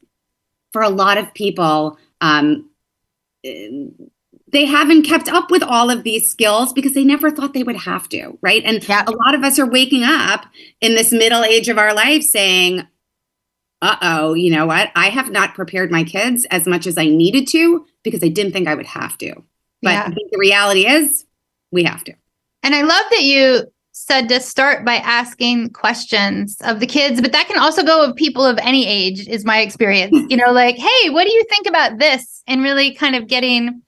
for 0.72 0.80
a 0.80 0.88
lot 0.88 1.18
of 1.18 1.34
people. 1.34 1.98
Um, 2.20 2.70
they 4.50 4.64
haven't 4.64 5.02
kept 5.02 5.28
up 5.28 5.50
with 5.50 5.62
all 5.62 5.90
of 5.90 6.04
these 6.04 6.30
skills 6.30 6.72
because 6.72 6.94
they 6.94 7.04
never 7.04 7.30
thought 7.30 7.52
they 7.52 7.62
would 7.62 7.76
have 7.76 8.08
to, 8.08 8.38
right? 8.40 8.62
And 8.64 8.86
yeah. 8.88 9.04
a 9.06 9.10
lot 9.10 9.34
of 9.34 9.44
us 9.44 9.58
are 9.58 9.68
waking 9.68 10.04
up 10.04 10.46
in 10.80 10.94
this 10.94 11.12
middle 11.12 11.44
age 11.44 11.68
of 11.68 11.78
our 11.78 11.94
life 11.94 12.22
saying, 12.22 12.86
uh 13.80 13.96
oh, 14.02 14.34
you 14.34 14.50
know 14.50 14.66
what? 14.66 14.90
I 14.96 15.08
have 15.08 15.30
not 15.30 15.54
prepared 15.54 15.90
my 15.90 16.04
kids 16.04 16.44
as 16.46 16.66
much 16.66 16.86
as 16.86 16.98
I 16.98 17.06
needed 17.06 17.46
to 17.48 17.86
because 18.02 18.22
I 18.22 18.28
didn't 18.28 18.52
think 18.52 18.66
I 18.66 18.74
would 18.74 18.86
have 18.86 19.16
to. 19.18 19.34
But 19.82 19.90
yeah. 19.90 20.04
I 20.06 20.10
think 20.10 20.30
the 20.30 20.38
reality 20.38 20.86
is 20.86 21.24
we 21.70 21.84
have 21.84 22.02
to. 22.04 22.14
And 22.62 22.74
I 22.74 22.82
love 22.82 23.04
that 23.10 23.22
you 23.22 23.62
said 23.92 24.28
to 24.28 24.40
start 24.40 24.84
by 24.84 24.96
asking 24.96 25.70
questions 25.70 26.56
of 26.62 26.80
the 26.80 26.86
kids, 26.86 27.20
but 27.20 27.32
that 27.32 27.46
can 27.46 27.58
also 27.58 27.82
go 27.82 28.04
of 28.04 28.16
people 28.16 28.44
of 28.44 28.58
any 28.58 28.86
age, 28.86 29.26
is 29.28 29.44
my 29.44 29.60
experience. 29.60 30.16
you 30.28 30.36
know, 30.36 30.52
like, 30.52 30.76
hey, 30.76 31.10
what 31.10 31.24
do 31.24 31.32
you 31.32 31.44
think 31.44 31.66
about 31.66 31.98
this? 31.98 32.42
And 32.46 32.62
really 32.62 32.94
kind 32.94 33.14
of 33.14 33.26
getting 33.26 33.82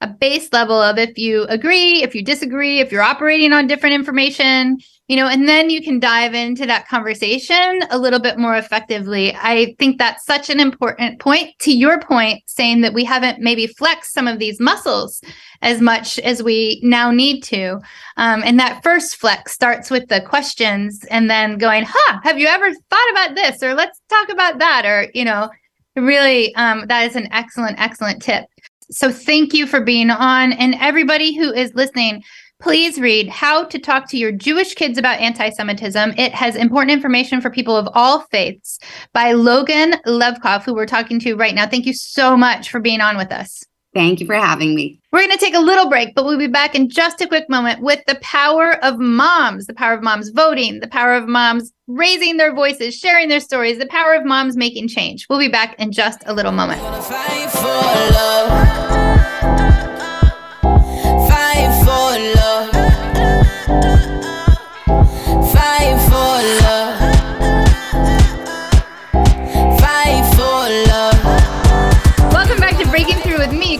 a 0.00 0.06
base 0.06 0.52
level 0.52 0.80
of 0.80 0.98
if 0.98 1.16
you 1.16 1.44
agree, 1.44 2.02
if 2.02 2.14
you 2.14 2.22
disagree, 2.22 2.80
if 2.80 2.92
you're 2.92 3.02
operating 3.02 3.52
on 3.52 3.66
different 3.66 3.94
information, 3.94 4.78
you 5.08 5.16
know, 5.16 5.28
and 5.28 5.48
then 5.48 5.70
you 5.70 5.80
can 5.82 6.00
dive 6.00 6.34
into 6.34 6.66
that 6.66 6.88
conversation 6.88 7.80
a 7.90 7.98
little 7.98 8.18
bit 8.18 8.38
more 8.38 8.56
effectively. 8.56 9.34
I 9.36 9.76
think 9.78 9.98
that's 9.98 10.26
such 10.26 10.50
an 10.50 10.58
important 10.58 11.20
point 11.20 11.56
to 11.60 11.70
your 11.70 12.00
point, 12.00 12.42
saying 12.46 12.80
that 12.80 12.92
we 12.92 13.04
haven't 13.04 13.40
maybe 13.40 13.68
flexed 13.68 14.12
some 14.12 14.26
of 14.26 14.40
these 14.40 14.58
muscles 14.58 15.22
as 15.62 15.80
much 15.80 16.18
as 16.18 16.42
we 16.42 16.80
now 16.82 17.12
need 17.12 17.42
to. 17.42 17.80
Um, 18.16 18.42
and 18.44 18.58
that 18.58 18.82
first 18.82 19.16
flex 19.16 19.52
starts 19.52 19.90
with 19.90 20.08
the 20.08 20.20
questions 20.20 21.04
and 21.08 21.30
then 21.30 21.56
going, 21.58 21.84
huh, 21.86 22.18
have 22.24 22.38
you 22.38 22.48
ever 22.48 22.72
thought 22.72 23.10
about 23.12 23.34
this? 23.36 23.62
Or 23.62 23.74
let's 23.74 24.00
talk 24.08 24.28
about 24.28 24.58
that. 24.58 24.84
Or, 24.84 25.08
you 25.14 25.24
know, 25.24 25.48
really, 25.94 26.52
um, 26.56 26.86
that 26.88 27.08
is 27.08 27.14
an 27.14 27.28
excellent, 27.32 27.78
excellent 27.78 28.22
tip. 28.22 28.46
So 28.90 29.10
thank 29.10 29.52
you 29.52 29.66
for 29.66 29.80
being 29.80 30.10
on. 30.10 30.52
And 30.52 30.74
everybody 30.80 31.36
who 31.36 31.52
is 31.52 31.74
listening, 31.74 32.22
please 32.60 33.00
read 33.00 33.28
How 33.28 33.64
to 33.64 33.78
Talk 33.78 34.08
to 34.10 34.16
Your 34.16 34.32
Jewish 34.32 34.74
Kids 34.74 34.98
About 34.98 35.20
Anti 35.20 35.50
Semitism. 35.50 36.14
It 36.16 36.34
has 36.34 36.56
important 36.56 36.92
information 36.92 37.40
for 37.40 37.50
people 37.50 37.76
of 37.76 37.88
all 37.94 38.20
faiths 38.30 38.78
by 39.12 39.32
Logan 39.32 39.94
Levkoff, 40.06 40.64
who 40.64 40.74
we're 40.74 40.86
talking 40.86 41.20
to 41.20 41.34
right 41.34 41.54
now. 41.54 41.66
Thank 41.66 41.86
you 41.86 41.94
so 41.94 42.36
much 42.36 42.70
for 42.70 42.80
being 42.80 43.00
on 43.00 43.16
with 43.16 43.32
us. 43.32 43.62
Thank 43.94 44.20
you 44.20 44.26
for 44.26 44.34
having 44.34 44.74
me. 44.74 45.00
We're 45.10 45.20
going 45.20 45.30
to 45.30 45.38
take 45.38 45.54
a 45.54 45.60
little 45.60 45.88
break, 45.88 46.14
but 46.14 46.26
we'll 46.26 46.36
be 46.36 46.48
back 46.48 46.74
in 46.74 46.90
just 46.90 47.22
a 47.22 47.26
quick 47.26 47.48
moment 47.48 47.80
with 47.80 48.00
the 48.06 48.16
power 48.16 48.84
of 48.84 48.98
moms, 48.98 49.66
the 49.66 49.72
power 49.72 49.94
of 49.94 50.02
moms 50.02 50.28
voting, 50.28 50.80
the 50.80 50.88
power 50.88 51.14
of 51.14 51.26
moms 51.26 51.72
raising 51.86 52.36
their 52.36 52.54
voices, 52.54 52.94
sharing 52.94 53.30
their 53.30 53.40
stories, 53.40 53.78
the 53.78 53.86
power 53.86 54.12
of 54.12 54.26
moms 54.26 54.54
making 54.54 54.88
change. 54.88 55.26
We'll 55.30 55.38
be 55.38 55.48
back 55.48 55.80
in 55.80 55.92
just 55.92 56.22
a 56.26 56.34
little 56.34 56.52
moment. 56.52 56.82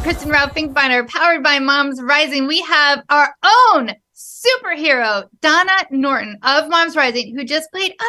Kristin 0.06 0.32
Rowe 0.32 0.46
Finkbeiner, 0.46 1.08
powered 1.08 1.42
by 1.42 1.58
Moms 1.58 2.00
Rising. 2.00 2.46
We 2.46 2.60
have 2.60 3.02
our 3.08 3.34
own 3.42 3.90
superhero, 4.14 5.24
Donna 5.40 5.72
Norton 5.90 6.38
of 6.44 6.68
Moms 6.68 6.94
Rising, 6.94 7.36
who 7.36 7.42
just 7.42 7.72
played 7.72 7.90
a 7.90 8.04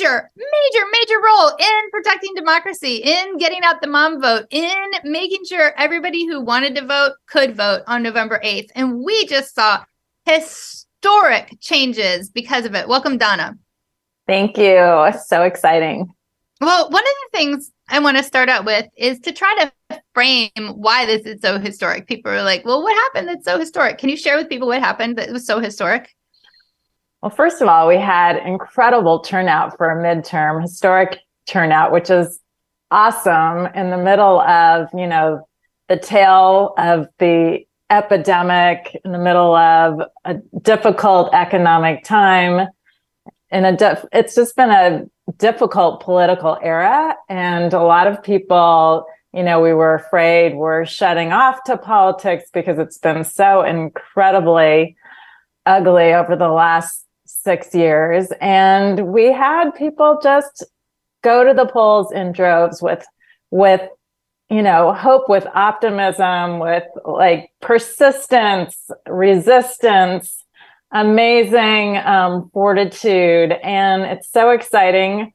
major, 0.00 0.30
major, 0.34 0.86
major 0.92 1.20
role 1.22 1.50
in 1.58 1.90
protecting 1.90 2.32
democracy, 2.34 3.02
in 3.04 3.36
getting 3.36 3.60
out 3.64 3.82
the 3.82 3.86
mom 3.86 4.22
vote, 4.22 4.46
in 4.48 4.86
making 5.04 5.44
sure 5.44 5.74
everybody 5.76 6.24
who 6.24 6.40
wanted 6.40 6.74
to 6.74 6.86
vote 6.86 7.12
could 7.26 7.54
vote 7.54 7.82
on 7.86 8.02
November 8.02 8.40
8th. 8.42 8.70
And 8.74 9.04
we 9.04 9.26
just 9.26 9.54
saw 9.54 9.84
historic 10.24 11.58
changes 11.60 12.30
because 12.30 12.64
of 12.64 12.74
it. 12.74 12.88
Welcome, 12.88 13.18
Donna. 13.18 13.58
Thank 14.26 14.56
you. 14.56 15.12
So 15.26 15.42
exciting. 15.42 16.14
Well, 16.60 16.90
one 16.90 17.02
of 17.02 17.14
the 17.32 17.38
things 17.38 17.70
I 17.88 17.98
want 17.98 18.16
to 18.16 18.22
start 18.22 18.48
out 18.48 18.64
with 18.64 18.86
is 18.96 19.20
to 19.20 19.32
try 19.32 19.70
to 19.90 20.00
frame 20.14 20.50
why 20.74 21.04
this 21.04 21.22
is 21.22 21.40
so 21.42 21.58
historic. 21.58 22.06
People 22.06 22.32
are 22.32 22.42
like, 22.42 22.64
well, 22.64 22.82
what 22.82 22.94
happened 22.94 23.28
that's 23.28 23.44
so 23.44 23.58
historic? 23.58 23.98
Can 23.98 24.08
you 24.08 24.16
share 24.16 24.36
with 24.36 24.48
people 24.48 24.68
what 24.68 24.80
happened 24.80 25.16
that 25.18 25.30
was 25.30 25.46
so 25.46 25.60
historic? 25.60 26.14
Well, 27.20 27.30
first 27.30 27.60
of 27.60 27.68
all, 27.68 27.86
we 27.88 27.98
had 27.98 28.36
incredible 28.38 29.20
turnout 29.20 29.76
for 29.76 29.90
a 29.90 30.02
midterm, 30.02 30.62
historic 30.62 31.18
turnout, 31.46 31.92
which 31.92 32.10
is 32.10 32.40
awesome 32.90 33.66
in 33.74 33.90
the 33.90 33.98
middle 33.98 34.40
of, 34.40 34.88
you 34.94 35.06
know, 35.06 35.46
the 35.88 35.98
tail 35.98 36.74
of 36.78 37.08
the 37.18 37.66
epidemic, 37.90 38.98
in 39.04 39.12
the 39.12 39.18
middle 39.18 39.54
of 39.54 40.00
a 40.24 40.36
difficult 40.62 41.32
economic 41.34 42.02
time. 42.02 42.68
In 43.50 43.64
a 43.64 43.76
diff- 43.76 44.04
it's 44.12 44.34
just 44.34 44.56
been 44.56 44.70
a 44.70 45.06
difficult 45.38 46.02
political 46.02 46.58
era 46.62 47.16
and 47.28 47.72
a 47.72 47.82
lot 47.82 48.06
of 48.06 48.22
people 48.22 49.06
you 49.36 49.42
know, 49.42 49.60
we 49.60 49.74
were 49.74 49.94
afraid 49.94 50.54
we're 50.54 50.86
shutting 50.86 51.30
off 51.30 51.62
to 51.64 51.76
politics 51.76 52.44
because 52.54 52.78
it's 52.78 52.96
been 52.96 53.22
so 53.22 53.62
incredibly 53.62 54.96
ugly 55.66 56.14
over 56.14 56.36
the 56.36 56.48
last 56.48 57.04
six 57.26 57.74
years. 57.74 58.28
And 58.40 59.08
we 59.08 59.30
had 59.30 59.74
people 59.74 60.18
just 60.22 60.64
go 61.22 61.44
to 61.44 61.52
the 61.52 61.66
polls 61.66 62.10
in 62.12 62.32
droves 62.32 62.80
with, 62.80 63.04
with, 63.50 63.82
you 64.48 64.62
know, 64.62 64.94
hope, 64.94 65.28
with 65.28 65.46
optimism, 65.54 66.58
with 66.58 66.84
like 67.04 67.50
persistence, 67.60 68.90
resistance, 69.06 70.45
amazing 71.00 71.98
um, 71.98 72.50
fortitude. 72.52 73.52
And 73.62 74.02
it's 74.02 74.30
so 74.30 74.50
exciting 74.50 75.32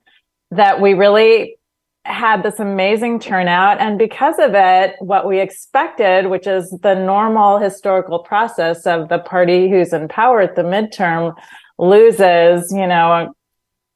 that 0.49 0.81
we 0.81 0.93
really 0.93 1.57
had 2.03 2.41
this 2.41 2.59
amazing 2.59 3.19
turnout. 3.19 3.79
And 3.79 3.99
because 3.99 4.39
of 4.39 4.51
it, 4.55 4.95
what 4.99 5.27
we 5.27 5.39
expected, 5.39 6.27
which 6.27 6.47
is 6.47 6.71
the 6.81 6.95
normal 6.95 7.59
historical 7.59 8.19
process 8.19 8.87
of 8.87 9.09
the 9.09 9.19
party 9.19 9.69
who's 9.69 9.93
in 9.93 10.07
power 10.07 10.41
at 10.41 10.55
the 10.55 10.63
midterm 10.63 11.35
loses, 11.77 12.71
you 12.71 12.87
know, 12.87 13.33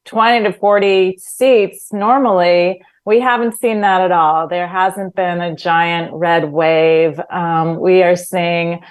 20 0.04 0.44
to 0.44 0.52
40 0.52 1.18
seats 1.18 1.92
normally. 1.92 2.80
We 3.04 3.20
haven't 3.20 3.58
seen 3.58 3.80
that 3.80 4.00
at 4.00 4.12
all. 4.12 4.46
There 4.46 4.68
hasn't 4.68 5.16
been 5.16 5.40
a 5.40 5.54
giant 5.54 6.12
red 6.14 6.52
wave. 6.52 7.20
Um, 7.30 7.80
we 7.80 8.04
are 8.04 8.16
seeing 8.16 8.82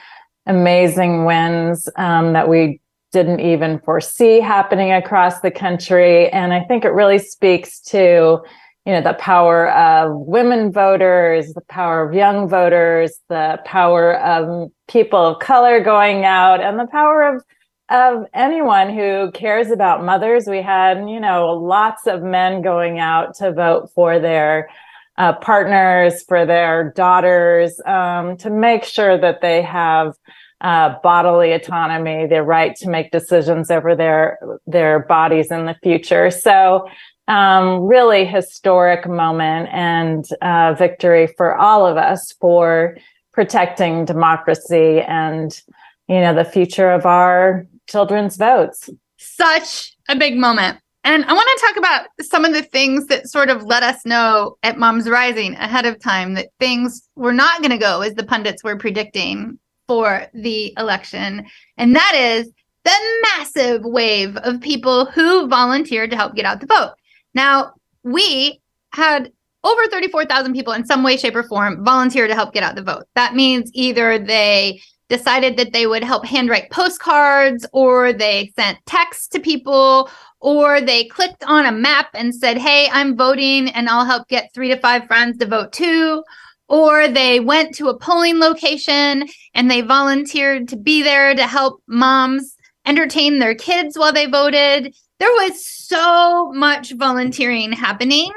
amazing 0.46 1.26
wins 1.26 1.90
um, 1.98 2.34
that 2.34 2.50
we 2.50 2.82
didn't 3.12 3.40
even 3.40 3.80
foresee 3.80 4.40
happening 4.42 4.92
across 4.92 5.40
the 5.40 5.52
country. 5.52 6.30
And 6.30 6.54
I 6.54 6.64
think 6.66 6.84
it 6.84 6.90
really 6.90 7.20
speaks 7.20 7.80
to 7.82 8.42
you 8.86 8.94
know 8.94 9.02
the 9.02 9.14
power 9.16 9.72
of 9.72 10.16
women 10.16 10.72
voters 10.72 11.54
the 11.54 11.62
power 11.62 12.08
of 12.08 12.14
young 12.14 12.48
voters 12.48 13.20
the 13.30 13.60
power 13.66 14.20
of 14.20 14.72
people 14.88 15.26
of 15.26 15.40
color 15.40 15.84
going 15.84 16.24
out 16.24 16.62
and 16.62 16.80
the 16.80 16.88
power 16.88 17.24
of 17.24 17.42
of 17.90 18.26
anyone 18.34 18.94
who 18.94 19.32
cares 19.32 19.72
about 19.72 20.04
mothers 20.04 20.46
we 20.48 20.62
had 20.62 20.98
you 21.10 21.20
know 21.20 21.48
lots 21.48 22.06
of 22.06 22.22
men 22.22 22.62
going 22.62 23.00
out 23.00 23.36
to 23.36 23.52
vote 23.52 23.90
for 23.96 24.20
their 24.20 24.70
uh, 25.18 25.34
partners 25.34 26.24
for 26.28 26.46
their 26.46 26.92
daughters 26.96 27.80
um, 27.86 28.38
to 28.38 28.50
make 28.50 28.84
sure 28.84 29.18
that 29.18 29.42
they 29.42 29.62
have 29.62 30.14
uh, 30.62 30.96
bodily 31.04 31.52
autonomy, 31.52 32.28
their 32.28 32.44
right 32.44 32.76
to 32.78 32.90
make 32.90 33.12
decisions 33.12 33.70
over 33.70 33.96
their 33.96 34.40
their 34.66 35.00
bodies 35.00 35.52
in 35.52 35.66
the 35.66 35.76
future. 35.84 36.32
So 36.32 36.88
um, 37.28 37.82
really 37.82 38.26
historic 38.26 39.08
moment 39.08 39.70
and 39.72 40.26
uh, 40.42 40.74
victory 40.74 41.28
for 41.38 41.56
all 41.56 41.86
of 41.86 41.98
us 41.98 42.34
for 42.40 42.98
protecting 43.34 44.06
democracy 44.06 45.02
and 45.02 45.62
you 46.08 46.20
know 46.20 46.34
the 46.34 46.46
future 46.46 46.92
of 46.92 47.06
our 47.06 47.66
children's 47.88 48.38
votes 48.38 48.90
such 49.18 49.96
a 50.08 50.16
big 50.16 50.38
moment 50.38 50.78
and 51.06 51.24
i 51.26 51.34
want 51.34 51.48
to 51.58 51.66
talk 51.66 51.78
about 51.78 52.08
some 52.22 52.44
of 52.44 52.52
the 52.52 52.64
things 52.64 53.08
that 53.08 53.30
sort 53.30 53.50
of 53.50 53.64
let 53.64 53.84
us 53.84 54.06
know 54.06 54.58
at 54.64 54.78
moms 54.78 55.10
rising 55.10 55.54
ahead 55.56 55.86
of 55.86 56.00
time 56.00 56.34
that 56.34 56.50
things 56.60 57.10
were 57.16 57.34
not 57.34 57.62
going 57.62 57.72
to 57.72 57.78
go 57.78 58.02
as 58.02 58.14
the 58.16 58.26
pundits 58.26 58.64
were 58.64 58.78
predicting 58.78 59.58
for 59.88 60.28
the 60.34 60.74
election 60.78 61.46
and 61.78 61.96
that 61.96 62.14
is 62.14 62.52
the 62.84 63.20
massive 63.24 63.84
wave 63.84 64.36
of 64.38 64.60
people 64.62 65.06
who 65.06 65.48
volunteered 65.48 66.12
to 66.12 66.18
help 66.18 66.36
get 66.36 66.46
out 66.46 66.60
the 66.60 66.68
vote 66.68 66.92
now, 67.36 67.74
we 68.04 68.62
had 68.94 69.32
over 69.64 69.88
34,000 69.88 70.54
people 70.54 70.74
in 70.74 70.86
some 70.86 71.04
way, 71.04 71.18
shape, 71.18 71.36
or 71.36 71.44
form 71.44 71.84
volunteer 71.84 72.28
to 72.28 72.34
help 72.34 72.54
get 72.54 72.64
out 72.64 72.76
the 72.76 72.82
vote. 72.82 73.04
That 73.14 73.36
means 73.36 73.70
either 73.74 74.18
they 74.18 74.82
decided 75.10 75.58
that 75.58 75.74
they 75.74 75.86
would 75.86 76.04
help 76.04 76.26
handwrite 76.26 76.72
postcards, 76.72 77.66
or 77.74 78.14
they 78.14 78.52
sent 78.56 78.80
texts 78.86 79.28
to 79.28 79.40
people, 79.40 80.10
or 80.46 80.80
they 80.80 81.06
clicked 81.06 81.44
on 81.46 81.66
a 81.66 81.72
map 81.72 82.10
and 82.14 82.34
said, 82.34 82.60
Hey, 82.60 82.88
I'm 82.92 83.18
voting 83.18 83.70
and 83.70 83.90
I'll 83.90 84.06
help 84.06 84.28
get 84.28 84.54
three 84.54 84.70
to 84.70 84.78
five 84.80 85.08
friends 85.08 85.40
to 85.40 85.48
vote 85.48 85.74
too. 85.74 86.24
Or 86.68 87.08
they 87.08 87.40
went 87.40 87.74
to 87.76 87.90
a 87.90 87.98
polling 87.98 88.40
location 88.40 89.28
and 89.56 89.72
they 89.72 89.82
volunteered 89.82 90.68
to 90.68 90.78
be 90.78 91.02
there 91.02 91.34
to 91.34 91.48
help 91.48 91.82
moms 91.88 92.56
entertain 92.86 93.40
their 93.40 93.56
kids 93.56 93.98
while 93.98 94.14
they 94.14 94.28
voted 94.28 94.96
there 95.20 95.32
was 95.32 95.66
so 95.66 96.52
much 96.54 96.94
volunteering 96.94 97.72
happening. 97.72 98.32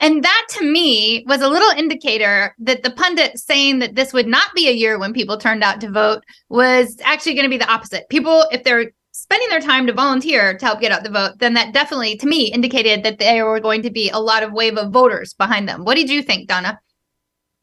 And 0.00 0.22
that 0.22 0.46
to 0.50 0.64
me 0.64 1.24
was 1.26 1.40
a 1.40 1.48
little 1.48 1.70
indicator 1.70 2.54
that 2.58 2.82
the 2.82 2.90
pundit 2.90 3.38
saying 3.38 3.78
that 3.78 3.94
this 3.94 4.12
would 4.12 4.26
not 4.26 4.54
be 4.54 4.68
a 4.68 4.72
year 4.72 4.98
when 4.98 5.14
people 5.14 5.38
turned 5.38 5.64
out 5.64 5.80
to 5.80 5.90
vote 5.90 6.22
was 6.50 6.98
actually 7.02 7.32
going 7.34 7.46
to 7.46 7.50
be 7.50 7.56
the 7.56 7.72
opposite. 7.72 8.06
People, 8.10 8.44
if 8.52 8.62
they're 8.64 8.92
spending 9.20 9.48
their 9.48 9.60
time 9.60 9.86
to 9.86 9.92
volunteer 9.92 10.56
to 10.56 10.64
help 10.64 10.80
get 10.80 10.92
out 10.92 11.02
the 11.02 11.10
vote, 11.10 11.38
then 11.38 11.54
that 11.54 11.72
definitely 11.72 12.16
to 12.18 12.26
me 12.26 12.52
indicated 12.52 13.02
that 13.02 13.18
there 13.18 13.46
were 13.46 13.60
going 13.60 13.82
to 13.82 13.90
be 13.90 14.10
a 14.10 14.18
lot 14.18 14.42
of 14.42 14.52
wave 14.52 14.76
of 14.76 14.92
voters 14.92 15.34
behind 15.34 15.68
them. 15.68 15.84
What 15.84 15.96
did 15.96 16.10
you 16.10 16.22
think, 16.22 16.48
Donna? 16.48 16.78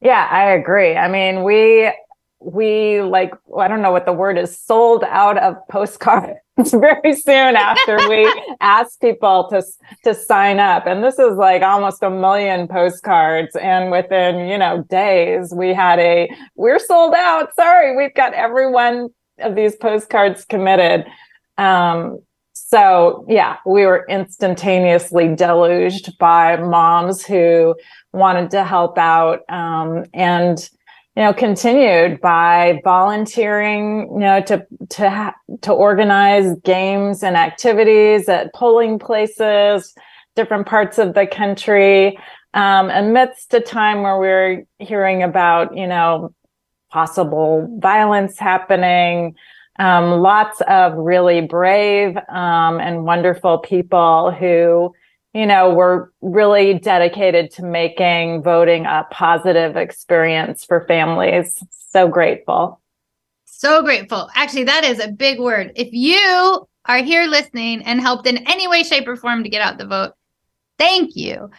Yeah, 0.01 0.27
I 0.29 0.51
agree. 0.51 0.95
I 0.95 1.07
mean, 1.07 1.43
we 1.43 1.91
we 2.45 3.01
like 3.01 3.33
I 3.57 3.67
don't 3.67 3.81
know 3.81 3.91
what 3.91 4.05
the 4.05 4.13
word 4.13 4.37
is 4.37 4.57
sold 4.57 5.03
out 5.05 5.37
of 5.37 5.55
postcards 5.69 6.39
very 6.71 7.15
soon 7.15 7.55
after 7.55 7.97
we 8.07 8.31
asked 8.61 9.01
people 9.01 9.47
to 9.49 9.63
to 10.03 10.13
sign 10.13 10.59
up 10.59 10.85
and 10.85 11.03
this 11.03 11.17
is 11.17 11.37
like 11.37 11.63
almost 11.63 12.03
a 12.03 12.09
million 12.09 12.67
postcards 12.67 13.55
and 13.55 13.89
within 13.89 14.47
you 14.47 14.57
know 14.57 14.83
days 14.89 15.53
we 15.55 15.73
had 15.73 15.97
a 15.99 16.29
we're 16.55 16.79
sold 16.79 17.15
out 17.15 17.55
sorry 17.55 17.95
we've 17.97 18.13
got 18.13 18.33
every 18.33 18.69
one 18.69 19.09
of 19.39 19.55
these 19.55 19.75
postcards 19.75 20.45
committed 20.45 21.05
um 21.57 22.19
so 22.53 23.25
yeah 23.27 23.57
we 23.65 23.85
were 23.85 24.05
instantaneously 24.09 25.33
deluged 25.35 26.17
by 26.17 26.55
moms 26.57 27.25
who 27.25 27.75
wanted 28.13 28.49
to 28.51 28.63
help 28.63 28.97
out 28.97 29.41
um 29.49 30.03
and 30.13 30.69
you 31.15 31.23
know 31.23 31.33
continued 31.33 32.19
by 32.21 32.79
volunteering 32.83 34.09
you 34.13 34.19
know 34.19 34.41
to 34.41 34.65
to 34.89 35.33
to 35.61 35.71
organize 35.71 36.57
games 36.63 37.23
and 37.23 37.35
activities 37.35 38.27
at 38.27 38.53
polling 38.53 38.99
places 38.99 39.93
different 40.35 40.67
parts 40.67 40.97
of 40.97 41.13
the 41.13 41.25
country. 41.25 42.17
Um, 42.53 42.89
amidst 42.89 43.53
a 43.53 43.59
time 43.59 44.01
where 44.03 44.17
we're 44.17 44.65
hearing 44.79 45.23
about 45.23 45.75
you 45.75 45.87
know 45.87 46.33
possible 46.91 47.67
violence 47.81 48.39
happening 48.39 49.35
um, 49.77 50.21
lots 50.21 50.61
of 50.67 50.93
really 50.95 51.41
brave 51.41 52.17
um, 52.29 52.79
and 52.79 53.03
wonderful 53.03 53.59
people 53.59 54.31
who 54.31 54.93
you 55.35 55.45
know, 55.45 55.73
we're 55.73 56.07
really 56.21 56.75
dedicated 56.75 57.51
to 57.51 57.61
making 57.61 58.41
voting 58.41 58.85
a 58.85 59.05
positive 59.11 59.75
experience 59.75 60.63
for 60.63 60.85
families. 60.87 61.61
So 61.71 62.07
grateful. 62.07 62.79
So 63.43 63.83
grateful. 63.83 64.29
Actually, 64.33 64.63
that 64.63 64.85
is 64.85 65.03
a 65.03 65.11
big 65.11 65.41
word. 65.41 65.73
If 65.75 65.89
you 65.91 66.65
are 66.85 66.99
here 66.99 67.25
listening 67.25 67.83
and 67.83 67.99
helped 67.99 68.27
in 68.27 68.37
any 68.47 68.69
way, 68.69 68.83
shape, 68.83 69.09
or 69.09 69.17
form 69.17 69.43
to 69.43 69.49
get 69.49 69.61
out 69.61 69.77
the 69.77 69.85
vote, 69.85 70.13
thank 70.79 71.17
you 71.17 71.51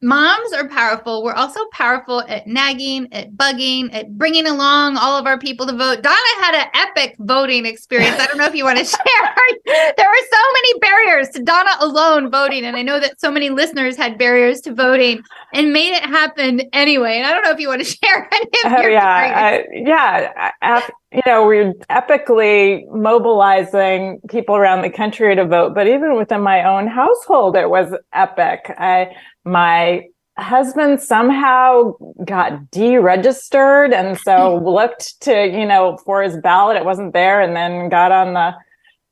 moms 0.00 0.52
are 0.52 0.68
powerful. 0.68 1.24
We're 1.24 1.34
also 1.34 1.60
powerful 1.72 2.22
at 2.28 2.46
nagging, 2.46 3.12
at 3.12 3.32
bugging, 3.32 3.92
at 3.92 4.16
bringing 4.16 4.46
along 4.46 4.96
all 4.96 5.18
of 5.18 5.26
our 5.26 5.38
people 5.38 5.66
to 5.66 5.72
vote. 5.72 6.02
Donna 6.02 6.16
had 6.40 6.54
an 6.54 6.66
epic 6.74 7.16
voting 7.18 7.66
experience. 7.66 8.16
I 8.18 8.26
don't 8.26 8.38
know 8.38 8.46
if 8.46 8.54
you 8.54 8.64
want 8.64 8.78
to 8.78 8.84
share. 8.84 9.34
there 9.66 10.08
were 10.08 10.26
so 10.30 10.42
many 10.54 10.78
barriers 10.78 11.28
to 11.30 11.42
Donna 11.42 11.70
alone 11.80 12.30
voting. 12.30 12.64
And 12.64 12.76
I 12.76 12.82
know 12.82 13.00
that 13.00 13.20
so 13.20 13.30
many 13.30 13.50
listeners 13.50 13.96
had 13.96 14.18
barriers 14.18 14.60
to 14.62 14.74
voting 14.74 15.22
and 15.52 15.72
made 15.72 15.92
it 15.92 16.04
happen 16.04 16.60
anyway. 16.72 17.16
And 17.16 17.26
I 17.26 17.32
don't 17.32 17.42
know 17.42 17.50
if 17.50 17.58
you 17.58 17.68
want 17.68 17.84
to 17.84 17.96
share 18.04 18.28
any 18.32 18.46
of 18.64 18.72
oh, 18.72 18.82
your 18.82 18.90
yeah, 18.90 19.62
yeah. 19.72 20.88
you 21.12 21.22
know, 21.26 21.44
we're 21.44 21.72
epically 21.90 22.86
mobilizing 22.92 24.20
people 24.28 24.54
around 24.54 24.82
the 24.82 24.90
country 24.90 25.34
to 25.34 25.44
vote, 25.44 25.74
but 25.74 25.88
even 25.88 26.16
within 26.16 26.40
my 26.40 26.62
own 26.62 26.86
household, 26.86 27.56
it 27.56 27.68
was 27.68 27.92
epic. 28.12 28.70
I 28.78 29.08
my 29.48 30.04
husband 30.36 31.00
somehow 31.00 31.92
got 32.24 32.70
deregistered 32.70 33.92
and 33.92 34.16
so 34.18 34.56
looked 34.64 35.20
to 35.22 35.46
you 35.46 35.66
know 35.66 35.96
for 36.04 36.22
his 36.22 36.36
ballot. 36.38 36.76
It 36.76 36.84
wasn't 36.84 37.12
there 37.12 37.40
and 37.40 37.56
then 37.56 37.88
got 37.88 38.12
on 38.12 38.34
the 38.34 38.54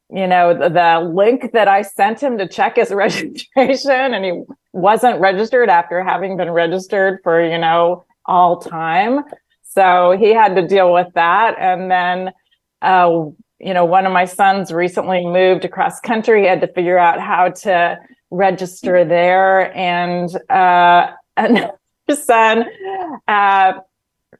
you 0.08 0.26
know 0.26 0.54
the, 0.56 0.68
the, 0.68 1.10
link 1.12 1.50
that 1.52 1.66
i 1.66 1.82
sent 1.82 2.22
him 2.22 2.38
to 2.38 2.46
check 2.46 2.76
his 2.76 2.90
registration 2.92 4.14
and 4.14 4.24
he 4.24 4.40
wasn't 4.72 5.20
registered 5.20 5.68
after 5.68 6.00
having 6.04 6.36
been 6.36 6.50
registered 6.50 7.18
for 7.24 7.44
you 7.44 7.58
know 7.58 8.04
all 8.26 8.60
time. 8.60 9.24
So 9.62 10.16
he 10.18 10.32
had 10.32 10.56
to 10.56 10.66
deal 10.66 10.92
with 10.92 11.08
that. 11.14 11.56
And 11.58 11.90
then 11.90 12.32
uh, 12.82 13.24
you 13.58 13.74
know 13.74 13.84
one 13.84 14.06
of 14.06 14.12
my 14.12 14.26
sons 14.26 14.72
recently 14.72 15.24
moved 15.24 15.64
across 15.64 16.00
country. 16.00 16.42
He 16.42 16.46
had 16.46 16.60
to 16.60 16.68
figure 16.68 16.98
out 16.98 17.20
how 17.20 17.50
to 17.50 17.98
register 18.30 19.04
there. 19.04 19.74
And 19.76 20.30
uh 20.50 21.12
and 21.36 21.70
son 22.14 22.64
uh, 23.28 23.72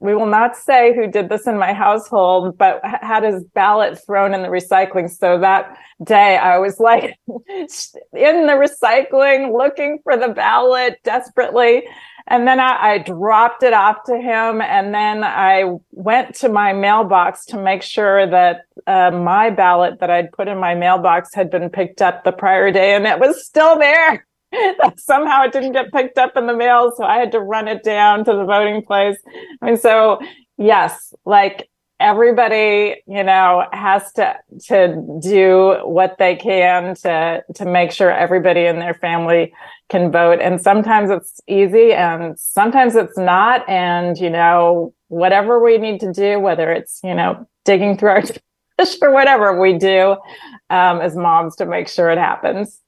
we 0.01 0.15
will 0.15 0.27
not 0.27 0.57
say 0.57 0.95
who 0.95 1.07
did 1.07 1.29
this 1.29 1.47
in 1.47 1.59
my 1.59 1.73
household, 1.73 2.57
but 2.59 2.81
had 2.85 3.23
his 3.23 3.45
ballot 3.55 3.99
thrown 4.05 4.35
in 4.35 4.43
the 4.43 4.49
recycling. 4.49 5.11
So 5.11 5.39
that 5.39 5.77
day 6.03 6.37
I 6.37 6.59
was 6.59 6.79
like 6.79 7.19
in 7.29 8.47
the 8.47 8.53
recycling 8.53 9.57
looking 9.57 10.01
for 10.03 10.17
the 10.17 10.29
ballot 10.29 11.01
desperately. 11.05 11.85
And 12.29 12.47
then 12.47 12.59
I, 12.59 12.95
I, 12.95 12.99
dropped 12.99 13.63
it 13.63 13.73
off 13.73 14.03
to 14.07 14.17
him. 14.17 14.61
And 14.61 14.93
then 14.93 15.23
I 15.23 15.65
went 15.93 16.35
to 16.37 16.49
my 16.49 16.73
mailbox 16.73 17.45
to 17.47 17.57
make 17.57 17.83
sure 17.83 18.27
that 18.27 18.63
uh, 18.89 19.13
my 19.13 19.51
ballot 19.51 20.01
that 20.01 20.11
I'd 20.11 20.33
put 20.33 20.49
in 20.49 20.59
my 20.59 20.75
mailbox 20.75 21.33
had 21.35 21.51
been 21.51 21.71
picked 21.71 22.03
up 22.03 22.25
the 22.25 22.33
prior 22.33 22.73
day 22.73 22.95
and 22.97 23.07
it 23.07 23.21
was 23.21 23.47
still 23.47 23.79
there. 23.79 24.27
somehow 24.97 25.43
it 25.45 25.53
didn't 25.53 25.73
get 25.73 25.93
picked 25.93 26.19
up 26.19 26.37
in 26.37 26.47
the 26.47 26.57
mail. 26.57 26.93
So 26.97 27.05
I 27.05 27.19
had 27.19 27.33
to 27.33 27.41
run 27.41 27.69
it 27.69 27.83
down 27.83 28.25
to 28.25 28.33
the 28.33 28.45
voting 28.45 28.83
place. 28.83 29.17
I 29.63 29.67
mean, 29.67 29.77
so 29.77 30.21
yes, 30.59 31.15
like 31.25 31.69
everybody, 31.99 33.03
you 33.07 33.25
know, 33.25 33.67
has 33.73 34.13
to 34.13 34.37
to 34.69 35.19
do 35.23 35.79
what 35.85 36.17
they 36.19 36.37
can 36.37 36.95
to 36.97 37.43
to 37.55 37.65
make 37.65 37.93
sure 37.93 38.11
everybody 38.11 38.67
in 38.67 38.79
their 38.79 38.95
family 38.95 39.53
can 39.89 40.11
vote. 40.11 40.41
And 40.41 40.61
sometimes 40.61 41.11
it's 41.11 41.41
easy 41.47 41.93
and 41.93 42.39
sometimes 42.39 42.97
it's 42.97 43.17
not. 43.17 43.69
And, 43.69 44.19
you 44.19 44.31
know, 44.31 44.95
whatever 45.09 45.63
we 45.63 45.79
need 45.79 46.01
to 46.01 46.13
do, 46.13 46.39
whether 46.41 46.71
it's, 46.73 47.01
you 47.05 47.15
know, 47.15 47.47
digging 47.65 47.97
through 47.97 48.11
our 48.11 48.23
or 49.03 49.13
whatever 49.13 49.61
we 49.61 49.73
do 49.75 50.17
um, 50.71 51.01
as 51.01 51.17
moms 51.17 51.57
to 51.57 51.67
make 51.67 51.89
sure 51.89 52.11
it 52.11 52.19
happens. 52.19 52.81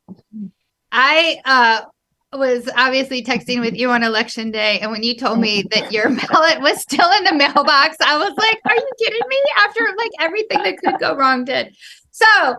I 0.92 1.38
uh, 1.44 2.36
was 2.36 2.68
obviously 2.76 3.22
texting 3.22 3.60
with 3.60 3.74
you 3.74 3.90
on 3.90 4.02
election 4.02 4.50
day. 4.50 4.78
And 4.80 4.90
when 4.90 5.02
you 5.02 5.16
told 5.16 5.38
me 5.38 5.64
that 5.70 5.92
your 5.92 6.08
ballot 6.28 6.60
was 6.60 6.80
still 6.80 7.10
in 7.18 7.24
the 7.24 7.34
mailbox, 7.34 7.96
I 8.00 8.18
was 8.18 8.34
like, 8.36 8.58
are 8.64 8.76
you 8.76 8.90
kidding 8.98 9.28
me? 9.28 9.36
After 9.58 9.80
like 9.96 10.10
everything 10.20 10.62
that 10.62 10.78
could 10.78 11.00
go 11.00 11.16
wrong 11.16 11.44
did. 11.44 11.74
So 12.10 12.56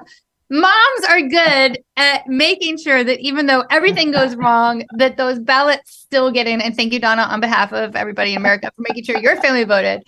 moms 0.49 1.05
are 1.07 1.21
good 1.21 1.79
at 1.95 2.25
making 2.27 2.77
sure 2.79 3.03
that 3.03 3.19
even 3.19 3.45
though 3.45 3.63
everything 3.69 4.11
goes 4.11 4.35
wrong, 4.35 4.83
that 4.97 5.17
those 5.17 5.39
ballots 5.39 5.91
still 5.91 6.31
get 6.31 6.47
in. 6.47 6.61
And 6.61 6.75
thank 6.75 6.91
you, 6.91 6.99
Donna, 6.99 7.23
on 7.23 7.39
behalf 7.39 7.71
of 7.71 7.95
everybody 7.95 8.31
in 8.31 8.37
America 8.37 8.71
for 8.75 8.81
making 8.81 9.03
sure 9.03 9.19
your 9.19 9.39
family 9.41 9.63
voted. 9.63 10.03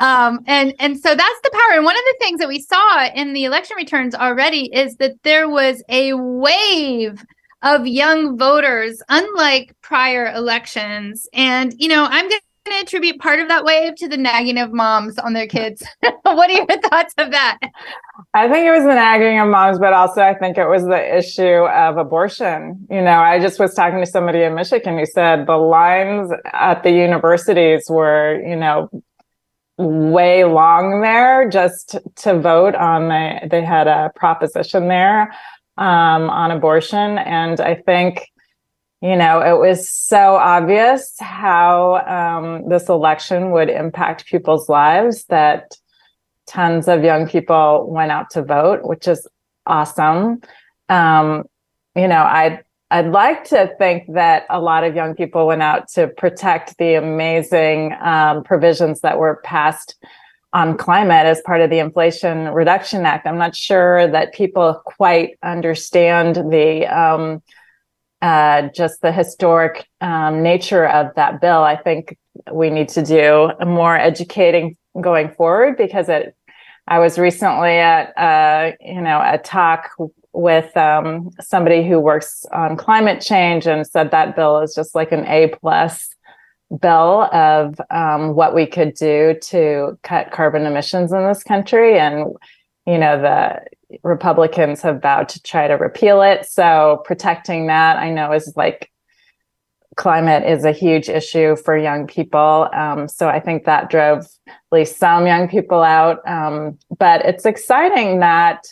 Um, 0.00 0.40
and 0.46 0.74
and 0.80 0.98
so 0.98 1.14
that's 1.14 1.40
the 1.42 1.50
power. 1.52 1.76
And 1.76 1.84
one 1.84 1.96
of 1.96 2.02
the 2.04 2.16
things 2.20 2.40
that 2.40 2.48
we 2.48 2.60
saw 2.60 3.06
in 3.14 3.32
the 3.32 3.44
election 3.44 3.76
returns 3.76 4.14
already 4.14 4.72
is 4.74 4.96
that 4.96 5.22
there 5.22 5.48
was 5.48 5.82
a 5.88 6.12
wave 6.14 7.24
of 7.66 7.84
young 7.84 8.38
voters, 8.38 9.02
unlike 9.08 9.74
prior 9.82 10.32
elections. 10.32 11.26
And, 11.32 11.74
you 11.76 11.88
know, 11.88 12.06
I'm 12.08 12.28
going 12.28 12.40
to 12.66 12.80
attribute 12.80 13.18
part 13.18 13.40
of 13.40 13.48
that 13.48 13.64
wave 13.64 13.96
to 13.96 14.08
the 14.08 14.16
nagging 14.16 14.58
of 14.58 14.72
moms 14.72 15.18
on 15.18 15.32
their 15.32 15.48
kids. 15.48 15.82
what 16.22 16.48
are 16.48 16.52
your 16.52 16.66
thoughts 16.66 17.12
of 17.18 17.32
that? 17.32 17.58
I 18.34 18.48
think 18.48 18.66
it 18.66 18.70
was 18.70 18.84
the 18.84 18.94
nagging 18.94 19.40
of 19.40 19.48
moms, 19.48 19.80
but 19.80 19.92
also 19.92 20.22
I 20.22 20.34
think 20.34 20.58
it 20.58 20.68
was 20.68 20.84
the 20.84 21.18
issue 21.18 21.66
of 21.66 21.96
abortion. 21.96 22.86
You 22.88 23.02
know, 23.02 23.18
I 23.18 23.40
just 23.40 23.58
was 23.58 23.74
talking 23.74 23.98
to 23.98 24.06
somebody 24.06 24.42
in 24.42 24.54
Michigan 24.54 24.96
who 24.96 25.06
said 25.06 25.46
the 25.46 25.56
lines 25.56 26.30
at 26.52 26.84
the 26.84 26.92
universities 26.92 27.86
were, 27.90 28.40
you 28.46 28.56
know, 28.56 28.88
way 29.78 30.44
long 30.44 31.02
there 31.02 31.50
just 31.50 31.98
to 32.14 32.38
vote 32.38 32.74
on 32.74 33.08
the 33.08 33.46
they 33.50 33.62
had 33.62 33.86
a 33.86 34.10
proposition 34.16 34.88
there 34.88 35.30
um, 35.76 36.30
on 36.30 36.50
abortion. 36.50 37.18
And 37.18 37.60
I 37.60 37.74
think, 37.74 38.30
you 39.02 39.16
know, 39.16 39.40
it 39.40 39.58
was 39.58 39.88
so 39.88 40.36
obvious 40.36 41.14
how 41.18 41.96
um, 42.06 42.68
this 42.68 42.88
election 42.88 43.50
would 43.50 43.68
impact 43.68 44.26
people's 44.26 44.68
lives 44.68 45.24
that 45.26 45.76
tons 46.46 46.88
of 46.88 47.04
young 47.04 47.28
people 47.28 47.86
went 47.90 48.12
out 48.12 48.30
to 48.30 48.42
vote, 48.42 48.80
which 48.84 49.06
is 49.08 49.26
awesome. 49.66 50.40
Um, 50.88 51.44
you 51.94 52.08
know, 52.08 52.22
I'd 52.22 52.62
I'd 52.90 53.08
like 53.08 53.42
to 53.44 53.74
think 53.78 54.14
that 54.14 54.46
a 54.48 54.60
lot 54.60 54.84
of 54.84 54.94
young 54.94 55.16
people 55.16 55.46
went 55.48 55.62
out 55.62 55.88
to 55.94 56.06
protect 56.06 56.78
the 56.78 56.94
amazing 56.94 57.96
um, 58.00 58.44
provisions 58.44 59.00
that 59.00 59.18
were 59.18 59.40
passed 59.42 59.96
on 60.56 60.74
climate 60.74 61.26
as 61.26 61.42
part 61.42 61.60
of 61.60 61.68
the 61.68 61.78
Inflation 61.78 62.48
Reduction 62.48 63.04
Act. 63.04 63.26
I'm 63.26 63.36
not 63.36 63.54
sure 63.54 64.08
that 64.08 64.32
people 64.32 64.80
quite 64.86 65.38
understand 65.42 66.36
the 66.50 66.86
um, 66.86 67.42
uh, 68.22 68.68
just 68.74 69.02
the 69.02 69.12
historic 69.12 69.86
um, 70.00 70.42
nature 70.42 70.88
of 70.88 71.14
that 71.16 71.42
bill. 71.42 71.62
I 71.62 71.76
think 71.76 72.16
we 72.50 72.70
need 72.70 72.88
to 72.90 73.02
do 73.02 73.52
more 73.66 73.98
educating 73.98 74.78
going 74.98 75.28
forward 75.34 75.76
because 75.76 76.08
it. 76.08 76.34
I 76.88 77.00
was 77.00 77.18
recently 77.18 77.76
at 77.76 78.16
uh, 78.16 78.72
you 78.80 79.02
know 79.02 79.20
a 79.22 79.36
talk 79.36 79.90
with 80.32 80.74
um, 80.74 81.32
somebody 81.38 81.86
who 81.86 82.00
works 82.00 82.46
on 82.50 82.78
climate 82.78 83.20
change 83.20 83.66
and 83.66 83.86
said 83.86 84.10
that 84.12 84.36
bill 84.36 84.60
is 84.60 84.74
just 84.74 84.94
like 84.94 85.12
an 85.12 85.26
A 85.26 85.48
plus 85.60 86.15
bill 86.80 87.28
of 87.32 87.80
um, 87.90 88.34
what 88.34 88.54
we 88.54 88.66
could 88.66 88.94
do 88.94 89.36
to 89.40 89.98
cut 90.02 90.32
carbon 90.32 90.66
emissions 90.66 91.12
in 91.12 91.26
this 91.26 91.42
country. 91.42 91.98
And, 91.98 92.34
you 92.86 92.98
know, 92.98 93.20
the 93.20 93.98
Republicans 94.02 94.82
have 94.82 95.02
vowed 95.02 95.28
to 95.30 95.42
try 95.42 95.68
to 95.68 95.74
repeal 95.74 96.22
it. 96.22 96.46
So 96.46 97.02
protecting 97.04 97.68
that, 97.68 97.98
I 97.98 98.10
know, 98.10 98.32
is 98.32 98.52
like 98.56 98.90
climate 99.96 100.44
is 100.44 100.64
a 100.64 100.72
huge 100.72 101.08
issue 101.08 101.56
for 101.56 101.76
young 101.76 102.06
people. 102.06 102.68
Um, 102.74 103.08
so 103.08 103.28
I 103.28 103.40
think 103.40 103.64
that 103.64 103.90
drove 103.90 104.26
at 104.46 104.54
least 104.70 104.98
some 104.98 105.26
young 105.26 105.48
people 105.48 105.82
out. 105.82 106.18
Um, 106.28 106.78
but 106.98 107.24
it's 107.24 107.46
exciting 107.46 108.20
that 108.20 108.66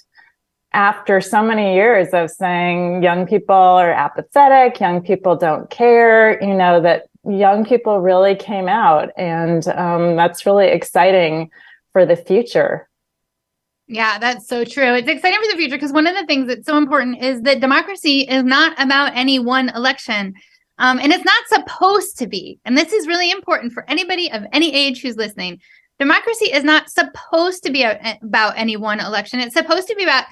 after 0.72 1.20
so 1.20 1.42
many 1.42 1.74
years 1.74 2.08
of 2.12 2.30
saying 2.30 3.02
young 3.02 3.26
people 3.26 3.54
are 3.54 3.92
apathetic, 3.92 4.80
young 4.80 5.00
people 5.00 5.36
don't 5.36 5.70
care, 5.70 6.42
you 6.42 6.52
know, 6.52 6.80
that 6.80 7.06
young 7.26 7.64
people 7.64 8.00
really 8.00 8.34
came 8.34 8.68
out. 8.68 9.10
And 9.16 9.66
um, 9.68 10.16
that's 10.16 10.46
really 10.46 10.68
exciting 10.68 11.50
for 11.92 12.06
the 12.06 12.16
future. 12.16 12.88
Yeah, 13.86 14.18
that's 14.18 14.48
so 14.48 14.64
true. 14.64 14.94
It's 14.94 15.08
exciting 15.08 15.38
for 15.40 15.52
the 15.52 15.58
future 15.58 15.76
because 15.76 15.92
one 15.92 16.06
of 16.06 16.14
the 16.14 16.26
things 16.26 16.48
that's 16.48 16.66
so 16.66 16.78
important 16.78 17.22
is 17.22 17.42
that 17.42 17.60
democracy 17.60 18.20
is 18.20 18.42
not 18.42 18.80
about 18.82 19.12
any 19.14 19.38
one 19.38 19.68
election. 19.70 20.34
Um, 20.78 20.98
and 20.98 21.12
it's 21.12 21.24
not 21.24 21.44
supposed 21.48 22.18
to 22.18 22.26
be. 22.26 22.58
And 22.64 22.76
this 22.76 22.92
is 22.92 23.06
really 23.06 23.30
important 23.30 23.72
for 23.72 23.88
anybody 23.88 24.30
of 24.32 24.44
any 24.52 24.74
age 24.74 25.02
who's 25.02 25.16
listening. 25.16 25.60
Democracy 25.98 26.46
is 26.46 26.64
not 26.64 26.90
supposed 26.90 27.62
to 27.64 27.70
be 27.70 27.84
about 27.84 28.54
any 28.56 28.76
one 28.76 28.98
election. 28.98 29.38
It's 29.38 29.54
supposed 29.54 29.86
to 29.88 29.94
be 29.94 30.02
about 30.02 30.24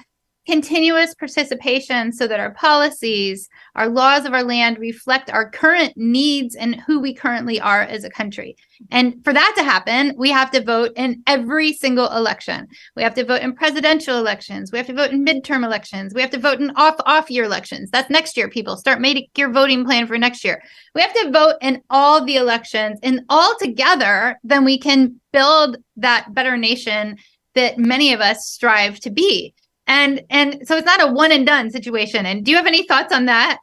continuous 0.45 1.13
participation 1.13 2.11
so 2.11 2.27
that 2.27 2.39
our 2.39 2.51
policies, 2.51 3.49
our 3.75 3.87
laws 3.87 4.25
of 4.25 4.33
our 4.33 4.43
land 4.43 4.77
reflect 4.77 5.29
our 5.29 5.49
current 5.49 5.93
needs 5.95 6.55
and 6.55 6.75
who 6.81 6.99
we 6.99 7.13
currently 7.13 7.61
are 7.61 7.81
as 7.81 8.03
a 8.03 8.09
country. 8.09 8.55
And 8.91 9.23
for 9.23 9.31
that 9.31 9.53
to 9.57 9.63
happen, 9.63 10.13
we 10.17 10.29
have 10.31 10.51
to 10.51 10.63
vote 10.63 10.91
in 10.95 11.23
every 11.27 11.71
single 11.71 12.11
election. 12.11 12.67
We 12.95 13.03
have 13.03 13.15
to 13.15 13.23
vote 13.23 13.41
in 13.41 13.55
presidential 13.55 14.17
elections. 14.17 14.71
We 14.71 14.77
have 14.77 14.87
to 14.87 14.93
vote 14.93 15.11
in 15.11 15.25
midterm 15.25 15.63
elections. 15.63 16.13
We 16.13 16.21
have 16.21 16.31
to 16.31 16.39
vote 16.39 16.59
in 16.59 16.71
off 16.75 16.95
off 17.05 17.29
year 17.29 17.45
elections. 17.45 17.89
That's 17.89 18.09
next 18.09 18.35
year, 18.35 18.49
people. 18.49 18.75
Start 18.75 18.99
making 18.99 19.27
your 19.37 19.51
voting 19.51 19.85
plan 19.85 20.07
for 20.07 20.17
next 20.17 20.43
year. 20.43 20.61
We 20.93 21.01
have 21.01 21.13
to 21.13 21.31
vote 21.31 21.55
in 21.61 21.81
all 21.89 22.23
the 22.23 22.35
elections 22.35 22.99
and 23.01 23.21
all 23.29 23.57
together, 23.59 24.39
then 24.43 24.65
we 24.65 24.77
can 24.77 25.19
build 25.31 25.77
that 25.97 26.33
better 26.33 26.57
nation 26.57 27.17
that 27.55 27.77
many 27.77 28.13
of 28.13 28.19
us 28.19 28.47
strive 28.47 28.99
to 29.01 29.09
be 29.09 29.53
and 29.87 30.21
and 30.29 30.67
so 30.67 30.77
it's 30.77 30.85
not 30.85 31.01
a 31.01 31.11
one 31.11 31.31
and 31.31 31.45
done 31.45 31.69
situation. 31.71 32.25
And 32.25 32.43
do 32.45 32.51
you 32.51 32.57
have 32.57 32.67
any 32.67 32.85
thoughts 32.87 33.13
on 33.13 33.25
that? 33.25 33.59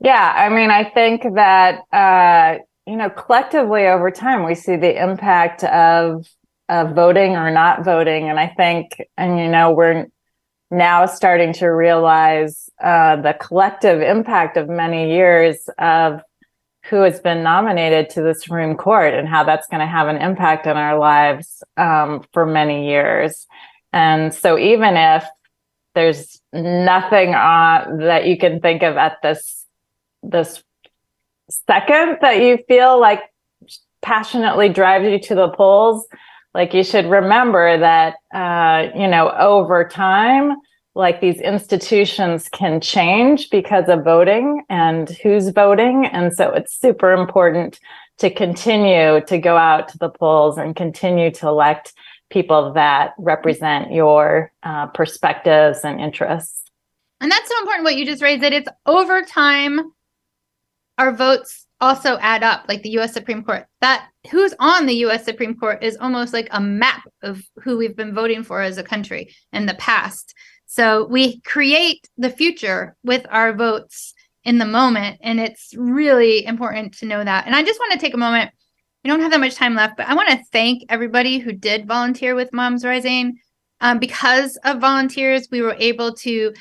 Yeah 0.00 0.34
i 0.36 0.48
mean 0.48 0.70
i 0.70 0.84
think 0.84 1.22
that 1.34 1.80
uh 1.92 2.58
you 2.86 2.96
know 2.96 3.08
collectively 3.08 3.86
over 3.86 4.10
time 4.10 4.44
we 4.44 4.54
see 4.54 4.76
the 4.76 5.02
impact 5.02 5.64
of 5.64 6.26
of 6.68 6.94
voting 6.94 7.36
or 7.36 7.50
not 7.50 7.84
voting. 7.84 8.28
And 8.28 8.38
i 8.38 8.48
think 8.48 9.02
and 9.16 9.38
you 9.38 9.48
know 9.48 9.70
we're 9.72 10.06
now 10.70 11.06
starting 11.06 11.52
to 11.54 11.68
realize 11.68 12.68
uh, 12.82 13.16
the 13.16 13.34
collective 13.34 14.02
impact 14.02 14.56
of 14.56 14.68
many 14.68 15.14
years 15.14 15.68
of 15.78 16.20
who 16.90 16.96
has 16.96 17.20
been 17.20 17.42
nominated 17.42 18.10
to 18.10 18.22
the 18.22 18.34
Supreme 18.34 18.76
Court 18.76 19.14
and 19.14 19.26
how 19.26 19.44
that's 19.44 19.66
going 19.68 19.80
to 19.80 19.86
have 19.86 20.08
an 20.08 20.16
impact 20.16 20.66
on 20.66 20.76
our 20.76 20.98
lives 20.98 21.62
um, 21.76 22.22
for 22.32 22.44
many 22.44 22.88
years. 22.88 23.46
And 23.94 24.34
so 24.34 24.58
even 24.58 24.96
if 24.96 25.24
there's 25.94 26.42
nothing 26.52 27.32
uh, 27.32 27.86
that 28.00 28.26
you 28.26 28.36
can 28.36 28.60
think 28.60 28.82
of 28.82 28.96
at 28.96 29.18
this 29.22 29.64
this 30.24 30.64
second 31.68 32.18
that 32.20 32.42
you 32.42 32.58
feel 32.66 33.00
like 33.00 33.20
passionately 34.02 34.68
drives 34.68 35.06
you 35.06 35.20
to 35.20 35.36
the 35.36 35.48
polls, 35.50 36.06
like 36.54 36.74
you 36.74 36.82
should 36.82 37.06
remember 37.06 37.78
that 37.78 38.16
uh, 38.34 38.88
you 38.98 39.06
know 39.06 39.30
over 39.30 39.86
time 39.86 40.56
like 40.96 41.20
these 41.20 41.40
institutions 41.40 42.48
can 42.48 42.80
change 42.80 43.48
because 43.50 43.88
of 43.88 44.02
voting 44.04 44.64
and 44.68 45.10
who's 45.22 45.48
voting. 45.50 46.06
And 46.06 46.32
so 46.32 46.50
it's 46.52 46.74
super 46.80 47.12
important 47.12 47.78
to 48.18 48.30
continue 48.30 49.20
to 49.26 49.38
go 49.38 49.56
out 49.56 49.88
to 49.88 49.98
the 49.98 50.08
polls 50.08 50.56
and 50.56 50.76
continue 50.76 51.32
to 51.32 51.48
elect 51.48 51.92
people 52.30 52.72
that 52.72 53.14
represent 53.18 53.92
your 53.92 54.52
uh, 54.62 54.86
perspectives 54.88 55.80
and 55.84 56.00
interests. 56.00 56.62
And 57.20 57.30
that's 57.30 57.48
so 57.48 57.58
important 57.60 57.84
what 57.84 57.96
you 57.96 58.04
just 58.04 58.22
raised 58.22 58.42
that 58.42 58.52
it's 58.52 58.68
over 58.86 59.22
time, 59.22 59.92
our 60.98 61.12
votes 61.12 61.66
also 61.80 62.18
add 62.18 62.42
up, 62.42 62.64
like 62.68 62.82
the 62.82 62.98
US 62.98 63.12
Supreme 63.12 63.44
Court. 63.44 63.66
That 63.80 64.08
who's 64.30 64.54
on 64.58 64.86
the 64.86 64.96
US 65.06 65.24
Supreme 65.24 65.56
Court 65.56 65.82
is 65.82 65.96
almost 65.96 66.32
like 66.32 66.48
a 66.50 66.60
map 66.60 67.02
of 67.22 67.42
who 67.62 67.76
we've 67.76 67.96
been 67.96 68.14
voting 68.14 68.42
for 68.42 68.60
as 68.62 68.78
a 68.78 68.82
country 68.82 69.34
in 69.52 69.66
the 69.66 69.74
past. 69.74 70.34
So 70.66 71.06
we 71.06 71.40
create 71.42 72.08
the 72.16 72.30
future 72.30 72.96
with 73.04 73.26
our 73.30 73.52
votes 73.52 74.14
in 74.44 74.58
the 74.58 74.66
moment. 74.66 75.18
And 75.22 75.40
it's 75.40 75.72
really 75.76 76.44
important 76.44 76.98
to 76.98 77.06
know 77.06 77.22
that. 77.22 77.46
And 77.46 77.54
I 77.54 77.62
just 77.62 77.80
want 77.80 77.92
to 77.92 77.98
take 77.98 78.14
a 78.14 78.18
moment. 78.18 78.50
We 79.04 79.10
don't 79.10 79.20
have 79.20 79.32
that 79.32 79.40
much 79.40 79.54
time 79.54 79.74
left, 79.74 79.98
but 79.98 80.08
I 80.08 80.14
want 80.14 80.30
to 80.30 80.44
thank 80.50 80.84
everybody 80.88 81.38
who 81.38 81.52
did 81.52 81.86
volunteer 81.86 82.34
with 82.34 82.54
Moms 82.54 82.86
Rising. 82.86 83.38
Um, 83.82 83.98
because 83.98 84.56
of 84.64 84.80
volunteers, 84.80 85.46
we 85.50 85.60
were 85.60 85.76
able 85.78 86.14
to 86.14 86.54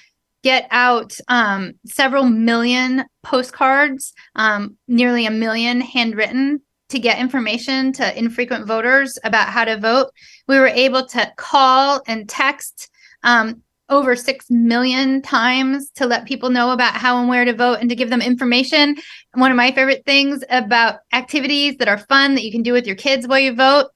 get 0.43 0.67
out 0.69 1.17
um, 1.29 1.71
several 1.85 2.25
million 2.25 3.05
postcards, 3.23 4.11
um, 4.35 4.75
nearly 4.89 5.25
a 5.25 5.31
million 5.31 5.79
handwritten 5.79 6.61
to 6.89 6.99
get 6.99 7.17
information 7.17 7.93
to 7.93 8.19
infrequent 8.19 8.67
voters 8.67 9.17
about 9.23 9.47
how 9.47 9.63
to 9.63 9.79
vote. 9.79 10.11
We 10.49 10.59
were 10.59 10.67
able 10.67 11.05
to 11.07 11.31
call 11.37 12.01
and 12.07 12.27
text 12.27 12.89
um, 13.23 13.63
over 13.93 14.15
6 14.15 14.49
million 14.49 15.21
times 15.21 15.89
to 15.91 16.05
let 16.05 16.25
people 16.25 16.49
know 16.49 16.71
about 16.71 16.93
how 16.93 17.19
and 17.19 17.29
where 17.29 17.45
to 17.45 17.53
vote 17.53 17.79
and 17.79 17.89
to 17.89 17.95
give 17.95 18.09
them 18.09 18.21
information. 18.21 18.95
One 19.33 19.51
of 19.51 19.57
my 19.57 19.71
favorite 19.71 20.05
things 20.05 20.43
about 20.49 20.99
activities 21.13 21.77
that 21.77 21.87
are 21.87 21.97
fun 21.97 22.35
that 22.35 22.43
you 22.43 22.51
can 22.51 22.63
do 22.63 22.73
with 22.73 22.85
your 22.85 22.95
kids 22.95 23.27
while 23.27 23.39
you 23.39 23.55
vote. 23.55 23.87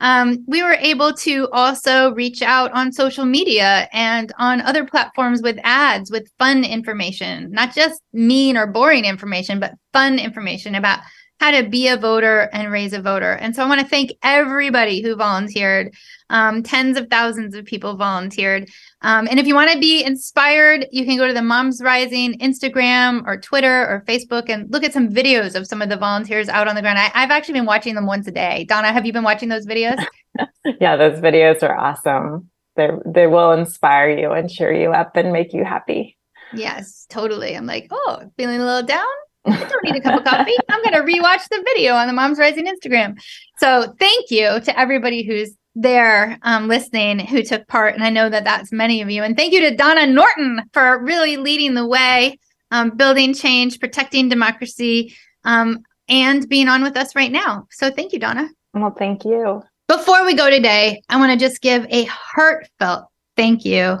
Um, 0.00 0.44
we 0.48 0.64
were 0.64 0.72
able 0.72 1.12
to 1.14 1.48
also 1.52 2.12
reach 2.14 2.42
out 2.42 2.72
on 2.72 2.90
social 2.90 3.24
media 3.24 3.88
and 3.92 4.32
on 4.36 4.60
other 4.60 4.84
platforms 4.84 5.42
with 5.42 5.60
ads 5.62 6.10
with 6.10 6.28
fun 6.40 6.64
information, 6.64 7.52
not 7.52 7.72
just 7.72 8.02
mean 8.12 8.56
or 8.56 8.66
boring 8.66 9.04
information, 9.04 9.60
but 9.60 9.74
fun 9.92 10.18
information 10.18 10.74
about 10.74 10.98
how 11.42 11.50
to 11.50 11.68
be 11.68 11.88
a 11.88 11.96
voter 11.96 12.48
and 12.52 12.70
raise 12.70 12.92
a 12.92 13.02
voter. 13.02 13.32
And 13.32 13.56
so 13.56 13.64
I 13.64 13.68
want 13.68 13.80
to 13.80 13.86
thank 13.86 14.12
everybody 14.22 15.02
who 15.02 15.16
volunteered. 15.16 15.92
Um, 16.30 16.62
tens 16.62 16.96
of 16.96 17.08
thousands 17.10 17.56
of 17.56 17.64
people 17.64 17.96
volunteered. 17.96 18.70
Um, 19.00 19.26
and 19.28 19.40
if 19.40 19.48
you 19.48 19.56
want 19.56 19.72
to 19.72 19.78
be 19.80 20.04
inspired, 20.04 20.86
you 20.92 21.04
can 21.04 21.16
go 21.16 21.26
to 21.26 21.34
the 21.34 21.42
Moms 21.42 21.82
Rising 21.82 22.38
Instagram 22.38 23.26
or 23.26 23.40
Twitter 23.40 23.88
or 23.88 24.04
Facebook 24.06 24.48
and 24.48 24.70
look 24.70 24.84
at 24.84 24.92
some 24.92 25.08
videos 25.08 25.56
of 25.56 25.66
some 25.66 25.82
of 25.82 25.88
the 25.88 25.96
volunteers 25.96 26.48
out 26.48 26.68
on 26.68 26.76
the 26.76 26.80
ground. 26.80 27.00
I, 27.00 27.10
I've 27.12 27.32
actually 27.32 27.54
been 27.54 27.66
watching 27.66 27.96
them 27.96 28.06
once 28.06 28.28
a 28.28 28.32
day. 28.32 28.64
Donna, 28.68 28.92
have 28.92 29.04
you 29.04 29.12
been 29.12 29.24
watching 29.24 29.48
those 29.48 29.66
videos? 29.66 29.98
yeah, 30.80 30.94
those 30.94 31.18
videos 31.18 31.64
are 31.64 31.76
awesome. 31.76 32.50
They 32.76 32.88
they 33.04 33.26
will 33.26 33.50
inspire 33.50 34.16
you 34.16 34.30
and 34.30 34.48
cheer 34.48 34.72
you 34.72 34.92
up 34.92 35.16
and 35.16 35.32
make 35.32 35.52
you 35.52 35.64
happy. 35.64 36.16
Yes, 36.54 37.04
totally. 37.10 37.56
I'm 37.56 37.66
like, 37.66 37.88
oh, 37.90 38.30
feeling 38.36 38.60
a 38.60 38.64
little 38.64 38.86
down. 38.86 39.04
I 39.44 39.56
don't 39.56 39.84
need 39.84 39.96
a 39.96 40.00
cup 40.00 40.20
of 40.20 40.24
coffee. 40.24 40.56
I'm 40.68 40.82
going 40.82 40.94
to 40.94 41.12
rewatch 41.12 41.48
the 41.50 41.62
video 41.64 41.94
on 41.94 42.06
the 42.06 42.12
Moms 42.12 42.38
Rising 42.38 42.66
Instagram. 42.66 43.20
So 43.58 43.94
thank 43.98 44.30
you 44.30 44.60
to 44.60 44.78
everybody 44.78 45.22
who's 45.22 45.56
there 45.74 46.38
um, 46.42 46.68
listening 46.68 47.18
who 47.18 47.42
took 47.42 47.66
part. 47.66 47.94
And 47.94 48.04
I 48.04 48.10
know 48.10 48.28
that 48.28 48.44
that's 48.44 48.72
many 48.72 49.00
of 49.00 49.10
you. 49.10 49.22
And 49.22 49.36
thank 49.36 49.52
you 49.52 49.60
to 49.60 49.76
Donna 49.76 50.06
Norton 50.06 50.62
for 50.72 51.02
really 51.02 51.36
leading 51.38 51.74
the 51.74 51.86
way, 51.86 52.38
um, 52.70 52.90
building 52.90 53.34
change, 53.34 53.80
protecting 53.80 54.28
democracy, 54.28 55.14
um, 55.44 55.82
and 56.08 56.48
being 56.48 56.68
on 56.68 56.82
with 56.82 56.96
us 56.96 57.16
right 57.16 57.32
now. 57.32 57.66
So 57.70 57.90
thank 57.90 58.12
you, 58.12 58.18
Donna. 58.18 58.48
Well, 58.74 58.94
thank 58.96 59.24
you. 59.24 59.62
Before 59.88 60.24
we 60.24 60.34
go 60.34 60.50
today, 60.50 61.02
I 61.08 61.16
want 61.16 61.32
to 61.32 61.38
just 61.38 61.60
give 61.60 61.86
a 61.90 62.04
heartfelt 62.04 63.06
thank 63.36 63.64
you 63.64 63.98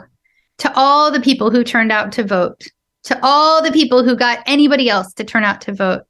to 0.58 0.72
all 0.76 1.10
the 1.10 1.20
people 1.20 1.50
who 1.50 1.64
turned 1.64 1.90
out 1.90 2.12
to 2.12 2.24
vote 2.24 2.62
to 3.04 3.18
all 3.22 3.62
the 3.62 3.72
people 3.72 4.04
who 4.04 4.16
got 4.16 4.42
anybody 4.46 4.88
else 4.88 5.12
to 5.14 5.24
turn 5.24 5.44
out 5.44 5.60
to 5.62 5.72
vote, 5.72 6.02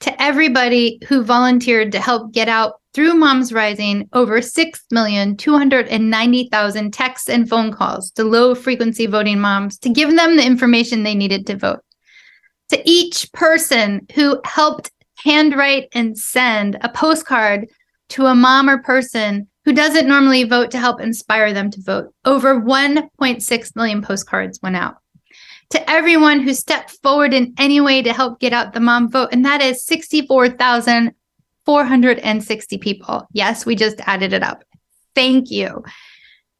to 0.00 0.22
everybody 0.22 0.98
who 1.08 1.22
volunteered 1.22 1.92
to 1.92 2.00
help 2.00 2.32
get 2.32 2.48
out 2.48 2.80
through 2.94 3.14
Moms 3.14 3.52
Rising 3.52 4.08
over 4.12 4.40
6,290,000 4.40 6.92
texts 6.92 7.28
and 7.28 7.48
phone 7.48 7.72
calls 7.72 8.10
to 8.12 8.24
low 8.24 8.54
frequency 8.54 9.06
voting 9.06 9.40
moms 9.40 9.78
to 9.78 9.88
give 9.88 10.14
them 10.14 10.36
the 10.36 10.44
information 10.44 11.02
they 11.02 11.14
needed 11.14 11.46
to 11.46 11.56
vote. 11.56 11.80
To 12.70 12.82
each 12.84 13.32
person 13.32 14.06
who 14.14 14.40
helped 14.44 14.90
handwrite 15.16 15.88
and 15.92 16.18
send 16.18 16.76
a 16.80 16.88
postcard 16.88 17.68
to 18.10 18.26
a 18.26 18.34
mom 18.34 18.68
or 18.68 18.82
person 18.82 19.48
who 19.64 19.72
doesn't 19.72 20.08
normally 20.08 20.44
vote 20.44 20.70
to 20.70 20.78
help 20.78 21.00
inspire 21.00 21.52
them 21.52 21.70
to 21.70 21.82
vote. 21.82 22.14
Over 22.24 22.60
1.6 22.60 23.76
million 23.76 24.02
postcards 24.02 24.60
went 24.62 24.76
out 24.76 24.98
to 25.70 25.90
everyone 25.90 26.40
who 26.40 26.52
stepped 26.54 26.92
forward 27.02 27.34
in 27.34 27.52
any 27.58 27.80
way 27.80 28.00
to 28.02 28.12
help 28.12 28.38
get 28.40 28.52
out 28.52 28.72
the 28.72 28.80
mom 28.80 29.10
vote. 29.10 29.28
And 29.32 29.44
that 29.44 29.60
is 29.60 29.84
64,460 29.84 32.78
people. 32.78 33.26
Yes, 33.32 33.66
we 33.66 33.76
just 33.76 34.00
added 34.06 34.32
it 34.32 34.42
up. 34.42 34.64
Thank 35.14 35.50
you. 35.50 35.84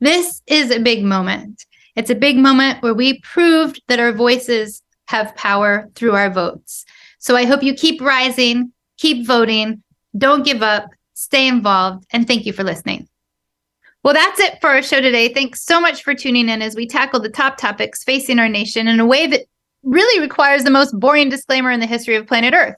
This 0.00 0.42
is 0.46 0.70
a 0.70 0.80
big 0.80 1.04
moment. 1.04 1.64
It's 1.94 2.10
a 2.10 2.14
big 2.14 2.36
moment 2.36 2.82
where 2.82 2.94
we 2.94 3.20
proved 3.20 3.82
that 3.88 4.00
our 4.00 4.12
voices 4.12 4.82
have 5.08 5.36
power 5.36 5.88
through 5.94 6.14
our 6.14 6.30
votes. 6.30 6.84
So 7.18 7.36
I 7.36 7.44
hope 7.44 7.62
you 7.62 7.74
keep 7.74 8.00
rising, 8.00 8.72
keep 8.96 9.26
voting, 9.26 9.82
don't 10.16 10.44
give 10.44 10.62
up, 10.62 10.88
stay 11.14 11.46
involved, 11.46 12.06
and 12.12 12.26
thank 12.26 12.46
you 12.46 12.52
for 12.52 12.64
listening. 12.64 13.08
Well, 14.02 14.14
that's 14.14 14.40
it 14.40 14.58
for 14.62 14.70
our 14.70 14.82
show 14.82 15.02
today. 15.02 15.32
Thanks 15.32 15.62
so 15.62 15.78
much 15.78 16.02
for 16.02 16.14
tuning 16.14 16.48
in 16.48 16.62
as 16.62 16.74
we 16.74 16.86
tackle 16.86 17.20
the 17.20 17.28
top 17.28 17.58
topics 17.58 18.02
facing 18.02 18.38
our 18.38 18.48
nation 18.48 18.88
in 18.88 18.98
a 18.98 19.06
way 19.06 19.26
that 19.26 19.42
really 19.82 20.20
requires 20.20 20.64
the 20.64 20.70
most 20.70 20.98
boring 20.98 21.28
disclaimer 21.28 21.70
in 21.70 21.80
the 21.80 21.86
history 21.86 22.16
of 22.16 22.26
planet 22.26 22.54
Earth. 22.54 22.76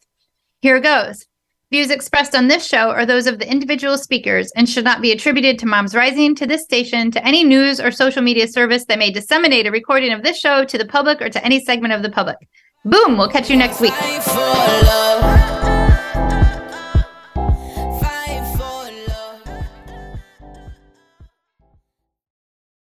Here 0.61 0.81
goes. 0.81 1.25
Views 1.73 1.91
expressed 1.91 2.35
on 2.35 2.49
this 2.49 2.67
show 2.67 2.91
are 2.91 3.07
those 3.07 3.27
of 3.27 3.39
the 3.39 3.51
individual 3.51 3.97
speakers 3.97 4.53
and 4.55 4.69
should 4.69 4.85
not 4.85 5.01
be 5.01 5.11
attributed 5.11 5.59
to 5.59 5.65
Moms 5.65 5.95
Rising, 5.95 6.35
to 6.35 6.47
this 6.47 6.65
station, 6.65 7.11
to 7.11 7.27
any 7.27 7.45
news 7.45 7.81
or 7.81 7.91
social 7.91 8.21
media 8.21 8.47
service 8.47 8.85
that 8.85 8.99
may 8.99 9.11
disseminate 9.11 9.67
a 9.67 9.71
recording 9.71 10.13
of 10.13 10.23
this 10.23 10.39
show 10.39 10.67
to 10.67 10.77
the 10.77 10.85
public 10.85 11.23
or 11.23 11.31
to 11.31 11.43
any 11.43 11.65
segment 11.65 11.95
of 11.95 12.03
the 12.03 12.11
public. 12.11 12.37
Boom, 12.85 13.17
we'll 13.17 13.31
catch 13.31 13.49
you 13.49 13.57
next 13.57 13.81
week. 13.81 13.95